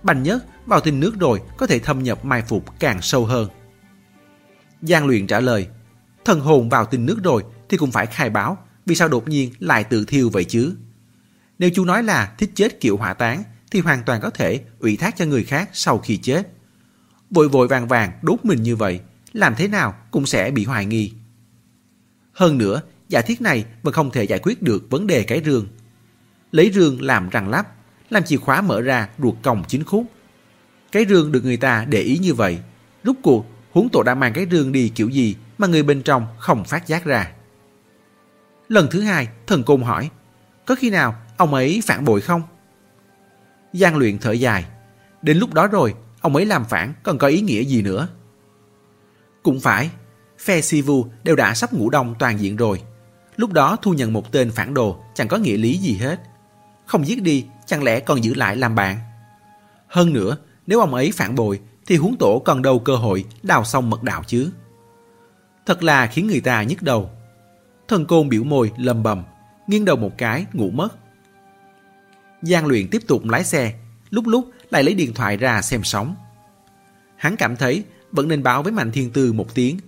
Bành 0.02 0.22
nhất 0.22 0.44
vào 0.66 0.80
tinh 0.80 1.00
nước 1.00 1.14
rồi 1.18 1.40
có 1.58 1.66
thể 1.66 1.78
thâm 1.78 2.02
nhập 2.02 2.24
mai 2.24 2.42
phục 2.42 2.80
càng 2.80 3.02
sâu 3.02 3.26
hơn. 3.26 3.48
Giang 4.82 5.06
luyện 5.06 5.26
trả 5.26 5.40
lời, 5.40 5.66
thần 6.24 6.40
hồn 6.40 6.68
vào 6.68 6.86
tinh 6.86 7.06
nước 7.06 7.18
rồi 7.24 7.42
thì 7.68 7.76
cũng 7.76 7.90
phải 7.90 8.06
khai 8.06 8.30
báo 8.30 8.58
vì 8.86 8.94
sao 8.94 9.08
đột 9.08 9.28
nhiên 9.28 9.52
lại 9.58 9.84
tự 9.84 10.04
thiêu 10.04 10.30
vậy 10.30 10.44
chứ. 10.44 10.74
Nếu 11.58 11.70
chú 11.74 11.84
nói 11.84 12.02
là 12.02 12.34
thích 12.38 12.50
chết 12.54 12.80
kiểu 12.80 12.96
hỏa 12.96 13.14
táng 13.14 13.42
thì 13.70 13.80
hoàn 13.80 14.02
toàn 14.02 14.20
có 14.20 14.30
thể 14.30 14.60
ủy 14.78 14.96
thác 14.96 15.16
cho 15.16 15.24
người 15.24 15.44
khác 15.44 15.70
sau 15.72 15.98
khi 15.98 16.16
chết. 16.16 16.48
Vội 17.30 17.48
vội 17.48 17.68
vàng 17.68 17.88
vàng 17.88 18.12
đốt 18.22 18.44
mình 18.44 18.62
như 18.62 18.76
vậy, 18.76 19.00
làm 19.32 19.54
thế 19.56 19.68
nào 19.68 19.94
cũng 20.10 20.26
sẽ 20.26 20.50
bị 20.50 20.64
hoài 20.64 20.86
nghi. 20.86 21.12
Hơn 22.32 22.58
nữa, 22.58 22.82
giả 23.14 23.20
thiết 23.20 23.40
này 23.40 23.64
vẫn 23.82 23.94
không 23.94 24.10
thể 24.10 24.24
giải 24.24 24.38
quyết 24.42 24.62
được 24.62 24.90
vấn 24.90 25.06
đề 25.06 25.22
cái 25.22 25.42
rương. 25.44 25.66
Lấy 26.52 26.70
rương 26.74 27.02
làm 27.02 27.28
răng 27.28 27.48
lắp, 27.48 27.66
làm 28.10 28.24
chìa 28.24 28.36
khóa 28.36 28.60
mở 28.60 28.80
ra 28.80 29.08
ruột 29.18 29.34
còng 29.42 29.64
chính 29.68 29.84
khúc. 29.84 30.04
Cái 30.92 31.06
rương 31.08 31.32
được 31.32 31.44
người 31.44 31.56
ta 31.56 31.84
để 31.88 32.00
ý 32.00 32.18
như 32.18 32.34
vậy, 32.34 32.58
rút 33.04 33.16
cuộc 33.22 33.46
huống 33.72 33.88
tổ 33.88 34.02
đã 34.02 34.14
mang 34.14 34.32
cái 34.32 34.46
rương 34.50 34.72
đi 34.72 34.88
kiểu 34.88 35.08
gì 35.08 35.36
mà 35.58 35.66
người 35.66 35.82
bên 35.82 36.02
trong 36.02 36.26
không 36.38 36.64
phát 36.64 36.86
giác 36.86 37.04
ra. 37.04 37.32
Lần 38.68 38.88
thứ 38.90 39.00
hai, 39.00 39.28
thần 39.46 39.62
côn 39.62 39.82
hỏi, 39.82 40.10
có 40.66 40.74
khi 40.74 40.90
nào 40.90 41.14
ông 41.36 41.54
ấy 41.54 41.80
phản 41.84 42.04
bội 42.04 42.20
không? 42.20 42.42
Giang 43.72 43.96
luyện 43.96 44.18
thở 44.18 44.32
dài, 44.32 44.64
đến 45.22 45.38
lúc 45.38 45.54
đó 45.54 45.66
rồi, 45.66 45.94
ông 46.20 46.36
ấy 46.36 46.46
làm 46.46 46.64
phản 46.64 46.94
còn 47.02 47.18
có 47.18 47.28
ý 47.28 47.40
nghĩa 47.40 47.62
gì 47.62 47.82
nữa? 47.82 48.08
Cũng 49.42 49.60
phải, 49.60 49.90
phe 50.38 50.60
Sivu 50.60 51.06
đều 51.24 51.36
đã 51.36 51.54
sắp 51.54 51.72
ngủ 51.72 51.90
đông 51.90 52.14
toàn 52.18 52.40
diện 52.40 52.56
rồi. 52.56 52.82
Lúc 53.36 53.52
đó 53.52 53.76
thu 53.82 53.92
nhận 53.92 54.12
một 54.12 54.32
tên 54.32 54.50
phản 54.50 54.74
đồ 54.74 54.98
chẳng 55.14 55.28
có 55.28 55.36
nghĩa 55.36 55.56
lý 55.56 55.78
gì 55.78 55.96
hết. 55.96 56.20
Không 56.86 57.06
giết 57.06 57.22
đi, 57.22 57.46
chẳng 57.66 57.82
lẽ 57.82 58.00
còn 58.00 58.24
giữ 58.24 58.34
lại 58.34 58.56
làm 58.56 58.74
bạn? 58.74 58.96
Hơn 59.86 60.12
nữa, 60.12 60.36
nếu 60.66 60.80
ông 60.80 60.94
ấy 60.94 61.12
phản 61.14 61.34
bội, 61.34 61.60
thì 61.86 61.96
huống 61.96 62.16
tổ 62.16 62.42
còn 62.44 62.62
đâu 62.62 62.78
cơ 62.78 62.96
hội 62.96 63.24
đào 63.42 63.64
xong 63.64 63.90
mật 63.90 64.02
đạo 64.02 64.22
chứ. 64.26 64.50
Thật 65.66 65.82
là 65.82 66.06
khiến 66.06 66.26
người 66.26 66.40
ta 66.40 66.62
nhức 66.62 66.82
đầu. 66.82 67.10
Thần 67.88 68.06
côn 68.06 68.28
biểu 68.28 68.44
môi 68.44 68.72
lầm 68.76 69.02
bầm, 69.02 69.22
nghiêng 69.66 69.84
đầu 69.84 69.96
một 69.96 70.18
cái, 70.18 70.46
ngủ 70.52 70.70
mất. 70.70 70.88
Giang 72.42 72.66
luyện 72.66 72.88
tiếp 72.90 73.02
tục 73.06 73.24
lái 73.24 73.44
xe, 73.44 73.74
lúc 74.10 74.26
lúc 74.26 74.50
lại 74.70 74.82
lấy 74.82 74.94
điện 74.94 75.14
thoại 75.14 75.36
ra 75.36 75.62
xem 75.62 75.84
sóng. 75.84 76.14
Hắn 77.16 77.36
cảm 77.36 77.56
thấy 77.56 77.84
vẫn 78.12 78.28
nên 78.28 78.42
báo 78.42 78.62
với 78.62 78.72
Mạnh 78.72 78.92
Thiên 78.92 79.10
Tư 79.10 79.32
một 79.32 79.54
tiếng 79.54 79.78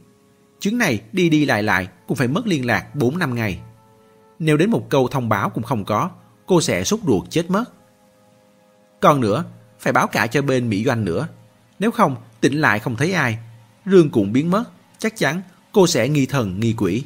Chuyến 0.60 0.78
này 0.78 1.00
đi 1.12 1.28
đi 1.28 1.44
lại 1.44 1.62
lại 1.62 1.88
cũng 2.06 2.16
phải 2.16 2.28
mất 2.28 2.46
liên 2.46 2.66
lạc 2.66 2.94
4 2.94 3.18
năm 3.18 3.34
ngày. 3.34 3.60
Nếu 4.38 4.56
đến 4.56 4.70
một 4.70 4.86
câu 4.88 5.08
thông 5.08 5.28
báo 5.28 5.50
cũng 5.50 5.64
không 5.64 5.84
có, 5.84 6.10
cô 6.46 6.60
sẽ 6.60 6.84
sốt 6.84 7.00
ruột 7.06 7.30
chết 7.30 7.50
mất. 7.50 7.64
Còn 9.00 9.20
nữa, 9.20 9.44
phải 9.80 9.92
báo 9.92 10.06
cả 10.06 10.26
cho 10.26 10.42
bên 10.42 10.68
Mỹ 10.68 10.84
Doanh 10.84 11.04
nữa. 11.04 11.28
Nếu 11.78 11.90
không, 11.90 12.16
tỉnh 12.40 12.60
lại 12.60 12.78
không 12.78 12.96
thấy 12.96 13.12
ai, 13.12 13.38
rương 13.86 14.10
cũng 14.10 14.32
biến 14.32 14.50
mất, 14.50 14.64
chắc 14.98 15.16
chắn 15.16 15.42
cô 15.72 15.86
sẽ 15.86 16.08
nghi 16.08 16.26
thần 16.26 16.60
nghi 16.60 16.74
quỷ. 16.78 17.04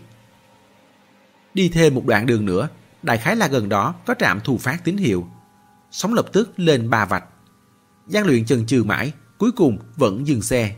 Đi 1.55 1.69
thêm 1.69 1.95
một 1.95 2.07
đoạn 2.07 2.27
đường 2.27 2.47
nữa, 2.47 2.69
đại 3.03 3.19
khái 3.19 3.37
là 3.37 3.47
gần 3.47 3.69
đó 3.69 3.95
có 4.07 4.15
trạm 4.15 4.41
thu 4.45 4.59
phát 4.59 4.85
tín 4.85 4.97
hiệu. 4.97 5.27
Sóng 5.91 6.15
lập 6.15 6.27
tức 6.33 6.53
lên 6.57 6.91
ba 6.91 7.05
vạch. 7.05 7.25
Giang 8.07 8.27
luyện 8.27 8.45
chần 8.45 8.67
chừ 8.67 8.85
mãi, 8.85 9.13
cuối 9.39 9.53
cùng 9.53 9.79
vẫn 9.97 10.27
dừng 10.27 10.43
xe. 10.43 10.75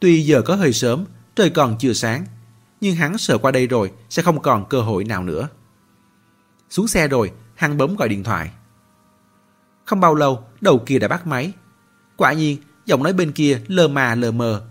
Tuy 0.00 0.22
giờ 0.22 0.42
có 0.42 0.56
hơi 0.56 0.72
sớm, 0.72 1.04
trời 1.36 1.50
còn 1.50 1.76
chưa 1.78 1.92
sáng, 1.92 2.24
nhưng 2.80 2.96
hắn 2.96 3.18
sợ 3.18 3.38
qua 3.38 3.50
đây 3.50 3.66
rồi 3.66 3.92
sẽ 4.10 4.22
không 4.22 4.42
còn 4.42 4.68
cơ 4.68 4.80
hội 4.80 5.04
nào 5.04 5.24
nữa. 5.24 5.48
Xuống 6.70 6.88
xe 6.88 7.08
rồi, 7.08 7.32
hắn 7.54 7.76
bấm 7.76 7.96
gọi 7.96 8.08
điện 8.08 8.24
thoại. 8.24 8.50
Không 9.84 10.00
bao 10.00 10.14
lâu, 10.14 10.44
đầu 10.60 10.82
kia 10.86 10.98
đã 10.98 11.08
bắt 11.08 11.26
máy. 11.26 11.52
Quả 12.16 12.32
nhiên, 12.32 12.58
giọng 12.86 13.02
nói 13.02 13.12
bên 13.12 13.32
kia 13.32 13.60
lơ 13.66 13.88
mà 13.88 14.14
lờ 14.14 14.30
mờ, 14.30 14.66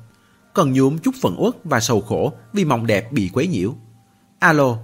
còn 0.54 0.74
nhuốm 0.74 0.98
chút 0.98 1.16
phận 1.22 1.36
uất 1.38 1.56
và 1.64 1.80
sầu 1.80 2.02
khổ 2.02 2.34
vì 2.54 2.66
mộng 2.66 2.88
đẹp 2.88 3.12
bị 3.12 3.30
quấy 3.34 3.48
nhiễu. 3.48 3.76
Alo. 4.40 4.78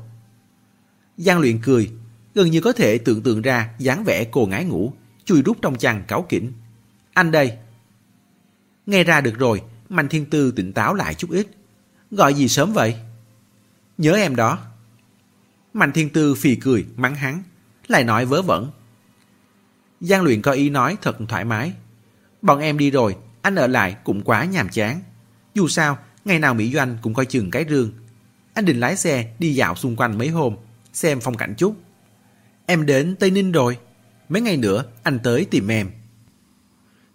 Giang 1.17 1.39
luyện 1.39 1.59
cười, 1.61 1.91
gần 2.35 2.51
như 2.51 2.61
có 2.61 2.71
thể 2.71 2.97
tưởng 2.97 3.21
tượng 3.21 3.41
ra 3.41 3.69
dáng 3.79 4.03
vẻ 4.03 4.23
cô 4.31 4.45
ngái 4.45 4.65
ngủ, 4.65 4.93
chui 5.25 5.41
rút 5.41 5.57
trong 5.61 5.77
chăn 5.77 6.03
cáo 6.07 6.25
kỉnh. 6.29 6.53
Anh 7.13 7.31
đây. 7.31 7.57
Nghe 8.85 9.03
ra 9.03 9.21
được 9.21 9.37
rồi, 9.37 9.61
Mạnh 9.89 10.09
Thiên 10.09 10.25
Tư 10.25 10.51
tỉnh 10.51 10.73
táo 10.73 10.93
lại 10.93 11.13
chút 11.13 11.31
ít. 11.31 11.47
Gọi 12.11 12.33
gì 12.33 12.47
sớm 12.47 12.73
vậy? 12.73 12.95
Nhớ 13.97 14.13
em 14.13 14.35
đó. 14.35 14.59
Mạnh 15.73 15.91
Thiên 15.91 16.09
Tư 16.09 16.35
phì 16.35 16.55
cười, 16.55 16.85
mắng 16.95 17.15
hắn, 17.15 17.43
lại 17.87 18.03
nói 18.03 18.25
vớ 18.25 18.41
vẩn. 18.41 18.71
Giang 20.01 20.23
luyện 20.23 20.41
có 20.41 20.51
ý 20.51 20.69
nói 20.69 20.97
thật 21.01 21.17
thoải 21.29 21.45
mái. 21.45 21.73
Bọn 22.41 22.59
em 22.59 22.77
đi 22.77 22.91
rồi, 22.91 23.15
anh 23.41 23.55
ở 23.55 23.67
lại 23.67 23.97
cũng 24.03 24.21
quá 24.21 24.45
nhàm 24.45 24.69
chán. 24.69 25.01
Dù 25.53 25.67
sao, 25.67 25.97
ngày 26.25 26.39
nào 26.39 26.53
Mỹ 26.53 26.73
Doanh 26.73 26.97
cũng 27.01 27.13
coi 27.13 27.25
chừng 27.25 27.51
cái 27.51 27.65
rương. 27.69 27.91
Anh 28.53 28.65
định 28.65 28.79
lái 28.79 28.97
xe 28.97 29.33
đi 29.39 29.55
dạo 29.55 29.75
xung 29.75 29.95
quanh 29.95 30.17
mấy 30.17 30.29
hôm, 30.29 30.55
xem 30.93 31.19
phong 31.21 31.37
cảnh 31.37 31.53
chút. 31.57 31.75
Em 32.65 32.85
đến 32.85 33.15
Tây 33.19 33.31
Ninh 33.31 33.51
rồi. 33.51 33.77
Mấy 34.29 34.41
ngày 34.41 34.57
nữa 34.57 34.83
anh 35.03 35.19
tới 35.23 35.45
tìm 35.45 35.67
em. 35.67 35.89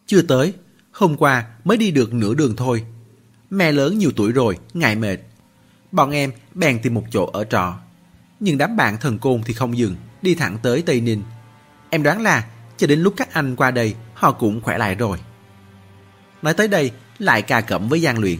Chưa 0.06 0.22
tới, 0.22 0.54
hôm 0.90 1.16
qua 1.16 1.46
mới 1.64 1.76
đi 1.76 1.90
được 1.90 2.14
nửa 2.14 2.34
đường 2.34 2.56
thôi. 2.56 2.84
Mẹ 3.52 3.72
lớn 3.72 3.98
nhiều 3.98 4.10
tuổi 4.16 4.32
rồi, 4.32 4.58
ngại 4.74 4.96
mệt. 4.96 5.16
Bọn 5.92 6.10
em 6.10 6.32
bèn 6.54 6.82
tìm 6.82 6.94
một 6.94 7.04
chỗ 7.10 7.26
ở 7.26 7.44
trọ. 7.44 7.74
Nhưng 8.40 8.58
đám 8.58 8.76
bạn 8.76 8.98
thần 8.98 9.18
côn 9.18 9.42
thì 9.44 9.54
không 9.54 9.78
dừng, 9.78 9.96
đi 10.22 10.34
thẳng 10.34 10.58
tới 10.62 10.82
Tây 10.86 11.00
Ninh. 11.00 11.22
Em 11.90 12.02
đoán 12.02 12.20
là 12.20 12.44
cho 12.76 12.86
đến 12.86 13.00
lúc 13.00 13.14
các 13.16 13.32
anh 13.32 13.56
qua 13.56 13.70
đây, 13.70 13.94
họ 14.14 14.32
cũng 14.32 14.60
khỏe 14.60 14.78
lại 14.78 14.94
rồi. 14.94 15.18
Nói 16.42 16.54
tới 16.54 16.68
đây, 16.68 16.90
lại 17.18 17.42
cà 17.42 17.60
cẩm 17.60 17.88
với 17.88 18.00
Giang 18.00 18.18
Luyện. 18.18 18.38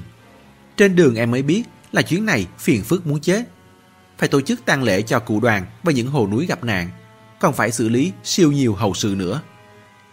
Trên 0.77 0.96
đường 0.96 1.14
em 1.14 1.31
mới 1.31 1.42
biết 1.42 1.62
là 1.92 2.03
chuyến 2.03 2.27
này 2.27 2.46
phiền 2.59 2.83
phức 2.83 3.07
muốn 3.07 3.20
chết. 3.20 3.44
Phải 4.18 4.29
tổ 4.29 4.40
chức 4.40 4.64
tang 4.64 4.83
lễ 4.83 5.03
cho 5.03 5.18
cụ 5.18 5.40
đoàn 5.40 5.66
và 5.83 5.92
những 5.92 6.09
hồ 6.09 6.29
núi 6.31 6.46
gặp 6.46 6.64
nạn, 6.64 6.90
còn 7.40 7.53
phải 7.53 7.72
xử 7.72 7.88
lý 7.88 8.12
siêu 8.25 8.53
nhiều 8.53 8.75
hậu 8.75 8.94
sự 8.94 9.14
nữa. 9.18 9.40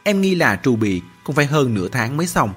Em 0.04 0.22
nghi 0.22 0.36
là 0.36 0.60
trù 0.64 0.76
bị 0.76 1.02
cũng 1.24 1.36
phải 1.36 1.46
hơn 1.46 1.74
nửa 1.74 1.88
tháng 1.88 2.18
mới 2.18 2.28
xong. 2.28 2.54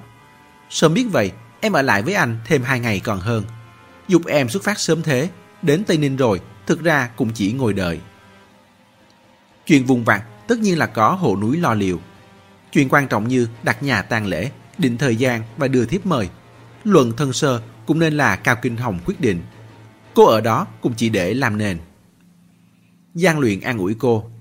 Sớm 0.69 0.93
biết 0.93 1.05
vậy, 1.11 1.31
em 1.63 1.73
ở 1.73 1.81
lại 1.81 2.01
với 2.01 2.13
anh 2.13 2.37
thêm 2.45 2.63
hai 2.63 2.79
ngày 2.79 2.99
còn 2.99 3.19
hơn. 3.19 3.43
Dục 4.07 4.25
em 4.25 4.49
xuất 4.49 4.63
phát 4.63 4.79
sớm 4.79 5.03
thế, 5.03 5.29
đến 5.61 5.83
Tây 5.87 5.97
Ninh 5.97 6.15
rồi, 6.15 6.41
thực 6.65 6.83
ra 6.83 7.09
cũng 7.15 7.31
chỉ 7.33 7.53
ngồi 7.53 7.73
đợi. 7.73 7.99
Chuyện 9.65 9.85
vùng 9.85 10.03
vặt 10.03 10.23
tất 10.47 10.59
nhiên 10.59 10.77
là 10.77 10.85
có 10.85 11.11
hộ 11.11 11.37
núi 11.41 11.57
lo 11.57 11.73
liệu. 11.73 12.01
Chuyện 12.71 12.89
quan 12.89 13.07
trọng 13.07 13.27
như 13.27 13.47
đặt 13.63 13.83
nhà 13.83 14.01
tang 14.01 14.25
lễ, 14.25 14.51
định 14.77 14.97
thời 14.97 15.15
gian 15.15 15.43
và 15.57 15.67
đưa 15.67 15.85
thiếp 15.85 16.05
mời. 16.05 16.29
Luận 16.83 17.11
thân 17.17 17.33
sơ 17.33 17.61
cũng 17.85 17.99
nên 17.99 18.13
là 18.13 18.35
Cao 18.35 18.55
Kinh 18.61 18.77
Hồng 18.77 18.99
quyết 19.05 19.21
định. 19.21 19.41
Cô 20.13 20.25
ở 20.25 20.41
đó 20.41 20.67
cũng 20.81 20.93
chỉ 20.97 21.09
để 21.09 21.33
làm 21.33 21.57
nền. 21.57 21.77
Giang 23.13 23.39
luyện 23.39 23.61
an 23.61 23.77
ủi 23.77 23.95
cô. 23.99 24.31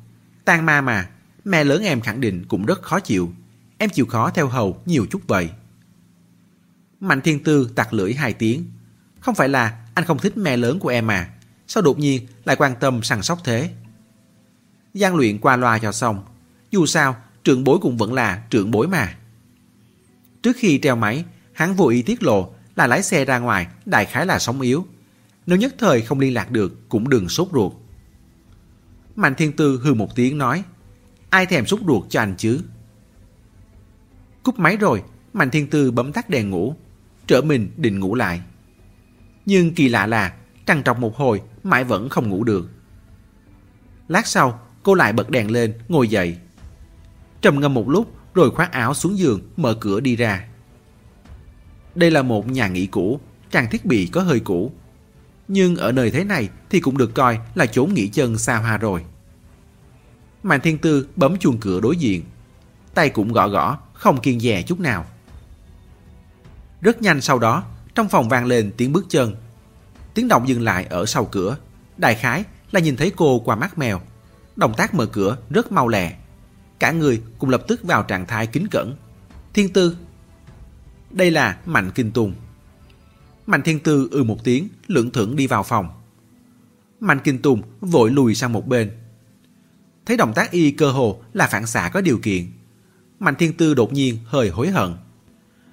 Tang 0.44 0.66
ma 0.66 0.80
mà, 0.80 1.08
mẹ 1.44 1.64
lớn 1.64 1.82
em 1.82 2.00
khẳng 2.00 2.20
định 2.20 2.44
cũng 2.48 2.66
rất 2.66 2.82
khó 2.82 3.00
chịu. 3.00 3.32
Em 3.78 3.90
chịu 3.90 4.06
khó 4.06 4.30
theo 4.30 4.48
hầu 4.48 4.82
nhiều 4.86 5.06
chút 5.10 5.20
vậy. 5.26 5.50
Mạnh 7.02 7.20
Thiên 7.20 7.42
Tư 7.44 7.70
tặc 7.74 7.92
lưỡi 7.92 8.14
hai 8.14 8.32
tiếng. 8.32 8.64
Không 9.20 9.34
phải 9.34 9.48
là 9.48 9.78
anh 9.94 10.04
không 10.04 10.18
thích 10.18 10.36
mẹ 10.36 10.56
lớn 10.56 10.78
của 10.78 10.88
em 10.88 11.06
mà. 11.06 11.30
Sao 11.66 11.82
đột 11.82 11.98
nhiên 11.98 12.26
lại 12.44 12.56
quan 12.56 12.74
tâm 12.80 13.02
săn 13.02 13.22
sóc 13.22 13.38
thế? 13.44 13.70
Giang 14.94 15.16
luyện 15.16 15.38
qua 15.38 15.56
loa 15.56 15.78
cho 15.78 15.92
xong. 15.92 16.24
Dù 16.70 16.86
sao, 16.86 17.16
trưởng 17.44 17.64
bối 17.64 17.78
cũng 17.82 17.96
vẫn 17.96 18.12
là 18.12 18.42
trưởng 18.50 18.70
bối 18.70 18.88
mà. 18.88 19.16
Trước 20.42 20.56
khi 20.56 20.78
treo 20.82 20.96
máy, 20.96 21.24
hắn 21.52 21.74
vô 21.74 21.86
ý 21.86 22.02
tiết 22.02 22.22
lộ 22.22 22.50
là 22.76 22.86
lái 22.86 23.02
xe 23.02 23.24
ra 23.24 23.38
ngoài 23.38 23.66
đại 23.86 24.04
khái 24.04 24.26
là 24.26 24.38
sống 24.38 24.60
yếu. 24.60 24.86
Nếu 25.46 25.58
nhất 25.58 25.74
thời 25.78 26.00
không 26.00 26.20
liên 26.20 26.34
lạc 26.34 26.50
được 26.50 26.88
cũng 26.88 27.08
đừng 27.08 27.28
sốt 27.28 27.48
ruột. 27.52 27.72
Mạnh 29.16 29.34
Thiên 29.34 29.52
Tư 29.52 29.80
hư 29.84 29.94
một 29.94 30.16
tiếng 30.16 30.38
nói 30.38 30.64
Ai 31.30 31.46
thèm 31.46 31.66
sốt 31.66 31.80
ruột 31.86 32.04
cho 32.08 32.20
anh 32.20 32.34
chứ? 32.38 32.60
Cúp 34.42 34.58
máy 34.58 34.76
rồi, 34.76 35.02
Mạnh 35.32 35.50
Thiên 35.50 35.70
Tư 35.70 35.90
bấm 35.90 36.12
tắt 36.12 36.30
đèn 36.30 36.50
ngủ. 36.50 36.76
Trở 37.32 37.42
mình 37.42 37.70
định 37.76 38.00
ngủ 38.00 38.14
lại. 38.14 38.40
Nhưng 39.46 39.74
kỳ 39.74 39.88
lạ 39.88 40.06
là 40.06 40.32
trằn 40.66 40.82
trọc 40.82 40.98
một 40.98 41.16
hồi 41.16 41.42
mãi 41.62 41.84
vẫn 41.84 42.08
không 42.08 42.28
ngủ 42.28 42.44
được. 42.44 42.70
Lát 44.08 44.26
sau, 44.26 44.60
cô 44.82 44.94
lại 44.94 45.12
bật 45.12 45.30
đèn 45.30 45.50
lên, 45.50 45.74
ngồi 45.88 46.08
dậy. 46.08 46.36
Trầm 47.40 47.60
ngâm 47.60 47.74
một 47.74 47.88
lúc 47.88 48.14
rồi 48.34 48.50
khoác 48.50 48.72
áo 48.72 48.94
xuống 48.94 49.18
giường, 49.18 49.40
mở 49.56 49.74
cửa 49.80 50.00
đi 50.00 50.16
ra. 50.16 50.48
Đây 51.94 52.10
là 52.10 52.22
một 52.22 52.48
nhà 52.48 52.68
nghỉ 52.68 52.86
cũ, 52.86 53.20
trang 53.50 53.70
thiết 53.70 53.84
bị 53.84 54.06
có 54.06 54.22
hơi 54.22 54.40
cũ. 54.40 54.72
Nhưng 55.48 55.76
ở 55.76 55.92
nơi 55.92 56.10
thế 56.10 56.24
này 56.24 56.48
thì 56.70 56.80
cũng 56.80 56.98
được 56.98 57.14
coi 57.14 57.38
là 57.54 57.66
chốn 57.66 57.94
nghỉ 57.94 58.08
chân 58.08 58.38
xa 58.38 58.56
hoa 58.56 58.78
rồi. 58.78 59.04
Mạnh 60.42 60.60
Thiên 60.60 60.78
Tư 60.78 61.08
bấm 61.16 61.36
chuông 61.38 61.60
cửa 61.60 61.80
đối 61.80 61.96
diện. 61.96 62.22
Tay 62.94 63.08
cũng 63.10 63.32
gõ 63.32 63.48
gõ, 63.48 63.78
không 63.92 64.20
kiên 64.20 64.40
dè 64.40 64.62
chút 64.62 64.80
nào. 64.80 65.06
Rất 66.82 67.02
nhanh 67.02 67.20
sau 67.20 67.38
đó, 67.38 67.64
trong 67.94 68.08
phòng 68.08 68.28
vang 68.28 68.46
lên 68.46 68.72
tiếng 68.76 68.92
bước 68.92 69.06
chân. 69.08 69.34
Tiếng 70.14 70.28
động 70.28 70.48
dừng 70.48 70.62
lại 70.62 70.86
ở 70.90 71.06
sau 71.06 71.24
cửa. 71.24 71.56
Đại 71.96 72.14
khái 72.14 72.44
là 72.72 72.80
nhìn 72.80 72.96
thấy 72.96 73.12
cô 73.16 73.38
qua 73.38 73.56
mắt 73.56 73.78
mèo. 73.78 74.00
Động 74.56 74.74
tác 74.76 74.94
mở 74.94 75.06
cửa 75.06 75.36
rất 75.50 75.72
mau 75.72 75.88
lẹ. 75.88 76.16
Cả 76.78 76.92
người 76.92 77.22
cùng 77.38 77.50
lập 77.50 77.64
tức 77.68 77.82
vào 77.82 78.02
trạng 78.02 78.26
thái 78.26 78.46
kính 78.46 78.66
cẩn. 78.70 78.96
Thiên 79.54 79.72
Tư. 79.72 79.96
Đây 81.10 81.30
là 81.30 81.58
Mạnh 81.66 81.90
Kinh 81.94 82.10
Tùng. 82.10 82.34
Mạnh 83.46 83.62
Thiên 83.62 83.80
Tư 83.80 84.08
ừ 84.10 84.22
một 84.22 84.44
tiếng, 84.44 84.68
lưỡng 84.86 85.10
thưởng 85.10 85.36
đi 85.36 85.46
vào 85.46 85.62
phòng. 85.62 85.88
Mạnh 87.00 87.18
Kinh 87.24 87.42
Tùng 87.42 87.62
vội 87.80 88.10
lùi 88.10 88.34
sang 88.34 88.52
một 88.52 88.66
bên. 88.68 88.90
Thấy 90.06 90.16
động 90.16 90.32
tác 90.34 90.50
y 90.50 90.70
cơ 90.70 90.90
hồ 90.90 91.22
là 91.32 91.46
phản 91.46 91.66
xạ 91.66 91.90
có 91.92 92.00
điều 92.00 92.18
kiện. 92.18 92.52
Mạnh 93.20 93.34
Thiên 93.38 93.52
Tư 93.52 93.74
đột 93.74 93.92
nhiên 93.92 94.18
hơi 94.26 94.48
hối 94.48 94.70
hận. 94.70 94.94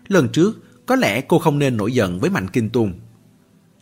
Lần 0.08 0.30
trước, 0.30 0.69
có 0.90 0.96
lẽ 0.96 1.22
cô 1.22 1.40
không 1.40 1.60
nên 1.60 1.78
nổi 1.78 1.94
giận 1.94 2.20
với 2.20 2.30
Mạnh 2.30 2.48
Kinh 2.48 2.70
Tùng. 2.70 2.94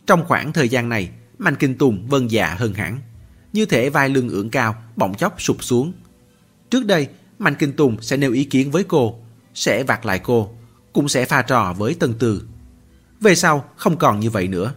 Trong 0.06 0.24
khoảng 0.24 0.52
thời 0.52 0.68
gian 0.68 0.88
này, 0.88 1.10
Mạnh 1.38 1.56
Kinh 1.56 1.78
Tùng 1.78 2.08
vân 2.08 2.26
dạ 2.26 2.54
hơn 2.58 2.74
hẳn. 2.74 3.00
Như 3.52 3.66
thể 3.66 3.90
vai 3.90 4.08
lưng 4.08 4.28
ưỡn 4.28 4.50
cao, 4.50 4.74
bỗng 4.96 5.14
chốc 5.14 5.42
sụp 5.42 5.64
xuống. 5.64 5.92
Trước 6.70 6.86
đây, 6.86 7.08
Mạnh 7.38 7.54
Kinh 7.58 7.72
Tùng 7.72 8.02
sẽ 8.02 8.16
nêu 8.16 8.32
ý 8.32 8.44
kiến 8.44 8.70
với 8.70 8.84
cô, 8.84 9.18
sẽ 9.54 9.84
vặt 9.84 10.06
lại 10.06 10.18
cô, 10.18 10.54
cũng 10.92 11.08
sẽ 11.08 11.24
pha 11.24 11.42
trò 11.42 11.74
với 11.78 11.94
Tân 11.94 12.14
Từ. 12.18 12.42
Về 13.20 13.34
sau, 13.34 13.64
không 13.76 13.96
còn 13.96 14.20
như 14.20 14.30
vậy 14.30 14.48
nữa. 14.48 14.74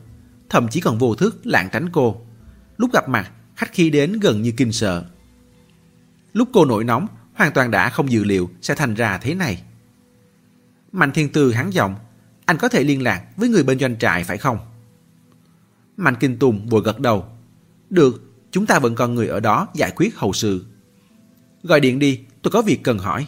Thậm 0.49 0.67
chí 0.67 0.79
còn 0.79 0.97
vô 0.97 1.15
thức 1.15 1.39
lạng 1.43 1.69
tránh 1.71 1.89
cô. 1.91 2.21
Lúc 2.77 2.93
gặp 2.93 3.09
mặt, 3.09 3.31
khách 3.55 3.73
khi 3.73 3.89
đến 3.89 4.19
gần 4.19 4.41
như 4.41 4.51
kinh 4.57 4.71
sợ. 4.71 5.05
Lúc 6.33 6.49
cô 6.53 6.65
nổi 6.65 6.83
nóng, 6.83 7.07
hoàn 7.33 7.53
toàn 7.53 7.71
đã 7.71 7.89
không 7.89 8.11
dự 8.11 8.23
liệu 8.23 8.49
sẽ 8.61 8.75
thành 8.75 8.93
ra 8.93 9.17
thế 9.17 9.35
này. 9.35 9.63
Mạnh 10.91 11.11
Thiên 11.11 11.29
từ 11.29 11.53
hắn 11.53 11.73
giọng, 11.73 11.95
anh 12.51 12.57
có 12.57 12.69
thể 12.69 12.83
liên 12.83 13.01
lạc 13.01 13.23
với 13.37 13.49
người 13.49 13.63
bên 13.63 13.79
doanh 13.79 13.97
trại 13.97 14.23
phải 14.23 14.37
không? 14.37 14.57
Mạnh 15.97 16.15
Kinh 16.19 16.39
Tùng 16.39 16.69
vội 16.69 16.81
gật 16.85 16.99
đầu. 16.99 17.25
Được, 17.89 18.23
chúng 18.51 18.65
ta 18.65 18.79
vẫn 18.79 18.95
còn 18.95 19.15
người 19.15 19.27
ở 19.27 19.39
đó 19.39 19.67
giải 19.73 19.91
quyết 19.95 20.15
hậu 20.15 20.33
sự. 20.33 20.65
Gọi 21.63 21.79
điện 21.79 21.99
đi, 21.99 22.19
tôi 22.41 22.51
có 22.51 22.61
việc 22.61 22.83
cần 22.83 22.97
hỏi. 22.97 23.27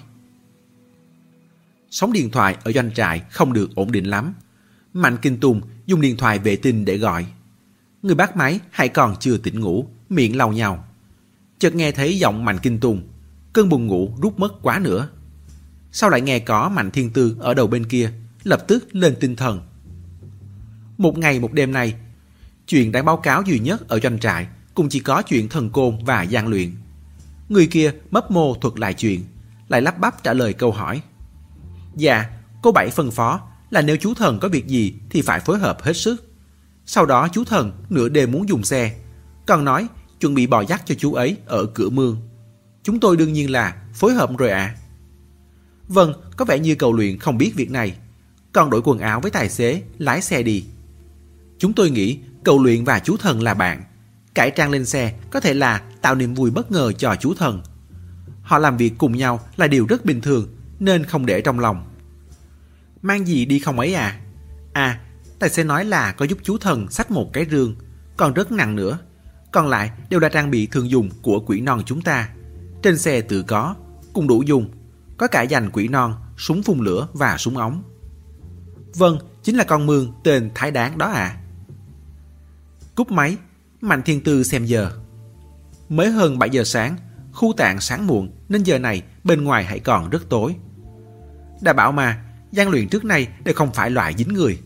Sóng 1.89 2.13
điện 2.13 2.31
thoại 2.31 2.57
ở 2.63 2.71
doanh 2.71 2.93
trại 2.93 3.19
không 3.19 3.53
được 3.53 3.75
ổn 3.75 3.91
định 3.91 4.05
lắm. 4.05 4.33
Mạnh 4.93 5.17
Kinh 5.21 5.39
Tùng 5.39 5.61
dùng 5.85 6.01
điện 6.01 6.17
thoại 6.17 6.39
vệ 6.39 6.55
tinh 6.55 6.85
để 6.85 6.97
gọi. 6.97 7.25
Người 8.01 8.15
bắt 8.15 8.37
máy 8.37 8.59
hay 8.71 8.89
còn 8.89 9.15
chưa 9.19 9.37
tỉnh 9.37 9.59
ngủ, 9.59 9.87
miệng 10.09 10.37
lau 10.37 10.51
nhau. 10.51 10.85
Chợt 11.59 11.75
nghe 11.75 11.91
thấy 11.91 12.19
giọng 12.19 12.45
Mạnh 12.45 12.57
Kinh 12.61 12.79
Tùng, 12.79 13.07
cơn 13.53 13.69
buồn 13.69 13.87
ngủ 13.87 14.17
rút 14.21 14.39
mất 14.39 14.53
quá 14.61 14.79
nữa. 14.79 15.09
Sau 15.91 16.09
lại 16.09 16.21
nghe 16.21 16.39
có 16.39 16.69
Mạnh 16.69 16.91
Thiên 16.91 17.13
Tư 17.13 17.35
ở 17.39 17.53
đầu 17.53 17.67
bên 17.67 17.85
kia, 17.85 18.11
lập 18.43 18.67
tức 18.67 18.95
lên 18.95 19.15
tinh 19.19 19.35
thần. 19.35 19.61
Một 20.97 21.17
ngày 21.17 21.39
một 21.39 21.53
đêm 21.53 21.71
này, 21.71 21.95
chuyện 22.67 22.91
đáng 22.91 23.05
báo 23.05 23.17
cáo 23.17 23.41
duy 23.41 23.59
nhất 23.59 23.87
ở 23.87 23.99
doanh 23.99 24.19
trại 24.19 24.47
cũng 24.73 24.89
chỉ 24.89 24.99
có 24.99 25.21
chuyện 25.21 25.49
thần 25.49 25.69
côn 25.69 25.97
và 26.05 26.23
gian 26.23 26.47
luyện. 26.47 26.71
Người 27.49 27.67
kia 27.67 27.91
mấp 28.11 28.31
mô 28.31 28.55
thuật 28.55 28.79
lại 28.79 28.93
chuyện, 28.93 29.23
lại 29.67 29.81
lắp 29.81 29.99
bắp 29.99 30.23
trả 30.23 30.33
lời 30.33 30.53
câu 30.53 30.71
hỏi. 30.71 31.01
Dạ, 31.95 32.29
cô 32.61 32.71
Bảy 32.71 32.89
phân 32.89 33.11
phó 33.11 33.41
là 33.69 33.81
nếu 33.81 33.97
chú 33.97 34.13
thần 34.13 34.39
có 34.39 34.49
việc 34.49 34.67
gì 34.67 34.93
thì 35.09 35.21
phải 35.21 35.39
phối 35.39 35.59
hợp 35.59 35.81
hết 35.81 35.93
sức. 35.93 36.33
Sau 36.85 37.05
đó 37.05 37.27
chú 37.31 37.43
thần 37.43 37.71
nửa 37.89 38.09
đêm 38.09 38.31
muốn 38.31 38.49
dùng 38.49 38.63
xe, 38.63 38.95
còn 39.45 39.65
nói 39.65 39.87
chuẩn 40.19 40.33
bị 40.33 40.47
bò 40.47 40.61
dắt 40.61 40.81
cho 40.85 40.95
chú 40.95 41.13
ấy 41.13 41.37
ở 41.45 41.65
cửa 41.65 41.89
mương. 41.89 42.17
Chúng 42.83 42.99
tôi 42.99 43.17
đương 43.17 43.33
nhiên 43.33 43.51
là 43.51 43.83
phối 43.93 44.13
hợp 44.13 44.37
rồi 44.37 44.49
ạ. 44.49 44.57
À. 44.57 44.75
Vâng, 45.87 46.13
có 46.37 46.45
vẻ 46.45 46.59
như 46.59 46.75
cầu 46.75 46.93
luyện 46.93 47.17
không 47.17 47.37
biết 47.37 47.51
việc 47.55 47.71
này, 47.71 47.95
còn 48.53 48.69
đổi 48.69 48.81
quần 48.83 48.99
áo 48.99 49.19
với 49.21 49.31
tài 49.31 49.49
xế, 49.49 49.81
lái 49.97 50.21
xe 50.21 50.43
đi. 50.43 50.65
Chúng 51.57 51.73
tôi 51.73 51.89
nghĩ 51.89 52.19
cầu 52.43 52.63
luyện 52.63 52.83
và 52.83 52.99
chú 52.99 53.17
thần 53.17 53.41
là 53.41 53.53
bạn. 53.53 53.83
Cải 54.33 54.51
trang 54.51 54.71
lên 54.71 54.85
xe 54.85 55.13
có 55.31 55.39
thể 55.39 55.53
là 55.53 55.81
tạo 56.01 56.15
niềm 56.15 56.33
vui 56.33 56.51
bất 56.51 56.71
ngờ 56.71 56.91
cho 56.91 57.15
chú 57.15 57.33
thần. 57.33 57.61
Họ 58.41 58.57
làm 58.57 58.77
việc 58.77 58.93
cùng 58.97 59.17
nhau 59.17 59.39
là 59.57 59.67
điều 59.67 59.85
rất 59.85 60.05
bình 60.05 60.21
thường 60.21 60.47
nên 60.79 61.03
không 61.03 61.25
để 61.25 61.41
trong 61.41 61.59
lòng. 61.59 61.89
Mang 63.01 63.25
gì 63.25 63.45
đi 63.45 63.59
không 63.59 63.79
ấy 63.79 63.93
à? 63.93 64.19
À, 64.73 64.99
tài 65.39 65.49
xế 65.49 65.63
nói 65.63 65.85
là 65.85 66.11
có 66.11 66.25
giúp 66.25 66.37
chú 66.43 66.57
thần 66.57 66.91
xách 66.91 67.11
một 67.11 67.33
cái 67.33 67.45
rương, 67.51 67.75
còn 68.17 68.33
rất 68.33 68.51
nặng 68.51 68.75
nữa. 68.75 68.99
Còn 69.51 69.67
lại 69.67 69.91
đều 70.09 70.19
là 70.19 70.29
trang 70.29 70.51
bị 70.51 70.67
thường 70.67 70.89
dùng 70.89 71.09
của 71.21 71.39
quỷ 71.39 71.61
non 71.61 71.81
chúng 71.85 72.01
ta. 72.01 72.29
Trên 72.83 72.97
xe 72.97 73.21
tự 73.21 73.43
có, 73.43 73.75
cũng 74.13 74.27
đủ 74.27 74.43
dùng. 74.43 74.69
có 75.17 75.27
cả 75.27 75.41
dành 75.41 75.69
quỷ 75.73 75.87
non, 75.87 76.13
súng 76.37 76.63
phun 76.63 76.79
lửa 76.79 77.07
và 77.13 77.37
súng 77.37 77.57
ống. 77.57 77.83
Vâng, 78.95 79.17
chính 79.43 79.55
là 79.55 79.63
con 79.63 79.85
mương 79.85 80.13
tên 80.23 80.51
Thái 80.55 80.71
Đáng 80.71 80.97
đó 80.97 81.07
à. 81.07 81.37
Cúp 82.95 83.11
máy, 83.11 83.37
Mạnh 83.81 84.01
Thiên 84.05 84.23
Tư 84.23 84.43
xem 84.43 84.65
giờ. 84.65 84.91
Mới 85.89 86.11
hơn 86.11 86.39
7 86.39 86.49
giờ 86.49 86.63
sáng, 86.63 86.97
khu 87.31 87.53
tạng 87.57 87.81
sáng 87.81 88.07
muộn 88.07 88.31
nên 88.49 88.63
giờ 88.63 88.79
này 88.79 89.01
bên 89.23 89.43
ngoài 89.43 89.63
hãy 89.63 89.79
còn 89.79 90.09
rất 90.09 90.29
tối. 90.29 90.55
Đã 91.61 91.73
bảo 91.73 91.91
mà, 91.91 92.23
gian 92.51 92.69
luyện 92.69 92.87
trước 92.87 93.05
nay 93.05 93.27
đều 93.43 93.55
không 93.55 93.73
phải 93.73 93.89
loại 93.89 94.13
dính 94.17 94.33
người. 94.33 94.59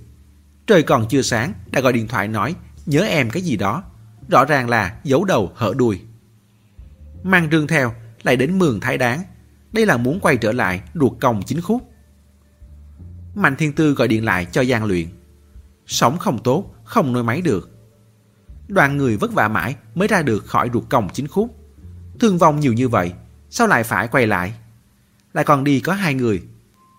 Trời 0.68 0.84
còn 0.84 1.08
chưa 1.10 1.22
sáng, 1.22 1.54
đã 1.72 1.82
gọi 1.82 1.94
điện 1.94 2.08
thoại 2.08 2.28
nói 2.28 2.56
nhớ 2.88 3.02
em 3.02 3.30
cái 3.30 3.42
gì 3.44 3.58
đó. 3.58 3.84
Rõ 4.30 4.46
ràng 4.46 4.70
là 4.70 4.96
giấu 5.04 5.26
đầu 5.26 5.52
hở 5.56 5.74
đuôi. 5.78 6.02
Mang 7.24 7.48
rương 7.52 7.68
theo, 7.68 7.94
lại 8.24 8.38
đến 8.38 8.60
mường 8.60 8.80
thái 8.80 8.98
đáng. 8.98 9.24
Đây 9.72 9.86
là 9.86 9.98
muốn 9.98 10.20
quay 10.20 10.38
trở 10.38 10.52
lại 10.52 10.82
ruột 10.94 11.12
còng 11.20 11.44
chính 11.46 11.62
khúc. 11.62 11.92
Mạnh 13.38 13.56
Thiên 13.56 13.74
Tư 13.74 13.94
gọi 13.94 14.08
điện 14.08 14.26
lại 14.26 14.46
cho 14.52 14.64
Giang 14.64 14.86
Luyện. 14.86 15.08
Sống 15.86 16.18
không 16.18 16.44
tốt, 16.44 16.76
không 16.84 17.14
nuôi 17.14 17.24
máy 17.24 17.42
được. 17.42 17.70
Đoàn 18.68 18.98
người 18.98 19.18
vất 19.18 19.34
vả 19.34 19.48
mãi 19.48 19.76
mới 19.96 20.08
ra 20.08 20.22
được 20.22 20.46
khỏi 20.46 20.70
ruột 20.74 20.84
còng 20.90 21.10
chính 21.14 21.28
khúc. 21.28 21.56
Thương 22.20 22.38
vong 22.38 22.60
nhiều 22.60 22.74
như 22.74 22.88
vậy, 22.88 23.14
sao 23.50 23.68
lại 23.68 23.84
phải 23.84 24.08
quay 24.08 24.28
lại? 24.28 24.54
Lại 25.34 25.46
còn 25.46 25.64
đi 25.64 25.80
có 25.80 25.94
hai 25.94 26.14
người. 26.14 26.44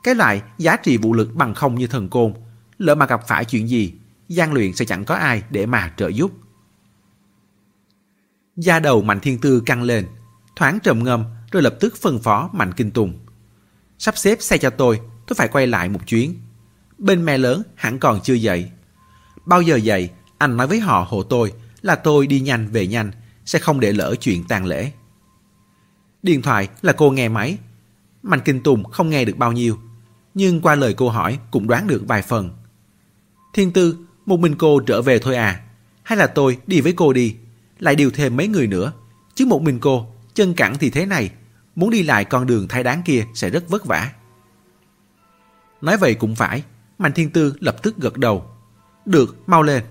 Cái 0.02 0.14
loại 0.14 0.42
giá 0.58 0.76
trị 0.76 0.96
vũ 0.96 1.14
lực 1.14 1.34
bằng 1.34 1.54
không 1.54 1.74
như 1.74 1.86
thần 1.86 2.08
côn, 2.08 2.34
lỡ 2.78 2.94
mà 2.94 3.06
gặp 3.06 3.20
phải 3.28 3.44
chuyện 3.44 3.68
gì, 3.68 3.94
Giang 4.28 4.52
Luyện 4.52 4.72
sẽ 4.72 4.84
chẳng 4.84 5.04
có 5.04 5.14
ai 5.14 5.42
để 5.50 5.66
mà 5.66 5.92
trợ 5.96 6.08
giúp. 6.08 6.32
Da 8.56 8.80
đầu 8.80 9.02
Mạnh 9.02 9.20
Thiên 9.20 9.38
Tư 9.38 9.60
căng 9.66 9.82
lên, 9.82 10.06
thoáng 10.56 10.78
trầm 10.82 11.04
ngâm 11.04 11.24
rồi 11.52 11.62
lập 11.62 11.76
tức 11.80 11.94
phân 12.00 12.18
phó 12.18 12.50
Mạnh 12.52 12.72
Kinh 12.76 12.90
Tùng. 12.90 13.18
Sắp 13.98 14.18
xếp 14.18 14.36
xe 14.40 14.58
cho 14.58 14.70
tôi, 14.70 15.00
tôi 15.28 15.34
phải 15.34 15.48
quay 15.48 15.66
lại 15.66 15.88
một 15.88 16.00
chuyến. 16.06 16.34
Bên 16.98 17.24
mẹ 17.24 17.38
lớn 17.38 17.62
hẳn 17.74 17.98
còn 17.98 18.20
chưa 18.20 18.34
dậy. 18.34 18.70
Bao 19.46 19.62
giờ 19.62 19.76
dậy, 19.76 20.10
anh 20.38 20.56
nói 20.56 20.66
với 20.66 20.80
họ 20.80 21.06
hộ 21.08 21.22
tôi 21.22 21.52
là 21.82 21.94
tôi 21.94 22.26
đi 22.26 22.40
nhanh 22.40 22.68
về 22.68 22.86
nhanh, 22.86 23.10
sẽ 23.44 23.58
không 23.58 23.80
để 23.80 23.92
lỡ 23.92 24.14
chuyện 24.20 24.44
tang 24.44 24.66
lễ. 24.66 24.92
Điện 26.22 26.42
thoại 26.42 26.68
là 26.82 26.92
cô 26.92 27.10
nghe 27.10 27.28
máy. 27.28 27.58
Mạnh 28.22 28.40
Kinh 28.44 28.62
Tùng 28.62 28.84
không 28.84 29.10
nghe 29.10 29.24
được 29.24 29.36
bao 29.36 29.52
nhiêu, 29.52 29.78
nhưng 30.34 30.60
qua 30.60 30.74
lời 30.74 30.94
cô 30.94 31.08
hỏi 31.08 31.38
cũng 31.50 31.66
đoán 31.66 31.86
được 31.86 32.02
vài 32.06 32.22
phần. 32.22 32.50
Thiên 33.54 33.72
Tư, 33.72 33.96
một 34.26 34.40
mình 34.40 34.54
cô 34.58 34.80
trở 34.80 35.02
về 35.02 35.18
thôi 35.18 35.36
à? 35.36 35.60
Hay 36.02 36.18
là 36.18 36.26
tôi 36.26 36.58
đi 36.66 36.80
với 36.80 36.92
cô 36.92 37.12
đi? 37.12 37.36
Lại 37.78 37.96
điều 37.96 38.10
thêm 38.10 38.36
mấy 38.36 38.48
người 38.48 38.66
nữa. 38.66 38.92
Chứ 39.34 39.46
một 39.46 39.62
mình 39.62 39.80
cô, 39.80 40.06
chân 40.34 40.54
cẳng 40.54 40.78
thì 40.78 40.90
thế 40.90 41.06
này, 41.06 41.30
muốn 41.74 41.90
đi 41.90 42.02
lại 42.02 42.24
con 42.24 42.46
đường 42.46 42.68
thay 42.68 42.82
đáng 42.82 43.02
kia 43.04 43.24
sẽ 43.34 43.50
rất 43.50 43.68
vất 43.68 43.86
vả. 43.86 44.12
Nói 45.80 45.96
vậy 45.96 46.14
cũng 46.14 46.34
phải, 46.34 46.62
Mạnh 46.98 47.12
Thiên 47.12 47.30
Tư 47.30 47.54
lập 47.60 47.76
tức 47.82 47.96
gật 47.96 48.16
đầu. 48.16 48.50
Được, 49.06 49.36
mau 49.48 49.62
lên. 49.62 49.84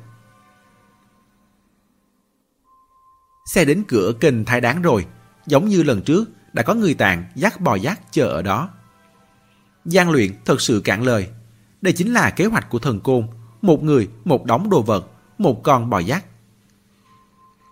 Xe 3.46 3.66
đến 3.66 3.84
cửa 3.88 4.12
kênh 4.20 4.46
thái 4.46 4.62
đáng 4.62 4.82
rồi, 4.82 5.06
giống 5.46 5.68
như 5.68 5.84
lần 5.84 6.02
trước 6.02 6.26
đã 6.54 6.64
có 6.64 6.74
người 6.74 6.94
tàn 6.94 7.26
dắt 7.36 7.62
bò 7.62 7.76
dắt 7.76 8.00
chờ 8.12 8.28
ở 8.28 8.42
đó. 8.42 8.70
Giang 9.86 10.12
luyện 10.12 10.32
thật 10.46 10.62
sự 10.62 10.82
cạn 10.84 11.04
lời. 11.04 11.30
Đây 11.82 11.94
chính 11.94 12.14
là 12.14 12.30
kế 12.30 12.46
hoạch 12.46 12.70
của 12.70 12.80
thần 12.80 13.00
côn. 13.00 13.28
Một 13.62 13.84
người, 13.84 14.10
một 14.26 14.46
đống 14.46 14.70
đồ 14.70 14.82
vật, 14.82 15.12
một 15.38 15.64
con 15.64 15.90
bò 15.90 16.00
dắt. 16.00 16.26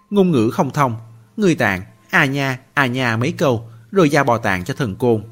Ngôn 0.09 0.31
ngữ 0.31 0.49
không 0.49 0.71
thông, 0.71 0.95
người 1.37 1.55
tàn, 1.55 1.81
à 2.09 2.25
nha, 2.25 2.59
à 2.73 2.85
nha 2.85 3.17
mấy 3.17 3.31
câu, 3.31 3.69
rồi 3.91 4.09
giao 4.09 4.23
bò 4.23 4.37
tàn 4.37 4.63
cho 4.63 4.73
thần 4.73 4.95
côn. 4.95 5.23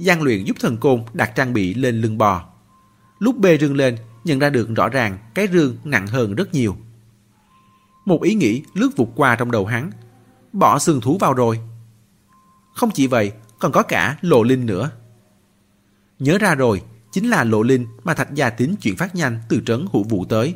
Giang 0.00 0.22
luyện 0.22 0.44
giúp 0.44 0.56
thần 0.60 0.76
côn 0.76 1.02
đặt 1.12 1.32
trang 1.34 1.52
bị 1.52 1.74
lên 1.74 2.00
lưng 2.00 2.18
bò. 2.18 2.44
Lúc 3.18 3.36
bê 3.38 3.58
rương 3.58 3.76
lên, 3.76 3.96
nhận 4.24 4.38
ra 4.38 4.50
được 4.50 4.74
rõ 4.76 4.88
ràng 4.88 5.18
cái 5.34 5.48
rương 5.52 5.76
nặng 5.84 6.06
hơn 6.06 6.34
rất 6.34 6.54
nhiều. 6.54 6.76
Một 8.04 8.22
ý 8.22 8.34
nghĩ 8.34 8.62
lướt 8.74 8.90
vụt 8.96 9.08
qua 9.14 9.36
trong 9.36 9.50
đầu 9.50 9.66
hắn. 9.66 9.90
Bỏ 10.52 10.78
xương 10.78 11.00
thú 11.00 11.18
vào 11.20 11.34
rồi. 11.34 11.60
Không 12.74 12.90
chỉ 12.90 13.06
vậy, 13.06 13.32
còn 13.58 13.72
có 13.72 13.82
cả 13.82 14.16
lộ 14.20 14.42
linh 14.42 14.66
nữa. 14.66 14.90
Nhớ 16.18 16.38
ra 16.38 16.54
rồi, 16.54 16.82
chính 17.12 17.30
là 17.30 17.44
lộ 17.44 17.62
linh 17.62 17.86
mà 18.04 18.14
Thạch 18.14 18.34
Gia 18.34 18.50
tính 18.50 18.76
chuyển 18.76 18.96
phát 18.96 19.14
nhanh 19.14 19.40
từ 19.48 19.62
trấn 19.66 19.86
hữu 19.92 20.02
vụ 20.02 20.24
tới. 20.24 20.54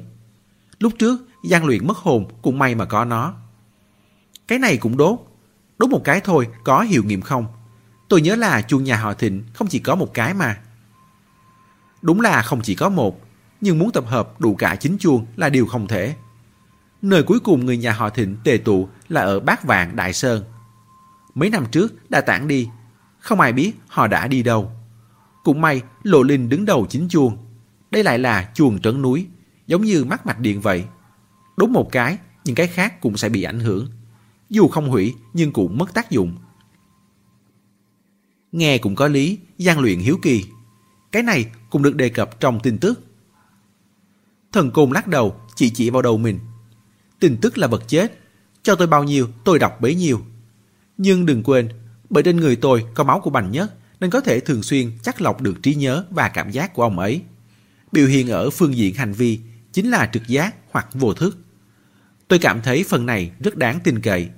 Lúc 0.79 0.93
trước, 0.99 1.21
gian 1.45 1.65
luyện 1.65 1.87
mất 1.87 1.97
hồn 1.97 2.29
cũng 2.43 2.59
may 2.59 2.75
mà 2.75 2.85
có 2.85 3.05
nó. 3.05 3.35
Cái 4.49 4.59
này 4.59 4.77
cũng 4.77 4.97
đốt. 4.97 5.19
Đốt 5.79 5.91
một 5.91 6.01
cái 6.05 6.21
thôi, 6.21 6.49
có 6.65 6.81
hiệu 6.81 7.03
nghiệm 7.05 7.21
không? 7.21 7.47
Tôi 8.09 8.21
nhớ 8.21 8.37
là 8.37 8.63
chuông 8.63 8.85
nhà 8.85 8.97
họ 8.97 9.15
Thịnh 9.15 9.43
không 9.55 9.69
chỉ 9.69 9.79
có 9.79 9.95
một 9.95 10.15
cái 10.15 10.35
mà. 10.35 10.59
Đúng 12.03 12.21
là 12.21 12.43
không 12.43 12.61
chỉ 12.63 12.75
có 12.75 12.89
một, 12.89 13.21
nhưng 13.61 13.79
muốn 13.79 13.93
tập 13.93 14.05
hợp 14.07 14.41
đủ 14.41 14.55
cả 14.55 14.77
chín 14.77 14.97
chuông 14.99 15.27
là 15.37 15.49
điều 15.49 15.67
không 15.67 15.87
thể. 15.87 16.15
Nơi 17.03 17.23
cuối 17.23 17.41
cùng 17.41 17.67
người 17.67 17.77
nhà 17.77 17.93
họ 17.93 18.11
Thịnh 18.11 18.37
tề 18.45 18.57
tụ 18.57 18.89
là 19.09 19.21
ở 19.21 19.41
Bát 19.41 19.65
Vạn 19.65 19.97
Đại 19.97 20.13
Sơn. 20.13 20.45
Mấy 21.35 21.51
năm 21.51 21.67
trước 21.71 22.11
đã 22.11 22.21
tản 22.21 22.49
đi, 22.49 22.69
không 23.19 23.41
ai 23.41 23.53
biết 23.53 23.73
họ 23.89 24.07
đã 24.07 24.29
đi 24.29 24.43
đâu. 24.43 24.71
Cũng 25.45 25.61
may 25.61 25.83
Lộ 26.03 26.23
Linh 26.23 26.49
đứng 26.49 26.65
đầu 26.65 26.87
chính 26.91 27.09
chuông. 27.09 27.37
Đây 27.91 28.05
lại 28.05 28.19
là 28.19 28.51
chuồng 28.55 28.81
trấn 28.81 29.03
núi, 29.03 29.27
giống 29.67 29.83
như 29.83 30.05
mắt 30.05 30.27
mạch 30.27 30.39
điện 30.39 30.61
vậy. 30.61 30.85
Đúng 31.57 31.73
một 31.73 31.93
cái, 31.93 32.19
những 32.45 32.55
cái 32.55 32.67
khác 32.67 33.01
cũng 33.01 33.17
sẽ 33.17 33.29
bị 33.29 33.43
ảnh 33.43 33.61
hưởng. 33.61 33.89
Dù 34.51 34.69
không 34.69 34.91
hủy 34.91 35.15
nhưng 35.33 35.53
cũng 35.53 35.79
mất 35.79 35.95
tác 35.95 36.11
dụng. 36.11 36.37
Nghe 38.55 38.79
cũng 38.79 38.95
có 38.95 39.09
lý, 39.09 39.39
gian 39.59 39.79
luyện 39.79 39.99
hiếu 39.99 40.19
kỳ. 40.23 40.45
Cái 41.13 41.23
này 41.23 41.47
cũng 41.71 41.83
được 41.83 41.97
đề 41.97 42.09
cập 42.09 42.41
trong 42.41 42.61
tin 42.61 42.79
tức. 42.79 43.01
Thần 44.53 44.71
côn 44.71 44.91
lắc 44.91 45.07
đầu, 45.07 45.41
chỉ 45.55 45.71
chỉ 45.71 45.91
vào 45.91 46.03
đầu 46.03 46.19
mình. 46.19 46.39
Tin 47.21 47.37
tức 47.37 47.59
là 47.59 47.67
vật 47.67 47.85
chết. 47.89 48.19
Cho 48.63 48.75
tôi 48.75 48.87
bao 48.87 49.05
nhiêu, 49.05 49.29
tôi 49.45 49.59
đọc 49.59 49.81
bấy 49.81 49.95
nhiêu. 49.95 50.21
Nhưng 50.97 51.27
đừng 51.27 51.43
quên, 51.43 51.69
bởi 52.11 52.23
trên 52.23 52.37
người 52.37 52.57
tôi 52.57 52.85
có 52.95 53.05
máu 53.05 53.21
của 53.21 53.31
Bành 53.31 53.51
Nhất, 53.51 53.75
nên 54.01 54.11
có 54.11 54.21
thể 54.21 54.41
thường 54.41 54.63
xuyên 54.63 54.91
chắc 55.03 55.21
lọc 55.21 55.41
được 55.41 55.63
trí 55.63 55.75
nhớ 55.75 56.05
và 56.11 56.29
cảm 56.29 56.51
giác 56.51 56.75
của 56.75 56.83
ông 56.83 56.99
ấy. 56.99 57.23
Biểu 57.93 58.07
hiện 58.07 58.29
ở 58.29 58.51
phương 58.51 58.77
diện 58.77 58.95
hành 58.95 59.13
vi 59.13 59.41
chính 59.73 59.91
là 59.91 60.11
trực 60.13 60.27
giác 60.27 60.55
hoặc 60.71 60.89
vô 60.93 61.15
thức. 61.15 61.39
Tôi 62.29 62.39
cảm 62.39 62.63
thấy 62.63 62.85
phần 62.89 63.07
này 63.07 63.31
rất 63.41 63.57
đáng 63.57 63.79
tin 63.85 64.01
cậy. 64.01 64.29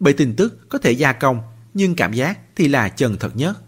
Bởi 0.00 0.12
tin 0.12 0.36
tức 0.36 0.68
có 0.68 0.78
thể 0.78 0.92
gia 0.92 1.12
công, 1.12 1.40
nhưng 1.76 1.94
cảm 1.94 2.12
giác 2.12 2.38
thì 2.56 2.68
là 2.68 2.88
chân 2.88 3.16
thật 3.20 3.36
nhất. 3.36 3.58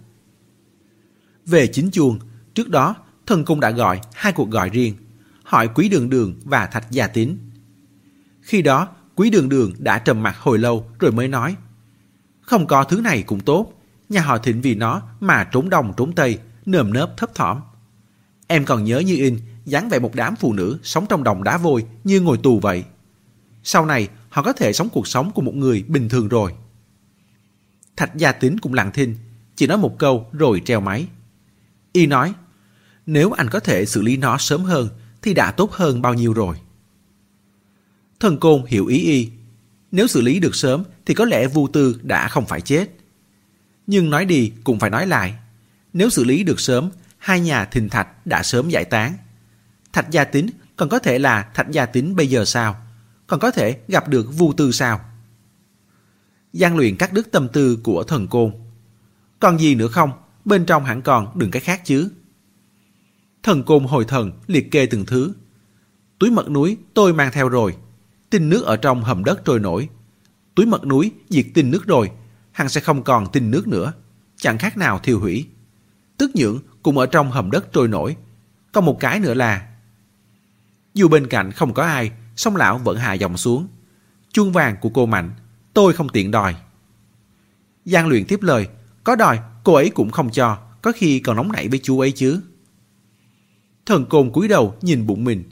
Về 1.47 1.67
chính 1.67 1.91
chuông, 1.91 2.19
trước 2.55 2.69
đó 2.69 2.95
thần 3.27 3.45
cung 3.45 3.61
đã 3.61 3.71
gọi 3.71 4.01
hai 4.15 4.33
cuộc 4.33 4.51
gọi 4.51 4.69
riêng, 4.69 4.95
hỏi 5.43 5.69
Quý 5.75 5.89
Đường 5.89 6.11
Đường 6.11 6.35
và 6.45 6.67
Thạch 6.67 6.91
Gia 6.91 7.07
Tín. 7.07 7.39
Khi 8.41 8.63
đó, 8.63 8.89
Quý 9.15 9.31
Đường 9.31 9.49
Đường 9.49 9.73
đã 9.79 9.99
trầm 9.99 10.23
mặt 10.23 10.37
hồi 10.39 10.59
lâu 10.59 10.91
rồi 10.99 11.13
mới 11.13 11.29
nói 11.29 11.57
Không 12.41 12.67
có 12.67 12.85
thứ 12.85 13.01
này 13.01 13.23
cũng 13.23 13.41
tốt, 13.41 13.73
nhà 14.09 14.21
họ 14.21 14.39
Thịnh 14.39 14.61
vì 14.61 14.75
nó 14.75 15.03
mà 15.21 15.45
trốn 15.45 15.69
đông 15.69 15.93
trốn 15.97 16.13
tây, 16.13 16.39
nơm 16.67 16.93
nớp 16.93 17.17
thấp 17.17 17.35
thỏm. 17.35 17.61
Em 18.47 18.65
còn 18.65 18.85
nhớ 18.85 18.99
như 18.99 19.17
in, 19.17 19.39
dáng 19.65 19.89
vẻ 19.89 19.99
một 19.99 20.15
đám 20.15 20.37
phụ 20.37 20.53
nữ 20.53 20.79
sống 20.83 21.07
trong 21.09 21.25
đồng 21.25 21.45
đá 21.45 21.59
vôi 21.59 21.85
như 22.05 22.21
ngồi 22.21 22.39
tù 22.43 22.61
vậy. 22.61 22.85
Sau 23.63 23.87
này, 23.87 24.09
họ 24.29 24.43
có 24.43 24.53
thể 24.53 24.73
sống 24.73 24.89
cuộc 24.89 25.07
sống 25.09 25.31
của 25.35 25.43
một 25.43 25.55
người 25.55 25.85
bình 25.89 26.09
thường 26.09 26.29
rồi. 26.29 26.55
Thạch 27.99 28.17
Gia 28.17 28.33
Tín 28.33 28.59
cũng 28.59 28.75
lặng 28.75 28.91
thinh, 28.95 29.17
chỉ 29.57 29.67
nói 29.67 29.79
một 29.79 29.99
câu 29.99 30.27
rồi 30.33 30.63
treo 30.65 30.81
máy. 30.81 31.07
Y 31.93 32.07
nói, 32.07 32.35
nếu 33.07 33.33
anh 33.33 33.49
có 33.51 33.61
thể 33.61 33.87
xử 33.87 34.03
lý 34.03 34.17
nó 34.17 34.39
sớm 34.39 34.63
hơn 34.63 34.89
thì 35.23 35.35
đã 35.35 35.51
tốt 35.51 35.73
hơn 35.73 36.03
bao 36.03 36.15
nhiêu 36.15 36.33
rồi. 36.33 36.57
Thần 38.21 38.39
Côn 38.41 38.65
hiểu 38.67 38.87
ý 38.87 38.99
Y, 38.99 39.31
nếu 39.93 40.07
xử 40.07 40.21
lý 40.21 40.41
được 40.41 40.55
sớm 40.55 40.83
thì 41.07 41.15
có 41.15 41.25
lẽ 41.25 41.47
Vu 41.47 41.69
Tư 41.69 42.01
đã 42.03 42.29
không 42.29 42.47
phải 42.47 42.61
chết. 42.61 42.89
Nhưng 43.87 44.11
nói 44.11 44.25
đi 44.25 44.53
cũng 44.65 44.79
phải 44.79 44.91
nói 44.91 45.07
lại. 45.07 45.35
Nếu 45.93 46.11
xử 46.11 46.25
lý 46.25 46.45
được 46.45 46.61
sớm, 46.61 46.91
hai 47.19 47.41
nhà 47.41 47.65
thình 47.65 47.89
thạch 47.89 48.27
đã 48.27 48.43
sớm 48.43 48.69
giải 48.69 48.85
tán. 48.85 49.15
Thạch 49.93 50.11
gia 50.11 50.25
tính 50.25 50.51
còn 50.77 50.89
có 50.89 50.99
thể 50.99 51.19
là 51.19 51.51
thạch 51.55 51.71
gia 51.71 51.87
tính 51.87 52.17
bây 52.17 52.27
giờ 52.27 52.45
sao? 52.45 52.77
Còn 53.27 53.41
có 53.41 53.51
thể 53.51 53.79
gặp 53.89 54.09
được 54.09 54.27
vu 54.33 54.53
tư 54.53 54.73
sao? 54.73 55.08
Gian 56.53 56.77
luyện 56.77 56.97
các 56.97 57.13
đức 57.13 57.31
tâm 57.31 57.49
tư 57.49 57.79
của 57.85 58.05
thần 58.05 58.27
côn. 58.29 58.53
Còn 59.41 59.59
gì 59.59 59.75
nữa 59.75 59.89
không? 59.89 60.11
Bên 60.45 60.67
trong 60.67 60.85
hẳn 60.85 61.03
còn 61.03 61.39
đừng 61.39 61.51
cái 61.51 61.63
khác 61.63 61.81
chứ. 61.85 62.11
Thần 63.43 63.63
côn 63.63 63.85
hồi 63.85 64.05
thần 64.05 64.33
liệt 64.47 64.71
kê 64.71 64.87
từng 64.87 65.07
thứ. 65.07 65.33
Túi 66.19 66.31
mật 66.31 66.51
núi 66.51 66.77
tôi 66.95 67.13
mang 67.13 67.33
theo 67.33 67.49
rồi. 67.49 67.77
Tinh 68.31 68.49
nước 68.49 68.65
ở 68.65 68.77
trong 68.77 69.05
hầm 69.05 69.25
đất 69.25 69.45
trôi 69.45 69.61
nổi. 69.61 69.89
Túi 70.55 70.67
mật 70.67 70.87
núi 70.87 71.13
diệt 71.29 71.47
tinh 71.55 71.71
nước 71.71 71.87
rồi 71.87 72.11
hắn 72.59 72.69
sẽ 72.69 72.81
không 72.81 73.03
còn 73.03 73.33
tinh 73.33 73.51
nước 73.51 73.69
nữa, 73.69 73.93
chẳng 74.37 74.59
khác 74.59 74.77
nào 74.77 74.99
thiêu 74.99 75.21
hủy. 75.21 75.47
Tức 76.17 76.31
nhưỡng 76.35 76.59
cũng 76.83 76.99
ở 76.99 77.07
trong 77.07 77.31
hầm 77.31 77.51
đất 77.51 77.73
trôi 77.73 77.89
nổi. 77.89 78.17
Còn 78.73 78.85
một 78.85 79.01
cái 79.01 79.21
nữa 79.21 79.35
là 79.35 79.69
dù 80.95 81.09
bên 81.09 81.27
cạnh 81.27 81.53
không 81.53 81.75
có 81.75 81.83
ai, 81.83 82.13
sông 82.37 82.57
lão 82.57 82.79
vẫn 82.79 82.99
hạ 82.99 83.13
dòng 83.13 83.37
xuống. 83.37 83.69
Chuông 84.33 84.53
vàng 84.53 84.77
của 84.81 84.89
cô 84.89 85.07
Mạnh, 85.07 85.31
tôi 85.79 85.93
không 85.93 86.09
tiện 86.09 86.31
đòi. 86.31 86.55
Giang 87.85 88.09
luyện 88.09 88.25
tiếp 88.25 88.43
lời, 88.43 88.69
Có 89.05 89.17
đòi, 89.17 89.39
cô 89.65 89.75
ấy 89.75 89.91
cũng 89.91 90.11
không 90.11 90.31
cho, 90.31 90.59
có 90.83 90.93
khi 90.97 91.21
còn 91.21 91.37
nóng 91.37 91.53
nảy 91.53 91.69
với 91.69 91.81
chú 91.83 92.01
ấy 92.01 92.13
chứ. 92.13 92.41
Thần 93.87 94.07
côn 94.07 94.31
cúi 94.31 94.49
đầu 94.49 94.75
nhìn 94.83 95.07
bụng 95.07 95.25
mình. 95.25 95.45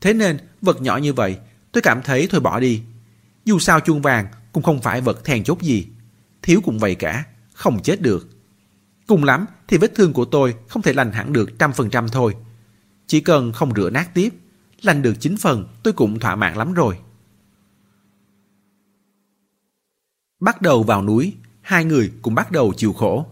Thế 0.00 0.12
nên, 0.14 0.38
vật 0.62 0.82
nhỏ 0.82 0.96
như 0.96 1.12
vậy, 1.12 1.38
tôi 1.72 1.82
cảm 1.82 2.02
thấy 2.02 2.28
thôi 2.30 2.40
bỏ 2.40 2.60
đi. 2.60 2.82
Dù 3.44 3.58
sao 3.58 3.80
chuông 3.80 4.02
vàng 4.02 4.26
cũng 4.52 4.62
không 4.62 4.80
phải 4.80 5.00
vật 5.00 5.24
thèn 5.24 5.44
chốt 5.44 5.60
gì. 5.60 5.86
Thiếu 6.42 6.60
cũng 6.64 6.78
vậy 6.78 6.94
cả, 6.94 7.24
không 7.52 7.82
chết 7.82 8.00
được. 8.00 8.28
Cùng 9.06 9.24
lắm 9.24 9.46
thì 9.68 9.78
vết 9.78 9.94
thương 9.94 10.12
của 10.12 10.24
tôi 10.24 10.54
không 10.68 10.82
thể 10.82 10.92
lành 10.92 11.12
hẳn 11.12 11.32
được 11.32 11.58
trăm 11.58 11.72
phần 11.72 11.90
trăm 11.90 12.08
thôi. 12.08 12.34
Chỉ 13.06 13.20
cần 13.20 13.52
không 13.52 13.74
rửa 13.76 13.90
nát 13.90 14.14
tiếp, 14.14 14.34
lành 14.82 15.02
được 15.02 15.14
chín 15.20 15.36
phần 15.36 15.68
tôi 15.82 15.92
cũng 15.92 16.18
thỏa 16.18 16.36
mãn 16.36 16.54
lắm 16.54 16.74
rồi. 16.74 16.98
Bắt 20.40 20.62
đầu 20.62 20.82
vào 20.82 21.02
núi, 21.02 21.34
hai 21.62 21.84
người 21.84 22.12
cũng 22.22 22.34
bắt 22.34 22.52
đầu 22.52 22.72
chịu 22.76 22.92
khổ. 22.92 23.26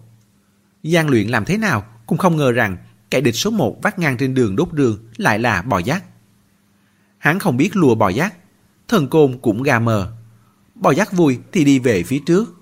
Giang 0.82 1.08
luyện 1.08 1.28
làm 1.28 1.44
thế 1.44 1.58
nào 1.58 1.84
cũng 2.06 2.18
không 2.18 2.36
ngờ 2.36 2.52
rằng 2.52 2.76
kẻ 3.10 3.20
địch 3.20 3.34
số 3.34 3.50
một 3.50 3.82
vắt 3.82 3.98
ngang 3.98 4.16
trên 4.16 4.34
đường 4.34 4.56
đốt 4.56 4.72
đường 4.72 5.08
lại 5.16 5.38
là 5.38 5.62
bò 5.62 5.78
giác. 5.78 6.04
Hắn 7.18 7.38
không 7.38 7.56
biết 7.56 7.76
lùa 7.76 7.94
bò 7.94 8.08
giác, 8.08 8.34
thần 8.88 9.08
côn 9.08 9.38
cũng 9.38 9.62
gà 9.62 9.78
mờ. 9.78 10.12
Bò 10.74 10.90
giác 10.90 11.12
vui 11.12 11.38
thì 11.52 11.64
đi 11.64 11.78
về 11.78 12.02
phía 12.02 12.18
trước, 12.26 12.54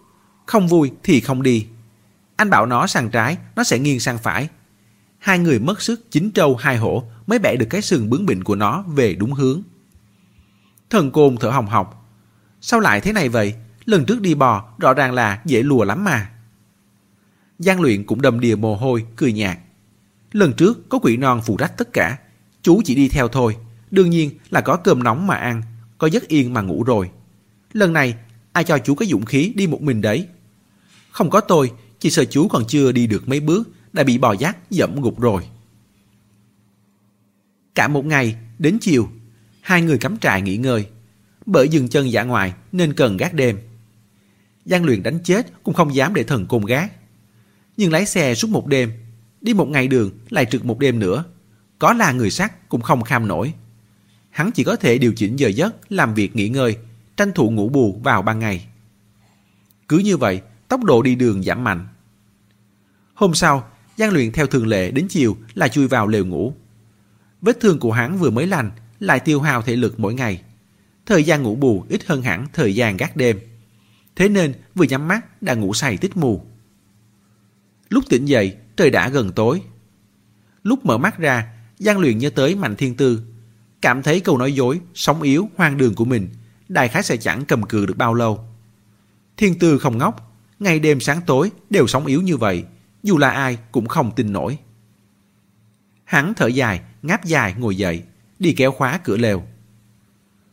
không 0.47 0.69
vui 0.69 0.93
thì 1.03 1.21
không 1.21 1.43
đi. 1.43 1.67
Anh 2.37 2.51
bảo 2.51 2.67
nó 2.67 2.87
sang 2.87 3.11
trái, 3.11 3.39
nó 3.57 3.65
sẽ 3.65 3.79
nghiêng 3.79 4.01
sang 4.01 4.19
phải. 4.19 4.49
Hai 5.19 5.39
người 5.39 5.59
mất 5.59 5.83
sức 5.83 6.11
chín 6.11 6.31
trâu 6.31 6.57
hai 6.57 6.77
hổ 6.77 7.05
mới 7.27 7.39
bẻ 7.39 7.57
được 7.57 7.67
cái 7.71 7.83
sừng 7.83 8.11
bướng 8.11 8.27
bỉnh 8.27 8.45
của 8.45 8.55
nó 8.55 8.83
về 8.83 9.15
đúng 9.15 9.33
hướng. 9.33 9.63
Thần 10.91 11.11
côn 11.11 11.37
thở 11.37 11.51
hồng 11.51 11.67
hộc. 11.67 12.11
Sao 12.61 12.81
lại 12.81 13.01
thế 13.01 13.13
này 13.13 13.29
vậy? 13.29 13.55
Lần 13.87 14.05
trước 14.05 14.21
đi 14.21 14.35
bò 14.35 14.75
rõ 14.79 14.95
ràng 14.95 15.13
là 15.13 15.43
dễ 15.45 15.63
lùa 15.63 15.85
lắm 15.85 16.05
mà. 16.05 16.31
Giang 17.59 17.81
luyện 17.81 18.05
cũng 18.05 18.23
đầm 18.23 18.41
đìa 18.41 18.55
mồ 18.55 18.77
hôi, 18.77 19.07
cười 19.17 19.33
nhạt. 19.33 19.59
Lần 20.33 20.53
trước 20.53 20.89
có 20.89 20.99
quỷ 20.99 21.17
non 21.17 21.41
phụ 21.47 21.57
trách 21.57 21.79
tất 21.79 21.93
cả. 21.93 22.19
Chú 22.63 22.83
chỉ 22.85 22.95
đi 22.95 23.09
theo 23.09 23.29
thôi. 23.29 23.57
Đương 23.91 24.11
nhiên 24.11 24.31
là 24.51 24.61
có 24.61 24.77
cơm 24.77 25.03
nóng 25.03 25.27
mà 25.27 25.37
ăn, 25.37 25.63
có 25.99 26.07
giấc 26.07 26.29
yên 26.29 26.55
mà 26.55 26.61
ngủ 26.61 26.83
rồi. 26.83 27.11
Lần 27.73 27.93
này, 27.93 28.15
ai 28.53 28.65
cho 28.65 28.79
chú 28.79 28.95
cái 28.95 29.09
dũng 29.09 29.25
khí 29.25 29.53
đi 29.57 29.67
một 29.67 29.83
mình 29.83 30.01
đấy? 30.01 30.29
Không 31.11 31.31
có 31.31 31.41
tôi, 31.41 31.73
chỉ 31.99 32.11
sợ 32.11 32.25
chú 32.25 32.49
còn 32.49 32.65
chưa 32.69 32.93
đi 32.93 33.07
được 33.07 33.29
mấy 33.29 33.41
bước 33.41 33.69
đã 33.93 34.03
bị 34.03 34.19
bò 34.19 34.33
giác 34.33 34.71
dẫm 34.71 35.03
gục 35.03 35.21
rồi. 35.21 35.49
Cả 37.75 37.89
một 37.89 38.05
ngày, 38.05 38.37
đến 38.59 38.79
chiều, 38.81 39.09
hai 39.61 39.83
người 39.83 39.99
cắm 39.99 40.19
trại 40.19 40.43
nghỉ 40.43 40.57
ngơi. 40.57 40.87
Bởi 41.47 41.69
dừng 41.69 41.89
chân 41.89 42.13
dã 42.13 42.23
ngoại 42.23 42.55
nên 42.73 42.93
cần 42.93 43.17
gác 43.17 43.35
đêm. 43.35 43.59
Giang 44.65 44.85
luyện 44.85 45.03
đánh 45.03 45.19
chết 45.25 45.63
cũng 45.63 45.75
không 45.75 45.95
dám 45.95 46.15
để 46.15 46.25
thần 46.25 46.47
côn 46.47 46.65
gác. 46.65 46.93
Nhưng 47.77 47.93
lái 47.93 48.07
xe 48.07 48.35
suốt 48.35 48.51
một 48.51 48.67
đêm, 48.67 48.93
đi 49.41 49.55
một 49.55 49.69
ngày 49.69 49.89
đường 49.89 50.11
lại 50.31 50.47
trực 50.51 50.65
một 50.65 50.79
đêm 50.79 50.99
nữa. 50.99 51.25
Có 51.79 51.93
là 51.93 52.13
người 52.13 52.31
sắt 52.31 52.69
cũng 52.69 52.81
không 52.81 53.03
kham 53.03 53.29
nổi. 53.29 53.53
Hắn 54.31 54.51
chỉ 54.51 54.65
có 54.65 54.77
thể 54.77 54.99
điều 54.99 55.13
chỉnh 55.17 55.39
giờ 55.39 55.49
giấc, 55.49 55.93
làm 55.93 56.15
việc 56.15 56.37
nghỉ 56.37 56.49
ngơi, 56.49 56.77
tranh 57.17 57.33
thủ 57.35 57.51
ngủ 57.51 57.69
bù 57.69 58.01
vào 58.03 58.23
ban 58.23 58.39
ngày. 58.39 58.67
Cứ 59.89 59.99
như 59.99 60.17
vậy, 60.17 60.41
tốc 60.69 60.85
độ 60.85 61.03
đi 61.03 61.15
đường 61.15 61.43
giảm 61.43 61.65
mạnh. 61.65 61.87
Hôm 63.15 63.35
sau, 63.35 63.69
Giang 63.97 64.13
luyện 64.13 64.33
theo 64.33 64.47
thường 64.47 64.67
lệ 64.67 64.91
đến 64.91 65.07
chiều 65.09 65.37
là 65.55 65.69
chui 65.69 65.89
vào 65.89 66.09
lều 66.09 66.27
ngủ. 66.27 66.55
Vết 67.43 67.61
thương 67.61 67.79
của 67.79 67.93
hắn 67.93 68.19
vừa 68.19 68.31
mới 68.31 68.47
lành, 68.47 68.71
lại 69.01 69.21
tiêu 69.21 69.41
hao 69.41 69.63
thể 69.63 69.77
lực 69.77 70.01
mỗi 70.01 70.15
ngày. 70.15 70.43
Thời 71.07 71.25
gian 71.25 71.43
ngủ 71.43 71.55
bù 71.55 71.85
ít 71.89 72.05
hơn 72.07 72.23
hẳn 72.23 72.47
thời 72.53 72.75
gian 72.75 72.97
gác 72.97 73.17
đêm. 73.17 73.41
Thế 74.17 74.29
nên 74.29 74.55
vừa 74.75 74.85
nhắm 74.85 75.09
mắt 75.09 75.43
đã 75.43 75.55
ngủ 75.55 75.75
say 75.75 75.97
tích 75.97 76.17
mù. 76.17 76.45
Lúc 77.89 78.05
tỉnh 78.09 78.25
dậy, 78.25 78.57
trời 78.77 78.91
đã 78.91 79.09
gần 79.09 79.33
tối. 79.33 79.63
Lúc 80.63 80.87
mở 80.87 80.99
mắt 80.99 81.19
ra, 81.19 81.55
Giang 81.79 81.99
luyện 81.99 82.19
nhớ 82.19 82.31
tới 82.31 82.55
Mạnh 82.55 82.77
Thiên 82.77 82.97
Tư. 82.97 83.23
Cảm 83.81 84.03
thấy 84.03 84.21
câu 84.21 84.39
nói 84.39 84.55
dối, 84.55 84.81
sống 84.95 85.23
yếu, 85.23 85.49
hoang 85.57 85.77
đường 85.77 85.95
của 85.95 86.05
mình, 86.05 86.29
đại 86.69 86.89
khái 86.89 87.03
sẽ 87.03 87.17
chẳng 87.17 87.45
cầm 87.45 87.63
cự 87.63 87.87
được 87.87 87.97
bao 87.97 88.15
lâu. 88.15 88.45
Thiên 89.37 89.59
Tư 89.59 89.79
không 89.79 89.99
ngốc, 89.99 90.39
ngày 90.59 90.81
đêm 90.81 91.01
sáng 91.01 91.21
tối 91.27 91.51
đều 91.71 91.87
sống 91.87 92.07
yếu 92.07 92.23
như 92.23 92.37
vậy, 92.37 92.65
dù 93.03 93.19
là 93.19 93.31
ai 93.31 93.59
cũng 93.73 93.87
không 93.87 94.11
tin 94.17 94.33
nổi. 94.33 94.59
Hắn 96.05 96.35
thở 96.35 96.47
dài, 96.47 96.81
ngáp 97.03 97.25
dài 97.25 97.55
ngồi 97.59 97.77
dậy, 97.77 98.03
đi 98.39 98.53
kéo 98.53 98.73
khóa 98.73 99.01
cửa 99.05 99.17
lều. 99.17 99.43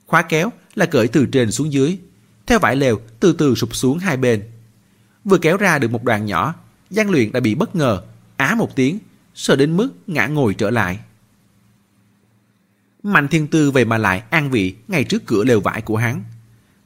Khóa 0.06 0.22
kéo 0.22 0.50
là 0.76 0.86
cởi 0.86 1.08
từ 1.08 1.26
trên 1.26 1.52
xuống 1.52 1.74
dưới, 1.74 2.00
theo 2.52 2.60
vải 2.60 2.76
lều 2.76 3.00
từ 3.20 3.34
từ 3.34 3.56
sụp 3.56 3.76
xuống 3.76 4.00
hai 4.00 4.18
bên. 4.18 4.44
Vừa 5.26 5.38
kéo 5.38 5.58
ra 5.58 5.80
được 5.80 5.92
một 5.92 6.04
đoạn 6.04 6.26
nhỏ, 6.26 6.56
Giang 6.90 7.10
Luyện 7.10 7.32
đã 7.32 7.40
bị 7.40 7.56
bất 7.56 7.76
ngờ, 7.76 8.02
á 8.38 8.56
một 8.56 8.76
tiếng, 8.76 9.00
sợ 9.36 9.56
đến 9.56 9.78
mức 9.78 9.90
ngã 10.08 10.28
ngồi 10.28 10.54
trở 10.54 10.70
lại. 10.70 11.00
Mạnh 13.04 13.28
Thiên 13.28 13.48
Tư 13.48 13.72
về 13.72 13.86
mà 13.86 13.98
lại 13.98 14.24
an 14.30 14.52
vị 14.52 14.76
ngay 14.88 15.04
trước 15.04 15.26
cửa 15.26 15.44
lều 15.44 15.62
vải 15.62 15.82
của 15.82 15.98
hắn. 15.98 16.24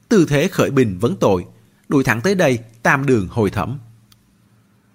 Tư 0.08 0.26
thế 0.28 0.48
khởi 0.48 0.70
bình 0.70 0.98
vấn 1.00 1.16
tội, 1.16 1.44
đuổi 1.88 2.04
thẳng 2.04 2.20
tới 2.20 2.34
đây 2.34 2.58
tam 2.82 3.06
đường 3.06 3.28
hồi 3.30 3.50
thẩm. 3.50 3.78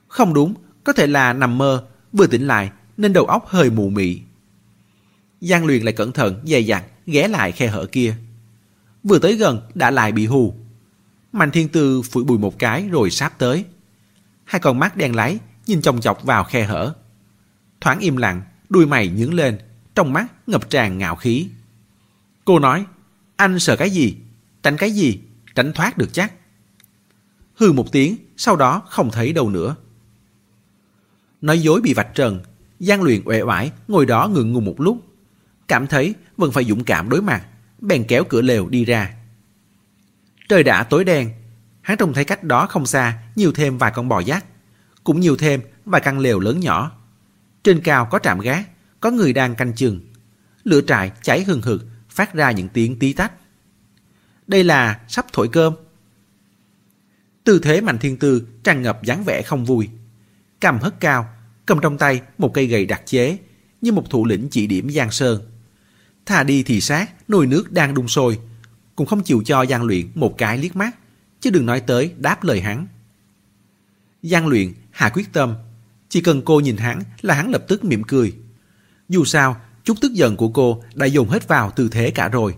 Không 0.07 0.33
đúng, 0.33 0.53
có 0.83 0.93
thể 0.93 1.07
là 1.07 1.33
nằm 1.33 1.57
mơ, 1.57 1.85
vừa 2.13 2.27
tỉnh 2.27 2.47
lại 2.47 2.71
nên 2.97 3.13
đầu 3.13 3.25
óc 3.25 3.47
hơi 3.47 3.69
mù 3.69 3.89
mị. 3.89 4.21
Giang 5.41 5.65
Luyện 5.65 5.83
lại 5.83 5.93
cẩn 5.93 6.11
thận, 6.11 6.41
dày 6.45 6.65
dặn, 6.65 6.83
ghé 7.05 7.27
lại 7.27 7.51
khe 7.51 7.67
hở 7.67 7.85
kia. 7.85 8.15
Vừa 9.03 9.19
tới 9.19 9.35
gần 9.35 9.61
đã 9.75 9.91
lại 9.91 10.11
bị 10.11 10.25
hù. 10.25 10.60
Mạnh 11.31 11.51
Thiên 11.51 11.69
Tư 11.69 12.01
phủi 12.01 12.23
bùi 12.23 12.37
một 12.37 12.59
cái 12.59 12.89
rồi 12.89 13.11
sáp 13.11 13.37
tới. 13.37 13.65
Hai 14.43 14.59
con 14.59 14.79
mắt 14.79 14.97
đen 14.97 15.15
láy 15.15 15.39
nhìn 15.67 15.81
chòng 15.81 16.01
chọc 16.01 16.23
vào 16.23 16.43
khe 16.43 16.63
hở. 16.63 16.93
Thoáng 17.81 17.99
im 17.99 18.17
lặng, 18.17 18.41
đuôi 18.69 18.85
mày 18.85 19.07
nhướng 19.09 19.33
lên, 19.33 19.59
trong 19.95 20.13
mắt 20.13 20.27
ngập 20.47 20.69
tràn 20.69 20.97
ngạo 20.97 21.15
khí. 21.15 21.47
Cô 22.45 22.59
nói, 22.59 22.85
anh 23.35 23.59
sợ 23.59 23.75
cái 23.75 23.89
gì? 23.89 24.17
Tránh 24.63 24.77
cái 24.77 24.91
gì? 24.91 25.19
Tránh 25.55 25.73
thoát 25.73 25.97
được 25.97 26.13
chắc. 26.13 26.33
hừ 27.55 27.71
một 27.71 27.91
tiếng, 27.91 28.15
sau 28.37 28.55
đó 28.55 28.81
không 28.89 29.11
thấy 29.11 29.33
đâu 29.33 29.49
nữa. 29.49 29.75
Nói 31.41 31.61
dối 31.61 31.81
bị 31.81 31.93
vạch 31.93 32.15
trần, 32.15 32.43
Giang 32.79 33.01
Luyện 33.01 33.21
uể 33.25 33.41
oải 33.41 33.71
ngồi 33.87 34.05
đó 34.05 34.27
ngừng 34.27 34.53
ngùng 34.53 34.65
một 34.65 34.81
lúc. 34.81 34.97
Cảm 35.67 35.87
thấy 35.87 36.15
vẫn 36.37 36.51
phải 36.51 36.63
dũng 36.63 36.83
cảm 36.83 37.09
đối 37.09 37.21
mặt, 37.21 37.45
bèn 37.79 38.03
kéo 38.07 38.23
cửa 38.29 38.41
lều 38.41 38.69
đi 38.69 38.85
ra. 38.85 39.15
Trời 40.51 40.63
đã 40.63 40.83
tối 40.83 41.03
đen, 41.03 41.29
hắn 41.81 41.97
trông 41.97 42.13
thấy 42.13 42.25
cách 42.25 42.43
đó 42.43 42.65
không 42.67 42.85
xa 42.85 43.19
nhiều 43.35 43.51
thêm 43.51 43.77
vài 43.77 43.91
con 43.95 44.09
bò 44.09 44.19
giác, 44.19 44.45
cũng 45.03 45.19
nhiều 45.19 45.37
thêm 45.37 45.61
vài 45.85 46.01
căn 46.01 46.19
lều 46.19 46.39
lớn 46.39 46.59
nhỏ. 46.59 46.91
Trên 47.63 47.81
cao 47.81 48.07
có 48.11 48.19
trạm 48.19 48.39
gác, 48.39 48.69
có 48.99 49.11
người 49.11 49.33
đang 49.33 49.55
canh 49.55 49.73
chừng. 49.75 49.99
Lửa 50.63 50.81
trại 50.81 51.11
cháy 51.21 51.43
hừng 51.43 51.61
hực, 51.61 51.85
phát 52.09 52.33
ra 52.33 52.51
những 52.51 52.69
tiếng 52.69 52.99
tí 52.99 53.13
tách. 53.13 53.31
Đây 54.47 54.63
là 54.63 54.99
sắp 55.07 55.25
thổi 55.33 55.49
cơm. 55.51 55.73
Tư 57.43 57.59
thế 57.59 57.81
Mạnh 57.81 57.97
Thiên 57.97 58.17
Tư 58.17 58.47
tràn 58.63 58.81
ngập 58.81 59.03
dáng 59.03 59.23
vẻ 59.23 59.41
không 59.41 59.65
vui. 59.65 59.89
Cầm 60.59 60.79
hất 60.79 60.99
cao, 60.99 61.29
cầm 61.65 61.79
trong 61.81 61.97
tay 61.97 62.21
một 62.37 62.53
cây 62.53 62.67
gậy 62.67 62.85
đặc 62.85 63.01
chế, 63.05 63.37
như 63.81 63.91
một 63.91 64.09
thủ 64.09 64.25
lĩnh 64.25 64.47
chỉ 64.51 64.67
điểm 64.67 64.89
Giang 64.89 65.11
Sơn. 65.11 65.41
Thà 66.25 66.43
đi 66.43 66.63
thì 66.63 66.81
sát, 66.81 67.29
nồi 67.29 67.47
nước 67.47 67.71
đang 67.71 67.93
đun 67.93 68.07
sôi, 68.07 68.39
cũng 68.95 69.07
không 69.07 69.23
chịu 69.23 69.41
cho 69.45 69.65
Giang 69.65 69.83
Luyện 69.83 70.11
một 70.15 70.37
cái 70.37 70.57
liếc 70.57 70.75
mắt, 70.75 70.95
chứ 71.39 71.49
đừng 71.49 71.65
nói 71.65 71.79
tới 71.79 72.13
đáp 72.17 72.43
lời 72.43 72.61
hắn. 72.61 72.87
Giang 74.23 74.47
Luyện 74.47 74.73
hạ 74.91 75.09
quyết 75.09 75.33
tâm, 75.33 75.53
chỉ 76.09 76.21
cần 76.21 76.41
cô 76.45 76.59
nhìn 76.59 76.77
hắn 76.77 76.99
là 77.21 77.33
hắn 77.33 77.51
lập 77.51 77.65
tức 77.67 77.83
mỉm 77.83 78.03
cười. 78.03 78.33
Dù 79.09 79.25
sao, 79.25 79.61
chút 79.83 79.97
tức 80.01 80.13
giận 80.13 80.35
của 80.35 80.49
cô 80.49 80.83
đã 80.93 81.05
dồn 81.05 81.29
hết 81.29 81.47
vào 81.47 81.71
tư 81.71 81.89
thế 81.91 82.11
cả 82.11 82.29
rồi, 82.29 82.55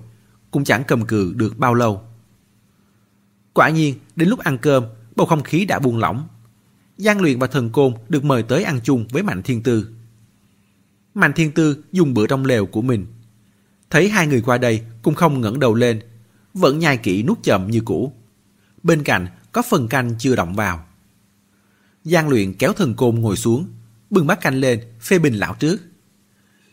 cũng 0.52 0.64
chẳng 0.64 0.84
cầm 0.88 1.06
cự 1.06 1.34
được 1.36 1.58
bao 1.58 1.74
lâu. 1.74 2.02
Quả 3.54 3.70
nhiên, 3.70 3.96
đến 4.16 4.30
lúc 4.30 4.40
ăn 4.40 4.58
cơm, 4.58 4.84
bầu 5.16 5.28
không 5.28 5.44
khí 5.44 5.66
đã 5.66 5.80
buông 5.80 5.98
lỏng. 5.98 6.28
Giang 6.98 7.22
Luyện 7.22 7.40
và 7.40 7.48
Thần 7.48 7.70
Côn 7.70 7.94
được 8.10 8.24
mời 8.24 8.44
tới 8.44 8.64
ăn 8.64 8.80
chung 8.84 9.08
với 9.12 9.24
Mạnh 9.24 9.42
Thiên 9.44 9.64
Tư. 9.64 9.88
Mạnh 11.14 11.34
Thiên 11.34 11.52
Tư 11.52 11.84
dùng 11.92 12.14
bữa 12.14 12.28
trong 12.28 12.46
lều 12.46 12.66
của 12.66 12.82
mình. 12.82 13.06
Thấy 13.90 14.10
hai 14.10 14.28
người 14.28 14.42
qua 14.42 14.58
đây 14.58 14.82
cũng 15.02 15.16
không 15.16 15.42
ngẩng 15.42 15.60
đầu 15.60 15.74
lên, 15.74 16.00
vẫn 16.54 16.80
nhai 16.80 16.98
kỹ 16.98 17.24
nuốt 17.24 17.44
chậm 17.44 17.72
như 17.72 17.82
cũ. 17.86 18.14
Bên 18.84 19.04
cạnh 19.04 19.28
có 19.52 19.62
phần 19.62 19.88
canh 19.88 20.16
chưa 20.20 20.36
động 20.36 20.56
vào. 20.56 20.86
Giang 22.04 22.30
Luyện 22.30 22.54
kéo 22.54 22.74
Thần 22.74 22.96
Côn 22.96 23.16
ngồi 23.16 23.38
xuống, 23.38 23.68
bưng 24.10 24.28
bát 24.28 24.42
canh 24.42 24.56
lên, 24.56 24.80
phê 25.02 25.20
bình 25.20 25.34
lão 25.34 25.56
trước. 25.60 25.82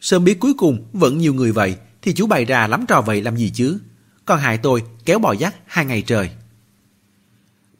Sớm 0.01 0.25
biết 0.25 0.41
cuối 0.41 0.55
cùng 0.55 0.89
vẫn 0.93 1.19
nhiều 1.19 1.35
người 1.35 1.53
vậy, 1.53 1.77
thì 2.03 2.13
chú 2.13 2.27
bày 2.27 2.45
ra 2.45 2.67
lắm 2.67 2.85
trò 2.89 3.01
vậy 3.01 3.23
làm 3.23 3.37
gì 3.37 3.51
chứ? 3.51 3.79
Còn 4.25 4.39
hại 4.39 4.59
tôi 4.59 4.83
kéo 5.05 5.19
bò 5.19 5.33
dắt 5.33 5.57
hai 5.67 5.85
ngày 5.85 6.03
trời. 6.03 6.31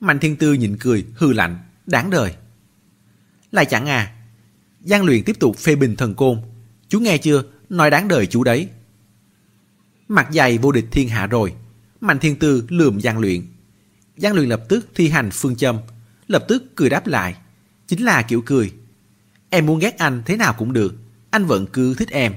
Mạnh 0.01 0.19
Thiên 0.19 0.37
Tư 0.37 0.53
nhịn 0.53 0.77
cười, 0.77 1.07
hư 1.15 1.33
lạnh, 1.33 1.59
đáng 1.87 2.11
đời. 2.11 2.35
Lại 3.53 3.65
chẳng 3.65 3.87
à. 3.87 4.17
Giang 4.81 5.05
luyện 5.05 5.25
tiếp 5.25 5.37
tục 5.41 5.57
phê 5.57 5.75
bình 5.75 5.97
thần 5.97 6.15
côn. 6.15 6.41
Chú 6.89 7.01
nghe 7.01 7.19
chưa, 7.19 7.43
nói 7.69 7.91
đáng 7.91 8.09
đời 8.09 8.27
chú 8.27 8.45
đấy. 8.45 8.69
Mặt 10.09 10.29
dày 10.31 10.59
vô 10.59 10.73
địch 10.73 10.87
thiên 10.91 11.09
hạ 11.09 11.27
rồi. 11.27 11.55
Mạnh 12.01 12.19
Thiên 12.19 12.39
Tư 12.39 12.65
lườm 12.69 13.01
Giang 13.01 13.19
luyện. 13.19 13.47
Giang 14.17 14.35
luyện 14.35 14.49
lập 14.49 14.63
tức 14.69 14.89
thi 14.95 15.09
hành 15.09 15.31
phương 15.33 15.57
châm, 15.57 15.79
lập 16.29 16.45
tức 16.49 16.63
cười 16.77 16.91
đáp 16.91 17.07
lại, 17.07 17.37
Chính 17.91 18.05
là 18.05 18.23
kiểu 18.23 18.43
cười. 18.47 18.73
Em 19.49 19.67
muốn 19.67 19.79
ghét 19.79 19.99
anh 19.99 20.23
thế 20.27 20.37
nào 20.37 20.55
cũng 20.59 20.73
được, 20.73 20.95
anh 21.31 21.45
vẫn 21.45 21.67
cứ 21.67 21.95
thích 21.95 22.11
em. 22.11 22.35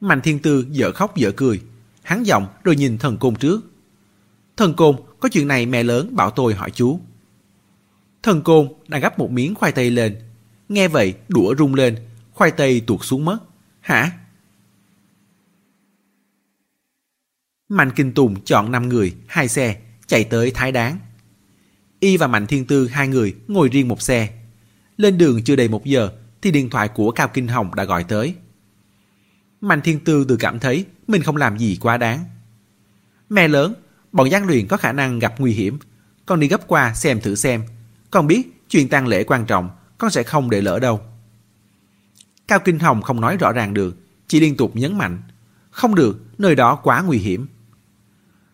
Mạnh 0.00 0.20
Thiên 0.20 0.38
Tư 0.38 0.66
dở 0.70 0.92
khóc 0.92 1.16
dở 1.16 1.32
cười, 1.36 1.60
hắn 2.02 2.26
giọng 2.26 2.46
rồi 2.64 2.76
nhìn 2.76 2.98
thần 2.98 3.16
côn 3.16 3.34
trước. 3.34 3.60
Thần 4.56 4.74
côn, 4.74 4.96
có 5.20 5.28
chuyện 5.28 5.48
này 5.48 5.66
mẹ 5.66 5.82
lớn 5.82 6.16
bảo 6.16 6.30
tôi 6.30 6.54
hỏi 6.54 6.70
chú. 6.70 7.00
Thần 8.22 8.42
côn 8.42 8.68
đang 8.88 9.00
gấp 9.00 9.18
một 9.18 9.30
miếng 9.30 9.54
khoai 9.54 9.72
tây 9.72 9.90
lên. 9.90 10.16
Nghe 10.68 10.88
vậy, 10.88 11.14
đũa 11.28 11.54
rung 11.58 11.74
lên, 11.74 11.96
khoai 12.32 12.50
tây 12.50 12.80
tuột 12.80 13.00
xuống 13.02 13.24
mất. 13.24 13.38
Hả? 13.80 14.12
Mạnh 17.68 17.90
Kinh 17.96 18.12
Tùng 18.12 18.44
chọn 18.44 18.72
5 18.72 18.88
người, 18.88 19.14
hai 19.26 19.48
xe, 19.48 19.76
chạy 20.06 20.24
tới 20.24 20.50
Thái 20.54 20.72
Đáng. 20.72 20.98
Y 22.00 22.16
và 22.16 22.26
Mạnh 22.26 22.46
Thiên 22.46 22.66
Tư 22.66 22.88
hai 22.88 23.08
người 23.08 23.34
ngồi 23.48 23.68
riêng 23.68 23.88
một 23.88 24.02
xe. 24.02 24.28
Lên 24.96 25.18
đường 25.18 25.44
chưa 25.44 25.56
đầy 25.56 25.68
một 25.68 25.84
giờ 25.84 26.10
thì 26.42 26.50
điện 26.50 26.70
thoại 26.70 26.88
của 26.88 27.10
Cao 27.10 27.28
Kinh 27.28 27.48
Hồng 27.48 27.74
đã 27.74 27.84
gọi 27.84 28.04
tới. 28.04 28.34
Mạnh 29.60 29.80
Thiên 29.80 30.04
Tư 30.04 30.24
tự 30.28 30.36
cảm 30.36 30.58
thấy 30.58 30.84
mình 31.06 31.22
không 31.22 31.36
làm 31.36 31.58
gì 31.58 31.78
quá 31.80 31.96
đáng. 31.96 32.24
Mẹ 33.28 33.48
lớn, 33.48 33.74
bọn 34.12 34.30
gian 34.30 34.46
luyện 34.46 34.66
có 34.66 34.76
khả 34.76 34.92
năng 34.92 35.18
gặp 35.18 35.34
nguy 35.38 35.52
hiểm. 35.52 35.78
Con 36.26 36.40
đi 36.40 36.48
gấp 36.48 36.66
qua 36.66 36.94
xem 36.94 37.20
thử 37.20 37.34
xem. 37.34 37.62
Con 38.10 38.26
biết 38.26 38.66
chuyện 38.68 38.88
tang 38.88 39.06
lễ 39.06 39.24
quan 39.24 39.46
trọng, 39.46 39.70
con 39.98 40.10
sẽ 40.10 40.22
không 40.22 40.50
để 40.50 40.60
lỡ 40.60 40.78
đâu. 40.78 41.00
Cao 42.48 42.58
Kinh 42.58 42.78
Hồng 42.78 43.02
không 43.02 43.20
nói 43.20 43.36
rõ 43.36 43.52
ràng 43.52 43.74
được, 43.74 43.96
chỉ 44.28 44.40
liên 44.40 44.56
tục 44.56 44.76
nhấn 44.76 44.98
mạnh. 44.98 45.22
Không 45.70 45.94
được, 45.94 46.24
nơi 46.38 46.54
đó 46.54 46.74
quá 46.74 47.02
nguy 47.02 47.18
hiểm. 47.18 47.46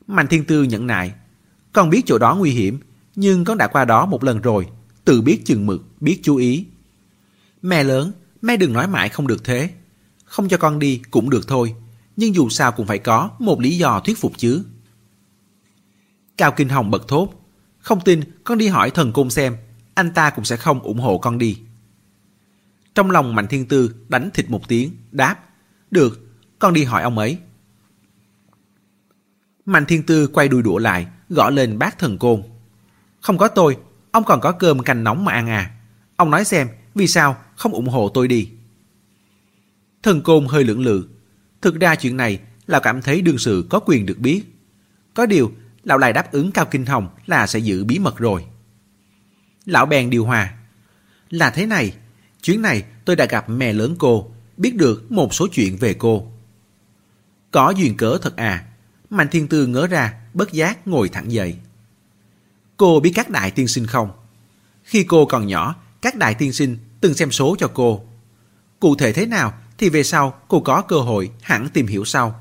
Mạnh 0.06 0.26
Thiên 0.26 0.44
Tư 0.44 0.62
nhẫn 0.62 0.86
nại. 0.86 1.12
Con 1.72 1.90
biết 1.90 2.02
chỗ 2.06 2.18
đó 2.18 2.34
nguy 2.34 2.50
hiểm, 2.50 2.78
nhưng 3.16 3.44
con 3.44 3.58
đã 3.58 3.66
qua 3.66 3.84
đó 3.84 4.06
một 4.06 4.24
lần 4.24 4.40
rồi, 4.40 4.66
tự 5.04 5.20
biết 5.20 5.42
chừng 5.44 5.66
mực, 5.66 5.82
biết 6.00 6.20
chú 6.22 6.36
ý. 6.36 6.66
Mẹ 7.62 7.84
lớn, 7.84 8.12
mẹ 8.42 8.56
đừng 8.56 8.72
nói 8.72 8.88
mãi 8.88 9.08
không 9.08 9.26
được 9.26 9.44
thế. 9.44 9.70
Không 10.24 10.48
cho 10.48 10.56
con 10.56 10.78
đi 10.78 11.02
cũng 11.10 11.30
được 11.30 11.48
thôi, 11.48 11.74
nhưng 12.16 12.34
dù 12.34 12.48
sao 12.48 12.72
cũng 12.72 12.86
phải 12.86 12.98
có 12.98 13.30
một 13.38 13.60
lý 13.60 13.78
do 13.78 14.00
thuyết 14.00 14.18
phục 14.18 14.32
chứ. 14.36 14.64
Cao 16.36 16.52
Kinh 16.52 16.68
Hồng 16.68 16.90
bật 16.90 17.08
thốt. 17.08 17.28
Không 17.78 18.00
tin, 18.00 18.20
con 18.44 18.58
đi 18.58 18.68
hỏi 18.68 18.90
thần 18.90 19.12
côn 19.12 19.30
xem, 19.30 19.56
anh 19.94 20.10
ta 20.14 20.30
cũng 20.30 20.44
sẽ 20.44 20.56
không 20.56 20.80
ủng 20.80 20.98
hộ 20.98 21.18
con 21.18 21.38
đi. 21.38 21.58
Trong 22.94 23.10
lòng 23.10 23.34
Mạnh 23.34 23.46
Thiên 23.46 23.66
Tư 23.68 23.94
đánh 24.08 24.30
thịt 24.34 24.50
một 24.50 24.68
tiếng, 24.68 24.90
đáp. 25.12 25.36
Được, 25.90 26.20
con 26.58 26.74
đi 26.74 26.84
hỏi 26.84 27.02
ông 27.02 27.18
ấy. 27.18 27.38
Mạnh 29.66 29.86
Thiên 29.86 30.02
Tư 30.02 30.26
quay 30.26 30.48
đuôi 30.48 30.62
đũa 30.62 30.78
lại, 30.78 31.06
gõ 31.28 31.50
lên 31.50 31.78
bát 31.78 31.98
thần 31.98 32.18
côn. 32.18 32.42
Không 33.20 33.38
có 33.38 33.48
tôi, 33.48 33.76
ông 34.10 34.24
còn 34.24 34.40
có 34.40 34.52
cơm 34.52 34.82
canh 34.82 35.04
nóng 35.04 35.24
mà 35.24 35.32
ăn 35.32 35.48
à. 35.48 35.70
Ông 36.16 36.30
nói 36.30 36.44
xem, 36.44 36.68
vì 36.94 37.06
sao 37.06 37.36
không 37.56 37.72
ủng 37.72 37.88
hộ 37.88 38.08
tôi 38.08 38.28
đi. 38.28 38.48
Thần 40.02 40.22
côn 40.22 40.46
hơi 40.46 40.64
lưỡng 40.64 40.80
lự. 40.80 41.08
Thực 41.62 41.80
ra 41.80 41.94
chuyện 41.94 42.16
này, 42.16 42.40
lão 42.66 42.80
cảm 42.80 43.02
thấy 43.02 43.22
đương 43.22 43.38
sự 43.38 43.66
có 43.70 43.80
quyền 43.80 44.06
được 44.06 44.18
biết. 44.18 44.42
Có 45.14 45.26
điều, 45.26 45.52
lão 45.82 45.98
lại 45.98 46.12
đáp 46.12 46.32
ứng 46.32 46.52
Cao 46.52 46.64
Kinh 46.64 46.86
Hồng 46.86 47.08
là 47.26 47.46
sẽ 47.46 47.58
giữ 47.58 47.84
bí 47.84 47.98
mật 47.98 48.18
rồi. 48.18 48.44
Lão 49.64 49.86
bèn 49.86 50.10
điều 50.10 50.24
hòa. 50.24 50.54
Là 51.30 51.50
thế 51.50 51.66
này, 51.66 51.94
chuyến 52.42 52.62
này 52.62 52.84
tôi 53.04 53.16
đã 53.16 53.24
gặp 53.24 53.48
mẹ 53.48 53.72
lớn 53.72 53.96
cô, 53.98 54.30
biết 54.56 54.76
được 54.76 55.12
một 55.12 55.34
số 55.34 55.46
chuyện 55.52 55.76
về 55.76 55.94
cô. 55.94 56.32
Có 57.50 57.70
duyên 57.70 57.96
cớ 57.96 58.18
thật 58.22 58.36
à, 58.36 58.64
Mạnh 59.14 59.28
Thiên 59.28 59.48
Tư 59.48 59.66
ngỡ 59.66 59.86
ra, 59.86 60.14
bất 60.34 60.52
giác 60.52 60.88
ngồi 60.88 61.08
thẳng 61.08 61.32
dậy. 61.32 61.56
Cô 62.76 63.00
biết 63.00 63.12
các 63.14 63.30
đại 63.30 63.50
tiên 63.50 63.68
sinh 63.68 63.86
không? 63.86 64.10
Khi 64.82 65.04
cô 65.04 65.26
còn 65.26 65.46
nhỏ, 65.46 65.74
các 66.02 66.16
đại 66.16 66.34
tiên 66.34 66.52
sinh 66.52 66.78
từng 67.00 67.14
xem 67.14 67.30
số 67.30 67.56
cho 67.58 67.70
cô. 67.74 68.04
Cụ 68.80 68.96
thể 68.96 69.12
thế 69.12 69.26
nào 69.26 69.54
thì 69.78 69.88
về 69.88 70.02
sau 70.02 70.40
cô 70.48 70.60
có 70.60 70.82
cơ 70.82 70.96
hội 70.96 71.30
hẳn 71.42 71.68
tìm 71.68 71.86
hiểu 71.86 72.04
sau. 72.04 72.40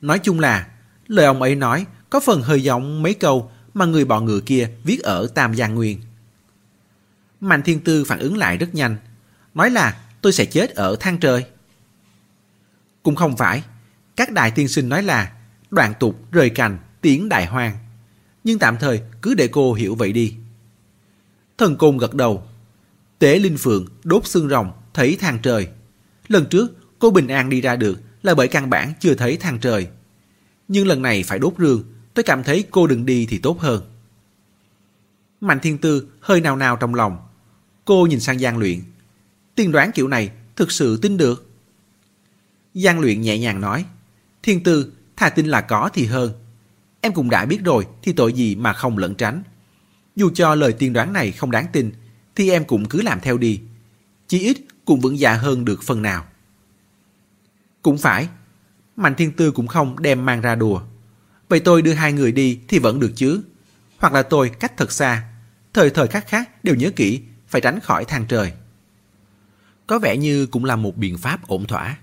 Nói 0.00 0.18
chung 0.18 0.40
là, 0.40 0.66
lời 1.06 1.26
ông 1.26 1.42
ấy 1.42 1.54
nói 1.54 1.86
có 2.10 2.20
phần 2.20 2.42
hơi 2.42 2.62
giống 2.62 3.02
mấy 3.02 3.14
câu 3.14 3.50
mà 3.74 3.84
người 3.84 4.04
bọ 4.04 4.20
ngựa 4.20 4.40
kia 4.40 4.70
viết 4.84 5.00
ở 5.02 5.26
Tam 5.34 5.56
Giang 5.56 5.74
Nguyên. 5.74 6.00
Mạnh 7.40 7.62
Thiên 7.62 7.80
Tư 7.80 8.04
phản 8.04 8.18
ứng 8.18 8.36
lại 8.36 8.56
rất 8.56 8.74
nhanh. 8.74 8.96
Nói 9.54 9.70
là 9.70 10.00
tôi 10.20 10.32
sẽ 10.32 10.44
chết 10.44 10.70
ở 10.70 10.96
thang 11.00 11.18
trời. 11.18 11.44
Cũng 13.02 13.14
không 13.14 13.36
phải. 13.36 13.62
Các 14.16 14.32
đại 14.32 14.50
tiên 14.50 14.68
sinh 14.68 14.88
nói 14.88 15.02
là 15.02 15.32
đoạn 15.70 15.92
tục 16.00 16.32
rời 16.32 16.50
cành, 16.50 16.78
tiếng 17.00 17.28
đại 17.28 17.46
hoang. 17.46 17.72
Nhưng 18.44 18.58
tạm 18.58 18.76
thời 18.80 19.02
cứ 19.22 19.34
để 19.34 19.48
cô 19.48 19.74
hiểu 19.74 19.94
vậy 19.94 20.12
đi. 20.12 20.34
Thần 21.58 21.76
Côn 21.76 21.98
gật 21.98 22.14
đầu. 22.14 22.42
Tế 23.18 23.38
Linh 23.38 23.56
Phượng 23.56 23.86
đốt 24.04 24.26
xương 24.26 24.48
rồng, 24.48 24.72
thấy 24.94 25.16
thang 25.20 25.38
trời. 25.42 25.68
Lần 26.28 26.46
trước 26.50 26.76
cô 26.98 27.10
bình 27.10 27.28
an 27.28 27.48
đi 27.50 27.60
ra 27.60 27.76
được 27.76 28.00
là 28.22 28.34
bởi 28.34 28.48
căn 28.48 28.70
bản 28.70 28.92
chưa 29.00 29.14
thấy 29.14 29.36
thang 29.36 29.58
trời. 29.58 29.88
Nhưng 30.68 30.86
lần 30.86 31.02
này 31.02 31.22
phải 31.22 31.38
đốt 31.38 31.54
rương, 31.58 31.84
tôi 32.14 32.22
cảm 32.22 32.42
thấy 32.42 32.64
cô 32.70 32.86
đừng 32.86 33.06
đi 33.06 33.26
thì 33.26 33.38
tốt 33.38 33.60
hơn. 33.60 33.82
Mạnh 35.40 35.60
Thiên 35.62 35.78
Tư 35.78 36.08
hơi 36.20 36.40
nào 36.40 36.56
nào 36.56 36.76
trong 36.76 36.94
lòng. 36.94 37.18
Cô 37.84 38.06
nhìn 38.06 38.20
sang 38.20 38.40
gian 38.40 38.58
Luyện. 38.58 38.80
Tiên 39.54 39.72
đoán 39.72 39.90
kiểu 39.94 40.08
này 40.08 40.30
thực 40.56 40.72
sự 40.72 40.96
tin 40.96 41.16
được. 41.16 41.50
gian 42.74 43.00
Luyện 43.00 43.20
nhẹ 43.20 43.38
nhàng 43.38 43.60
nói. 43.60 43.84
Thiên 44.42 44.62
Tư, 44.62 44.92
thà 45.20 45.28
tin 45.28 45.46
là 45.46 45.60
có 45.60 45.90
thì 45.92 46.06
hơn. 46.06 46.32
Em 47.00 47.12
cũng 47.12 47.30
đã 47.30 47.44
biết 47.44 47.60
rồi 47.64 47.86
thì 48.02 48.12
tội 48.12 48.32
gì 48.32 48.54
mà 48.54 48.72
không 48.72 48.98
lẩn 48.98 49.14
tránh. 49.14 49.42
Dù 50.16 50.30
cho 50.34 50.54
lời 50.54 50.72
tiên 50.72 50.92
đoán 50.92 51.12
này 51.12 51.32
không 51.32 51.50
đáng 51.50 51.66
tin, 51.72 51.92
thì 52.36 52.50
em 52.50 52.64
cũng 52.64 52.88
cứ 52.88 53.02
làm 53.02 53.20
theo 53.20 53.38
đi. 53.38 53.60
chí 54.28 54.38
ít 54.38 54.56
cũng 54.84 55.00
vững 55.00 55.18
dạ 55.18 55.34
hơn 55.34 55.64
được 55.64 55.82
phần 55.82 56.02
nào. 56.02 56.24
Cũng 57.82 57.98
phải, 57.98 58.28
Mạnh 58.96 59.14
Thiên 59.14 59.32
Tư 59.32 59.50
cũng 59.50 59.66
không 59.66 60.02
đem 60.02 60.26
mang 60.26 60.40
ra 60.40 60.54
đùa. 60.54 60.82
Vậy 61.48 61.60
tôi 61.60 61.82
đưa 61.82 61.92
hai 61.92 62.12
người 62.12 62.32
đi 62.32 62.60
thì 62.68 62.78
vẫn 62.78 63.00
được 63.00 63.12
chứ. 63.16 63.42
Hoặc 63.98 64.12
là 64.12 64.22
tôi 64.22 64.48
cách 64.48 64.76
thật 64.76 64.92
xa, 64.92 65.24
thời 65.74 65.90
thời 65.90 66.06
khắc 66.06 66.28
khác 66.28 66.64
đều 66.64 66.74
nhớ 66.74 66.90
kỹ, 66.96 67.20
phải 67.48 67.60
tránh 67.60 67.80
khỏi 67.80 68.04
thang 68.04 68.24
trời. 68.28 68.52
Có 69.86 69.98
vẻ 69.98 70.16
như 70.16 70.46
cũng 70.46 70.64
là 70.64 70.76
một 70.76 70.96
biện 70.96 71.18
pháp 71.18 71.46
ổn 71.46 71.66
thỏa. 71.66 71.98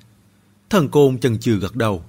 Thần 0.70 0.89
côn 0.89 1.20
chần 1.20 1.39
chừ 1.39 1.59
gật 1.59 1.76
đầu. 1.76 2.03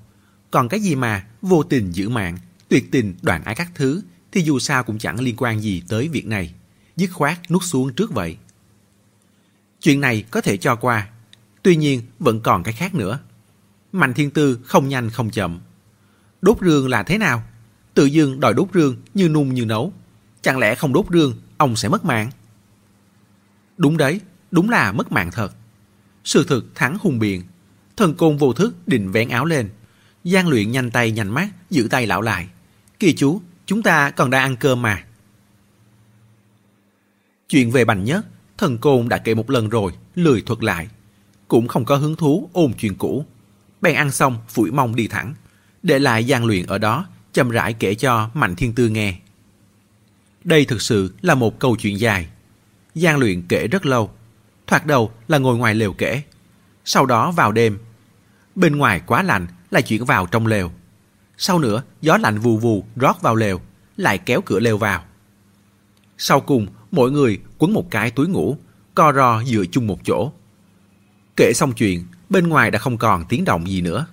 Còn 0.51 0.69
cái 0.69 0.81
gì 0.81 0.95
mà 0.95 1.27
vô 1.43 1.63
tình 1.63 1.93
giữ 1.93 2.09
mạng, 2.09 2.39
tuyệt 2.69 2.91
tình 2.93 3.15
đoạn 3.23 3.45
ái 3.45 3.55
các 3.55 3.71
thứ 3.75 4.03
thì 4.33 4.41
dù 4.41 4.59
sao 4.59 4.85
cũng 4.85 4.99
chẳng 4.99 5.21
liên 5.21 5.35
quan 5.39 5.61
gì 5.61 5.83
tới 5.89 6.09
việc 6.09 6.27
này. 6.27 6.55
Dứt 6.97 7.11
khoát 7.13 7.51
nuốt 7.51 7.63
xuống 7.65 7.93
trước 7.93 8.15
vậy. 8.15 8.37
Chuyện 9.81 10.01
này 10.01 10.25
có 10.31 10.41
thể 10.41 10.57
cho 10.57 10.77
qua. 10.77 11.09
Tuy 11.63 11.77
nhiên 11.77 12.03
vẫn 12.19 12.41
còn 12.41 12.63
cái 12.63 12.75
khác 12.75 12.95
nữa. 12.95 13.19
Mạnh 13.93 14.15
thiên 14.15 14.31
tư 14.31 14.59
không 14.65 14.89
nhanh 14.89 15.11
không 15.11 15.31
chậm. 15.31 15.61
Đốt 16.43 16.59
rương 16.61 16.89
là 16.89 17.03
thế 17.03 17.19
nào? 17.19 17.43
Tự 17.95 18.05
dưng 18.05 18.41
đòi 18.41 18.55
đốt 18.55 18.69
rương 18.75 18.97
như 19.15 19.29
nung 19.29 19.55
như 19.55 19.65
nấu. 19.65 19.93
Chẳng 20.43 20.59
lẽ 20.59 20.75
không 20.75 20.93
đốt 20.93 21.07
rương, 21.11 21.35
ông 21.57 21.77
sẽ 21.77 21.89
mất 21.89 22.05
mạng? 22.05 22.31
Đúng 23.77 23.97
đấy, 23.97 24.21
đúng 24.51 24.71
là 24.71 24.93
mất 24.93 25.13
mạng 25.13 25.31
thật. 25.33 25.53
Sự 26.25 26.45
thực 26.49 26.75
thắng 26.75 26.99
hùng 27.01 27.19
biện. 27.19 27.43
Thần 27.97 28.15
côn 28.15 28.37
vô 28.37 28.53
thức 28.53 28.89
định 28.89 29.11
vén 29.11 29.29
áo 29.29 29.45
lên. 29.45 29.69
Giang 30.33 30.49
luyện 30.49 30.73
nhanh 30.73 30.91
tay 30.91 31.11
nhanh 31.11 31.29
mắt, 31.29 31.49
giữ 31.71 31.89
tay 31.91 32.07
lão 32.07 32.23
lại. 32.23 32.49
Kìa 32.99 33.13
chú, 33.17 33.41
chúng 33.67 33.83
ta 33.83 34.11
còn 34.11 34.31
đang 34.31 34.43
ăn 34.43 34.57
cơm 34.57 34.83
mà. 34.83 35.05
Chuyện 37.49 37.71
về 37.71 37.85
Bành 37.85 38.05
Nhất, 38.05 38.27
thần 38.59 38.79
côn 38.79 39.09
đã 39.09 39.19
kể 39.19 39.35
một 39.35 39.51
lần 39.51 39.69
rồi, 39.69 39.93
lười 40.15 40.41
thuật 40.41 40.65
lại. 40.65 40.89
Cũng 41.49 41.69
không 41.69 41.85
có 41.85 41.97
hứng 41.97 42.17
thú 42.17 42.51
ôm 42.53 42.73
chuyện 42.79 42.95
cũ. 42.95 43.25
Bèn 43.81 43.95
ăn 43.95 44.11
xong, 44.11 44.39
phủi 44.49 44.71
mông 44.71 44.97
đi 44.97 45.09
thẳng. 45.09 45.35
Để 45.83 45.99
lại 45.99 46.25
Giang 46.25 46.45
luyện 46.45 46.67
ở 46.67 46.79
đó, 46.79 47.07
chậm 47.33 47.51
rãi 47.51 47.73
kể 47.73 47.95
cho 47.95 48.31
Mạnh 48.35 48.57
Thiên 48.57 48.75
Tư 48.75 48.89
nghe. 48.89 49.19
Đây 50.45 50.65
thực 50.65 50.83
sự 50.83 51.15
là 51.23 51.35
một 51.35 51.59
câu 51.59 51.77
chuyện 51.77 51.99
dài. 51.99 52.29
Giang 52.95 53.19
luyện 53.19 53.43
kể 53.49 53.67
rất 53.67 53.87
lâu. 53.87 54.11
Thoạt 54.67 54.87
đầu 54.87 55.13
là 55.29 55.39
ngồi 55.39 55.57
ngoài 55.57 55.75
lều 55.75 55.93
kể. 55.93 56.23
Sau 56.85 57.07
đó 57.07 57.31
vào 57.31 57.53
đêm. 57.53 57.79
Bên 58.55 58.77
ngoài 58.77 59.01
quá 59.07 59.23
lạnh, 59.23 59.47
lại 59.71 59.83
chuyển 59.83 60.05
vào 60.05 60.27
trong 60.27 60.47
lều. 60.47 60.71
Sau 61.37 61.59
nữa, 61.59 61.83
gió 62.01 62.17
lạnh 62.17 62.39
vù 62.39 62.59
vù 62.59 62.85
rót 62.97 63.23
vào 63.23 63.35
lều, 63.35 63.61
lại 63.97 64.19
kéo 64.19 64.41
cửa 64.41 64.61
lều 64.61 64.79
vào. 64.79 65.05
Sau 66.19 66.41
cùng, 66.41 66.67
mỗi 66.91 67.11
người 67.11 67.39
quấn 67.59 67.73
một 67.73 67.91
cái 67.91 68.11
túi 68.11 68.29
ngủ, 68.29 68.57
co 68.95 69.13
ro 69.13 69.43
dựa 69.45 69.65
chung 69.71 69.87
một 69.87 69.99
chỗ. 70.05 70.33
Kể 71.37 71.53
xong 71.55 71.73
chuyện, 71.73 72.05
bên 72.31 72.49
ngoài 72.49 72.71
đã 72.71 72.79
không 72.79 72.99
còn 72.99 73.25
tiếng 73.29 73.45
động 73.45 73.69
gì 73.69 73.81
nữa. 73.81 74.07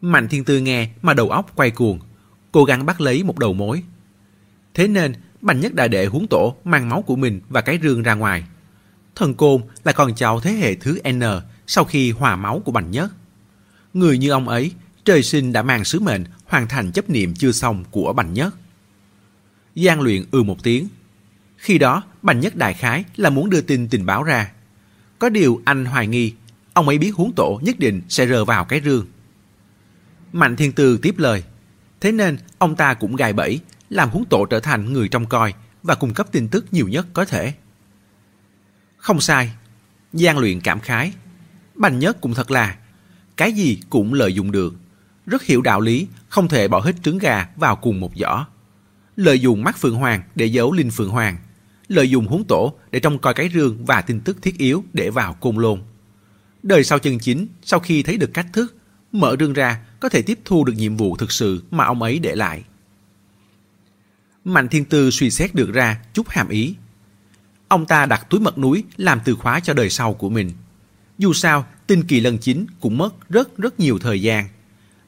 Mạnh 0.00 0.28
thiên 0.28 0.44
tư 0.44 0.60
nghe 0.60 0.90
mà 1.02 1.14
đầu 1.14 1.30
óc 1.30 1.52
quay 1.56 1.70
cuồng, 1.70 2.00
cố 2.52 2.64
gắng 2.64 2.86
bắt 2.86 3.00
lấy 3.00 3.22
một 3.22 3.38
đầu 3.38 3.52
mối. 3.52 3.82
Thế 4.74 4.88
nên, 4.88 5.14
Bành 5.40 5.60
Nhất 5.60 5.74
đại 5.74 5.88
đệ 5.88 6.06
huống 6.06 6.26
tổ 6.26 6.56
mang 6.64 6.88
máu 6.88 7.02
của 7.02 7.16
mình 7.16 7.40
và 7.48 7.60
cái 7.60 7.78
rương 7.82 8.02
ra 8.02 8.14
ngoài. 8.14 8.44
Thần 9.14 9.34
Côn 9.34 9.62
là 9.84 9.92
con 9.92 10.14
cháu 10.14 10.40
thế 10.40 10.52
hệ 10.52 10.74
thứ 10.74 10.98
N 11.12 11.22
sau 11.66 11.84
khi 11.84 12.10
hòa 12.10 12.36
máu 12.36 12.62
của 12.64 12.72
Bành 12.72 12.90
Nhất. 12.90 13.10
Người 13.96 14.18
như 14.18 14.30
ông 14.30 14.48
ấy, 14.48 14.72
trời 15.04 15.22
sinh 15.22 15.52
đã 15.52 15.62
mang 15.62 15.84
sứ 15.84 16.00
mệnh 16.00 16.24
hoàn 16.44 16.68
thành 16.68 16.92
chấp 16.92 17.10
niệm 17.10 17.34
chưa 17.34 17.52
xong 17.52 17.84
của 17.90 18.12
Bành 18.12 18.34
Nhất. 18.34 18.54
Giang 19.76 20.00
luyện 20.00 20.22
ư 20.22 20.38
ừ 20.38 20.42
một 20.42 20.62
tiếng. 20.62 20.88
Khi 21.56 21.78
đó, 21.78 22.02
Bành 22.22 22.40
Nhất 22.40 22.56
đại 22.56 22.74
khái 22.74 23.04
là 23.16 23.30
muốn 23.30 23.50
đưa 23.50 23.60
tin 23.60 23.88
tình 23.88 24.06
báo 24.06 24.22
ra. 24.22 24.52
Có 25.18 25.28
điều 25.28 25.62
anh 25.64 25.84
hoài 25.84 26.06
nghi, 26.06 26.32
ông 26.72 26.88
ấy 26.88 26.98
biết 26.98 27.14
huống 27.14 27.32
tổ 27.32 27.60
nhất 27.62 27.78
định 27.78 28.02
sẽ 28.08 28.26
rờ 28.26 28.44
vào 28.44 28.64
cái 28.64 28.80
rương. 28.84 29.06
Mạnh 30.32 30.56
Thiên 30.56 30.72
Tư 30.72 30.98
tiếp 31.02 31.14
lời. 31.18 31.42
Thế 32.00 32.12
nên, 32.12 32.38
ông 32.58 32.76
ta 32.76 32.94
cũng 32.94 33.16
gài 33.16 33.32
bẫy, 33.32 33.60
làm 33.90 34.10
huống 34.10 34.24
tổ 34.24 34.44
trở 34.44 34.60
thành 34.60 34.92
người 34.92 35.08
trong 35.08 35.26
coi 35.26 35.54
và 35.82 35.94
cung 35.94 36.14
cấp 36.14 36.26
tin 36.32 36.48
tức 36.48 36.66
nhiều 36.72 36.88
nhất 36.88 37.06
có 37.12 37.24
thể. 37.24 37.54
Không 38.96 39.20
sai. 39.20 39.50
Giang 40.12 40.38
luyện 40.38 40.60
cảm 40.60 40.80
khái. 40.80 41.12
Bành 41.74 41.98
Nhất 41.98 42.20
cũng 42.20 42.34
thật 42.34 42.50
là, 42.50 42.76
cái 43.36 43.52
gì 43.52 43.78
cũng 43.90 44.14
lợi 44.14 44.34
dụng 44.34 44.52
được. 44.52 44.74
Rất 45.26 45.42
hiểu 45.42 45.62
đạo 45.62 45.80
lý, 45.80 46.06
không 46.28 46.48
thể 46.48 46.68
bỏ 46.68 46.80
hết 46.80 46.92
trứng 47.02 47.18
gà 47.18 47.48
vào 47.56 47.76
cùng 47.76 48.00
một 48.00 48.12
giỏ. 48.16 48.46
Lợi 49.16 49.40
dụng 49.40 49.64
mắt 49.64 49.78
Phượng 49.78 49.94
Hoàng 49.94 50.22
để 50.34 50.46
giấu 50.46 50.72
Linh 50.72 50.90
Phượng 50.90 51.10
Hoàng. 51.10 51.36
Lợi 51.88 52.10
dụng 52.10 52.26
huống 52.26 52.44
tổ 52.44 52.74
để 52.90 53.00
trông 53.00 53.18
coi 53.18 53.34
cái 53.34 53.50
rương 53.54 53.84
và 53.84 54.00
tin 54.00 54.20
tức 54.20 54.42
thiết 54.42 54.58
yếu 54.58 54.84
để 54.92 55.10
vào 55.10 55.34
côn 55.34 55.56
lôn. 55.56 55.82
Đời 56.62 56.84
sau 56.84 56.98
chân 56.98 57.18
chính, 57.18 57.46
sau 57.62 57.80
khi 57.80 58.02
thấy 58.02 58.16
được 58.16 58.30
cách 58.34 58.46
thức, 58.52 58.76
mở 59.12 59.36
rương 59.40 59.52
ra 59.52 59.80
có 60.00 60.08
thể 60.08 60.22
tiếp 60.22 60.38
thu 60.44 60.64
được 60.64 60.72
nhiệm 60.76 60.96
vụ 60.96 61.16
thực 61.16 61.32
sự 61.32 61.62
mà 61.70 61.84
ông 61.84 62.02
ấy 62.02 62.18
để 62.18 62.34
lại. 62.34 62.62
Mạnh 64.44 64.68
Thiên 64.68 64.84
Tư 64.84 65.10
suy 65.10 65.30
xét 65.30 65.54
được 65.54 65.72
ra 65.72 66.00
chút 66.12 66.28
hàm 66.28 66.48
ý. 66.48 66.74
Ông 67.68 67.86
ta 67.86 68.06
đặt 68.06 68.26
túi 68.30 68.40
mật 68.40 68.58
núi 68.58 68.84
làm 68.96 69.20
từ 69.24 69.34
khóa 69.34 69.60
cho 69.60 69.74
đời 69.74 69.90
sau 69.90 70.14
của 70.14 70.30
mình. 70.30 70.52
Dù 71.18 71.32
sao, 71.32 71.66
tinh 71.86 72.04
kỳ 72.04 72.20
lần 72.20 72.38
chính 72.38 72.66
cũng 72.80 72.98
mất 72.98 73.28
rất 73.30 73.58
rất 73.58 73.80
nhiều 73.80 73.98
thời 73.98 74.22
gian. 74.22 74.48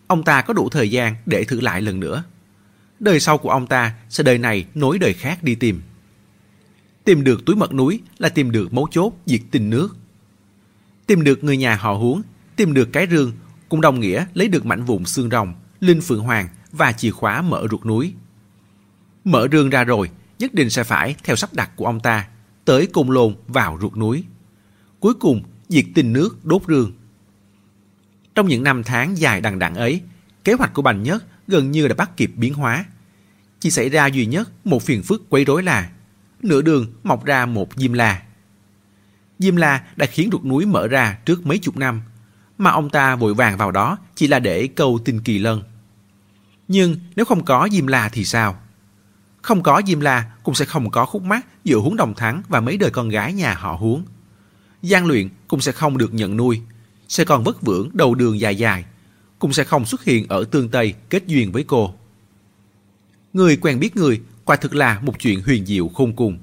Ông 0.06 0.22
ta 0.22 0.42
có 0.42 0.54
đủ 0.54 0.68
thời 0.68 0.90
gian 0.90 1.14
để 1.26 1.44
thử 1.44 1.60
lại 1.60 1.82
lần 1.82 2.00
nữa. 2.00 2.24
Đời 3.00 3.20
sau 3.20 3.38
của 3.38 3.50
ông 3.50 3.66
ta 3.66 3.94
sẽ 4.08 4.24
đời 4.24 4.38
này 4.38 4.66
nối 4.74 4.98
đời 4.98 5.12
khác 5.12 5.42
đi 5.42 5.54
tìm. 5.54 5.82
Tìm 7.04 7.24
được 7.24 7.44
túi 7.46 7.56
mật 7.56 7.74
núi 7.74 8.00
là 8.18 8.28
tìm 8.28 8.50
được 8.50 8.72
mấu 8.72 8.88
chốt 8.90 9.12
diệt 9.26 9.40
tình 9.50 9.70
nước. 9.70 9.96
Tìm 11.06 11.24
được 11.24 11.44
người 11.44 11.56
nhà 11.56 11.76
họ 11.76 11.92
huống, 11.92 12.22
tìm 12.56 12.74
được 12.74 12.88
cái 12.92 13.06
rương, 13.10 13.32
cũng 13.68 13.80
đồng 13.80 14.00
nghĩa 14.00 14.26
lấy 14.34 14.48
được 14.48 14.66
mảnh 14.66 14.84
vụn 14.84 15.04
xương 15.04 15.30
rồng, 15.30 15.54
linh 15.80 16.00
phượng 16.00 16.20
hoàng 16.20 16.48
và 16.72 16.92
chìa 16.92 17.10
khóa 17.10 17.42
mở 17.42 17.66
ruột 17.70 17.86
núi. 17.86 18.14
Mở 19.24 19.48
rương 19.52 19.70
ra 19.70 19.84
rồi, 19.84 20.10
nhất 20.38 20.54
định 20.54 20.70
sẽ 20.70 20.84
phải 20.84 21.16
theo 21.24 21.36
sắp 21.36 21.54
đặt 21.54 21.70
của 21.76 21.86
ông 21.86 22.00
ta, 22.00 22.28
tới 22.64 22.86
cùng 22.86 23.10
lôn 23.10 23.36
vào 23.46 23.78
ruột 23.80 23.96
núi. 23.96 24.24
Cuối 25.00 25.14
cùng, 25.14 25.42
diệt 25.68 25.84
tình 25.94 26.12
nước 26.12 26.44
đốt 26.44 26.62
rương. 26.68 26.92
Trong 28.34 28.48
những 28.48 28.62
năm 28.62 28.82
tháng 28.82 29.18
dài 29.18 29.40
đằng 29.40 29.58
đẵng 29.58 29.74
ấy, 29.74 30.00
kế 30.44 30.52
hoạch 30.52 30.74
của 30.74 30.82
Bành 30.82 31.02
Nhất 31.02 31.24
gần 31.48 31.70
như 31.70 31.88
đã 31.88 31.94
bắt 31.94 32.16
kịp 32.16 32.32
biến 32.36 32.54
hóa. 32.54 32.84
Chỉ 33.60 33.70
xảy 33.70 33.88
ra 33.88 34.06
duy 34.06 34.26
nhất 34.26 34.66
một 34.66 34.82
phiền 34.82 35.02
phức 35.02 35.22
quấy 35.28 35.44
rối 35.44 35.62
là 35.62 35.90
nửa 36.42 36.62
đường 36.62 36.92
mọc 37.02 37.24
ra 37.24 37.46
một 37.46 37.68
diêm 37.76 37.92
la. 37.92 38.22
Diêm 39.38 39.56
la 39.56 39.82
đã 39.96 40.06
khiến 40.06 40.28
ruột 40.32 40.44
núi 40.44 40.66
mở 40.66 40.88
ra 40.88 41.18
trước 41.24 41.46
mấy 41.46 41.58
chục 41.58 41.76
năm, 41.76 42.02
mà 42.58 42.70
ông 42.70 42.90
ta 42.90 43.16
vội 43.16 43.34
vàng 43.34 43.56
vào 43.56 43.70
đó 43.70 43.98
chỉ 44.14 44.26
là 44.26 44.38
để 44.38 44.66
câu 44.66 44.98
tình 45.04 45.20
kỳ 45.20 45.38
lân. 45.38 45.62
Nhưng 46.68 46.96
nếu 47.16 47.24
không 47.24 47.44
có 47.44 47.68
diêm 47.72 47.86
la 47.86 48.08
thì 48.08 48.24
sao? 48.24 48.60
Không 49.42 49.62
có 49.62 49.82
Diêm 49.86 50.00
La 50.00 50.30
cũng 50.42 50.54
sẽ 50.54 50.64
không 50.64 50.90
có 50.90 51.06
khúc 51.06 51.22
mắc 51.22 51.46
giữa 51.64 51.78
Huống 51.78 51.96
Đồng 51.96 52.14
Thắng 52.14 52.42
và 52.48 52.60
mấy 52.60 52.76
đời 52.76 52.90
con 52.90 53.08
gái 53.08 53.32
nhà 53.32 53.54
họ 53.54 53.72
Huống 53.72 54.04
gian 54.82 55.06
luyện 55.06 55.28
cũng 55.48 55.60
sẽ 55.60 55.72
không 55.72 55.98
được 55.98 56.14
nhận 56.14 56.36
nuôi, 56.36 56.60
sẽ 57.08 57.24
còn 57.24 57.44
vất 57.44 57.62
vưởng 57.62 57.90
đầu 57.92 58.14
đường 58.14 58.40
dài 58.40 58.56
dài, 58.56 58.84
cũng 59.38 59.52
sẽ 59.52 59.64
không 59.64 59.84
xuất 59.84 60.04
hiện 60.04 60.26
ở 60.28 60.44
tương 60.44 60.68
Tây 60.68 60.94
kết 61.10 61.26
duyên 61.26 61.52
với 61.52 61.64
cô. 61.64 61.94
Người 63.32 63.56
quen 63.56 63.80
biết 63.80 63.96
người 63.96 64.20
quả 64.44 64.56
thực 64.56 64.74
là 64.74 65.00
một 65.00 65.18
chuyện 65.18 65.42
huyền 65.42 65.66
diệu 65.66 65.88
khôn 65.88 66.12
cùng. 66.16 66.38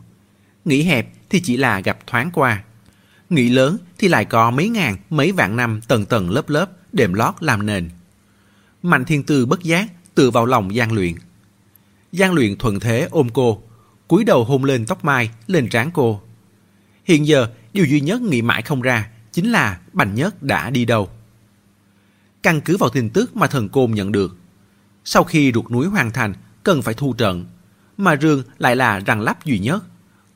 Nghĩ 0.65 0.83
hẹp 0.83 1.13
thì 1.29 1.41
chỉ 1.43 1.57
là 1.57 1.79
gặp 1.79 2.07
thoáng 2.07 2.29
qua. 2.33 2.63
Nghĩ 3.29 3.49
lớn 3.49 3.77
thì 3.97 4.07
lại 4.07 4.25
có 4.25 4.51
mấy 4.51 4.69
ngàn, 4.69 4.97
mấy 5.09 5.31
vạn 5.31 5.55
năm 5.55 5.81
tầng 5.87 6.05
tầng 6.05 6.29
lớp 6.29 6.49
lớp 6.49 6.69
đệm 6.93 7.13
lót 7.13 7.33
làm 7.39 7.65
nền. 7.65 7.89
Mạnh 8.83 9.05
thiên 9.05 9.23
tư 9.23 9.45
bất 9.45 9.63
giác 9.63 9.87
tựa 10.15 10.31
vào 10.31 10.45
lòng 10.45 10.75
gian 10.75 10.91
luyện. 10.91 11.13
gian 12.11 12.33
luyện 12.33 12.57
thuận 12.57 12.79
thế 12.79 13.07
ôm 13.11 13.29
cô, 13.33 13.61
cúi 14.07 14.23
đầu 14.23 14.43
hôn 14.43 14.63
lên 14.63 14.85
tóc 14.85 15.05
mai, 15.05 15.29
lên 15.47 15.69
trán 15.69 15.89
cô. 15.93 16.21
Hiện 17.03 17.27
giờ, 17.27 17.47
điều 17.75 17.85
duy 17.85 18.01
nhất 18.01 18.21
nghĩ 18.21 18.41
mãi 18.41 18.61
không 18.61 18.81
ra 18.81 19.09
chính 19.31 19.51
là 19.51 19.79
Bành 19.93 20.15
Nhất 20.15 20.43
đã 20.43 20.69
đi 20.69 20.85
đâu. 20.85 21.09
Căn 22.43 22.61
cứ 22.61 22.77
vào 22.77 22.89
tin 22.89 23.09
tức 23.09 23.35
mà 23.35 23.47
thần 23.47 23.69
côn 23.69 23.91
nhận 23.91 24.11
được, 24.11 24.37
sau 25.05 25.23
khi 25.23 25.51
ruột 25.53 25.71
núi 25.71 25.87
hoàn 25.87 26.11
thành 26.11 26.33
cần 26.63 26.81
phải 26.81 26.93
thu 26.93 27.13
trận, 27.13 27.45
mà 27.97 28.15
rương 28.21 28.43
lại 28.57 28.75
là 28.75 28.99
răng 28.99 29.21
lắp 29.21 29.45
duy 29.45 29.59
nhất, 29.59 29.83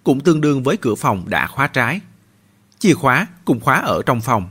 cũng 0.04 0.20
tương 0.20 0.42
đương 0.42 0.64
với 0.64 0.78
cửa 0.78 0.96
phòng 0.96 1.30
đã 1.30 1.48
khóa 1.48 1.68
trái. 1.68 2.02
Chìa 2.80 2.94
khóa 2.94 3.28
cũng 3.46 3.60
khóa 3.60 3.76
ở 3.76 4.02
trong 4.06 4.22
phòng. 4.22 4.50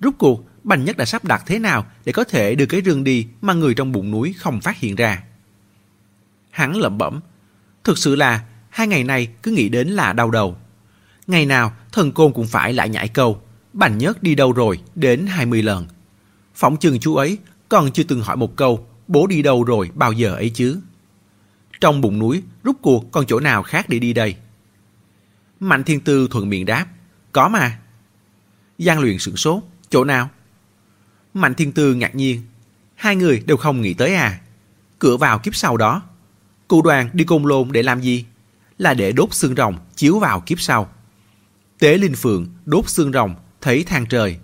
Rút 0.00 0.14
cuộc, 0.18 0.48
Bành 0.64 0.84
Nhất 0.84 0.96
đã 0.96 1.04
sắp 1.04 1.24
đặt 1.24 1.42
thế 1.46 1.58
nào 1.58 1.86
để 2.04 2.12
có 2.12 2.24
thể 2.24 2.54
đưa 2.54 2.66
cái 2.66 2.82
rương 2.84 3.04
đi 3.04 3.26
mà 3.40 3.52
người 3.52 3.74
trong 3.74 3.92
bụng 3.92 4.10
núi 4.10 4.34
không 4.38 4.60
phát 4.60 4.76
hiện 4.76 4.96
ra. 4.96 5.22
Hắn 6.50 6.76
lẩm 6.76 6.98
bẩm. 6.98 7.20
Thực 7.84 7.98
sự 7.98 8.16
là 8.16 8.44
hai 8.70 8.86
ngày 8.86 9.04
này 9.04 9.28
cứ 9.42 9.50
nghĩ 9.50 9.68
đến 9.68 9.88
là 9.88 10.12
đau 10.12 10.30
đầu. 10.30 10.56
Ngày 11.26 11.46
nào 11.46 11.72
thần 11.96 12.12
côn 12.12 12.32
cũng 12.32 12.46
phải 12.46 12.72
lại 12.72 12.88
nhảy 12.88 13.08
câu. 13.08 13.40
Bành 13.72 13.98
nhất 13.98 14.22
đi 14.22 14.34
đâu 14.34 14.52
rồi, 14.52 14.80
đến 14.94 15.26
20 15.26 15.62
lần. 15.62 15.86
Phỏng 16.54 16.76
chừng 16.76 17.00
chú 17.00 17.16
ấy 17.16 17.38
còn 17.68 17.92
chưa 17.92 18.02
từng 18.02 18.22
hỏi 18.22 18.36
một 18.36 18.56
câu, 18.56 18.86
bố 19.08 19.26
đi 19.26 19.42
đâu 19.42 19.64
rồi, 19.64 19.90
bao 19.94 20.12
giờ 20.12 20.34
ấy 20.34 20.50
chứ. 20.50 20.80
Trong 21.80 22.00
bụng 22.00 22.18
núi, 22.18 22.42
rút 22.62 22.76
cuộc 22.82 23.12
còn 23.12 23.26
chỗ 23.26 23.40
nào 23.40 23.62
khác 23.62 23.88
để 23.88 23.98
đi 23.98 24.12
đây? 24.12 24.36
Mạnh 25.60 25.84
thiên 25.84 26.00
tư 26.00 26.28
thuận 26.30 26.48
miệng 26.48 26.66
đáp. 26.66 26.86
Có 27.32 27.48
mà. 27.48 27.78
Giang 28.78 29.00
luyện 29.00 29.18
sửng 29.18 29.36
sốt. 29.36 29.62
Chỗ 29.90 30.04
nào? 30.04 30.30
Mạnh 31.34 31.54
thiên 31.54 31.72
tư 31.72 31.94
ngạc 31.94 32.14
nhiên. 32.14 32.42
Hai 32.94 33.16
người 33.16 33.42
đều 33.46 33.56
không 33.56 33.80
nghĩ 33.80 33.94
tới 33.94 34.14
à. 34.14 34.40
Cửa 34.98 35.16
vào 35.16 35.38
kiếp 35.38 35.54
sau 35.54 35.76
đó. 35.76 36.02
Cụ 36.68 36.82
đoàn 36.82 37.10
đi 37.12 37.24
côn 37.24 37.42
lôn 37.42 37.72
để 37.72 37.82
làm 37.82 38.00
gì? 38.00 38.24
Là 38.78 38.94
để 38.94 39.12
đốt 39.12 39.34
xương 39.34 39.54
rồng 39.54 39.78
chiếu 39.94 40.18
vào 40.18 40.40
kiếp 40.40 40.60
sau. 40.60 40.90
Tế 41.78 41.98
Linh 41.98 42.14
Phượng 42.14 42.46
đốt 42.64 42.88
xương 42.88 43.12
rồng 43.12 43.34
thấy 43.60 43.84
than 43.84 44.06
trời. 44.06 44.38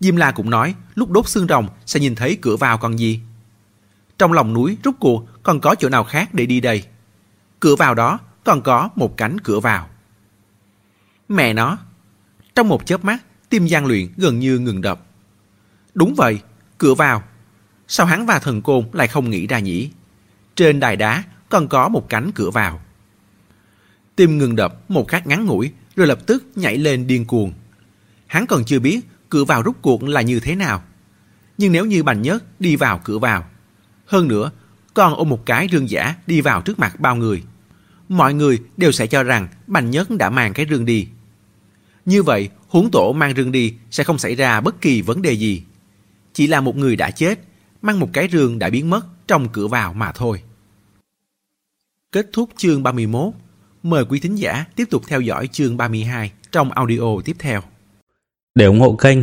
Diêm 0.00 0.16
La 0.16 0.30
cũng 0.30 0.50
nói 0.50 0.74
lúc 0.94 1.10
đốt 1.10 1.28
xương 1.28 1.46
rồng 1.46 1.68
sẽ 1.86 2.00
nhìn 2.00 2.14
thấy 2.14 2.38
cửa 2.42 2.56
vào 2.56 2.78
còn 2.78 2.98
gì. 2.98 3.20
Trong 4.18 4.32
lòng 4.32 4.52
núi 4.52 4.76
rút 4.82 4.94
cuộc 5.00 5.24
còn 5.42 5.60
có 5.60 5.74
chỗ 5.74 5.88
nào 5.88 6.04
khác 6.04 6.34
để 6.34 6.46
đi 6.46 6.60
đây. 6.60 6.84
Cửa 7.60 7.76
vào 7.76 7.94
đó 7.94 8.18
còn 8.44 8.62
có 8.62 8.88
một 8.96 9.16
cánh 9.16 9.40
cửa 9.40 9.60
vào. 9.60 9.88
Mẹ 11.28 11.52
nó! 11.52 11.78
Trong 12.54 12.68
một 12.68 12.86
chớp 12.86 13.04
mắt, 13.04 13.24
tim 13.48 13.68
Giang 13.68 13.86
Luyện 13.86 14.08
gần 14.16 14.38
như 14.38 14.58
ngừng 14.58 14.80
đập. 14.80 15.00
Đúng 15.94 16.14
vậy, 16.14 16.40
cửa 16.78 16.94
vào. 16.94 17.22
Sao 17.88 18.06
hắn 18.06 18.26
và 18.26 18.38
thần 18.38 18.62
côn 18.62 18.84
lại 18.92 19.08
không 19.08 19.30
nghĩ 19.30 19.46
ra 19.46 19.58
nhỉ? 19.58 19.90
Trên 20.56 20.80
đài 20.80 20.96
đá 20.96 21.22
còn 21.48 21.68
có 21.68 21.88
một 21.88 22.08
cánh 22.08 22.30
cửa 22.34 22.50
vào. 22.50 22.80
Tim 24.16 24.38
ngừng 24.38 24.56
đập 24.56 24.90
một 24.90 25.08
khắc 25.08 25.26
ngắn 25.26 25.44
ngủi 25.44 25.72
rồi 25.96 26.06
lập 26.06 26.26
tức 26.26 26.44
nhảy 26.56 26.78
lên 26.78 27.06
điên 27.06 27.24
cuồng. 27.24 27.52
Hắn 28.26 28.46
còn 28.46 28.64
chưa 28.64 28.78
biết 28.78 29.00
cửa 29.28 29.44
vào 29.44 29.62
rút 29.62 29.76
cuộc 29.82 30.02
là 30.02 30.20
như 30.22 30.40
thế 30.40 30.54
nào. 30.54 30.82
Nhưng 31.58 31.72
nếu 31.72 31.84
như 31.84 32.02
Bành 32.02 32.22
Nhất 32.22 32.60
đi 32.60 32.76
vào 32.76 33.00
cửa 33.04 33.18
vào, 33.18 33.46
hơn 34.06 34.28
nữa 34.28 34.50
còn 34.94 35.14
ôm 35.14 35.28
một 35.28 35.46
cái 35.46 35.68
rương 35.72 35.90
giả 35.90 36.14
đi 36.26 36.40
vào 36.40 36.62
trước 36.62 36.78
mặt 36.78 37.00
bao 37.00 37.16
người, 37.16 37.42
mọi 38.08 38.34
người 38.34 38.58
đều 38.76 38.92
sẽ 38.92 39.06
cho 39.06 39.22
rằng 39.22 39.48
Bành 39.66 39.90
Nhất 39.90 40.10
đã 40.10 40.30
mang 40.30 40.52
cái 40.52 40.66
rương 40.70 40.84
đi. 40.84 41.08
Như 42.04 42.22
vậy, 42.22 42.50
huống 42.68 42.90
tổ 42.90 43.12
mang 43.12 43.34
rương 43.36 43.52
đi 43.52 43.74
sẽ 43.90 44.04
không 44.04 44.18
xảy 44.18 44.34
ra 44.34 44.60
bất 44.60 44.80
kỳ 44.80 45.02
vấn 45.02 45.22
đề 45.22 45.32
gì. 45.32 45.62
Chỉ 46.32 46.46
là 46.46 46.60
một 46.60 46.76
người 46.76 46.96
đã 46.96 47.10
chết, 47.10 47.40
mang 47.82 48.00
một 48.00 48.10
cái 48.12 48.28
rương 48.32 48.58
đã 48.58 48.70
biến 48.70 48.90
mất 48.90 49.06
trong 49.26 49.48
cửa 49.48 49.66
vào 49.66 49.92
mà 49.92 50.12
thôi. 50.12 50.42
Kết 52.12 52.26
thúc 52.32 52.50
chương 52.56 52.82
31. 52.82 53.34
Mời 53.84 54.04
quý 54.04 54.20
thính 54.20 54.34
giả 54.38 54.64
tiếp 54.76 54.84
tục 54.90 55.02
theo 55.08 55.20
dõi 55.20 55.48
chương 55.52 55.76
32 55.76 56.32
trong 56.52 56.72
audio 56.72 57.20
tiếp 57.24 57.36
theo. 57.38 57.60
Để 58.54 58.66
ủng 58.66 58.80
hộ 58.80 58.96
kênh, 58.96 59.18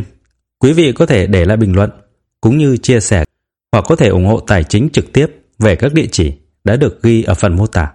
quý 0.58 0.72
vị 0.72 0.92
có 0.92 1.06
thể 1.06 1.26
để 1.26 1.44
lại 1.44 1.56
bình 1.56 1.72
luận 1.72 1.90
cũng 2.40 2.58
như 2.58 2.76
chia 2.76 3.00
sẻ 3.00 3.24
hoặc 3.72 3.84
có 3.88 3.96
thể 3.96 4.08
ủng 4.08 4.26
hộ 4.26 4.40
tài 4.40 4.64
chính 4.64 4.88
trực 4.92 5.12
tiếp 5.12 5.26
về 5.58 5.76
các 5.76 5.92
địa 5.94 6.06
chỉ 6.12 6.32
đã 6.64 6.76
được 6.76 7.02
ghi 7.02 7.22
ở 7.22 7.34
phần 7.34 7.56
mô 7.56 7.66
tả. 7.66 7.92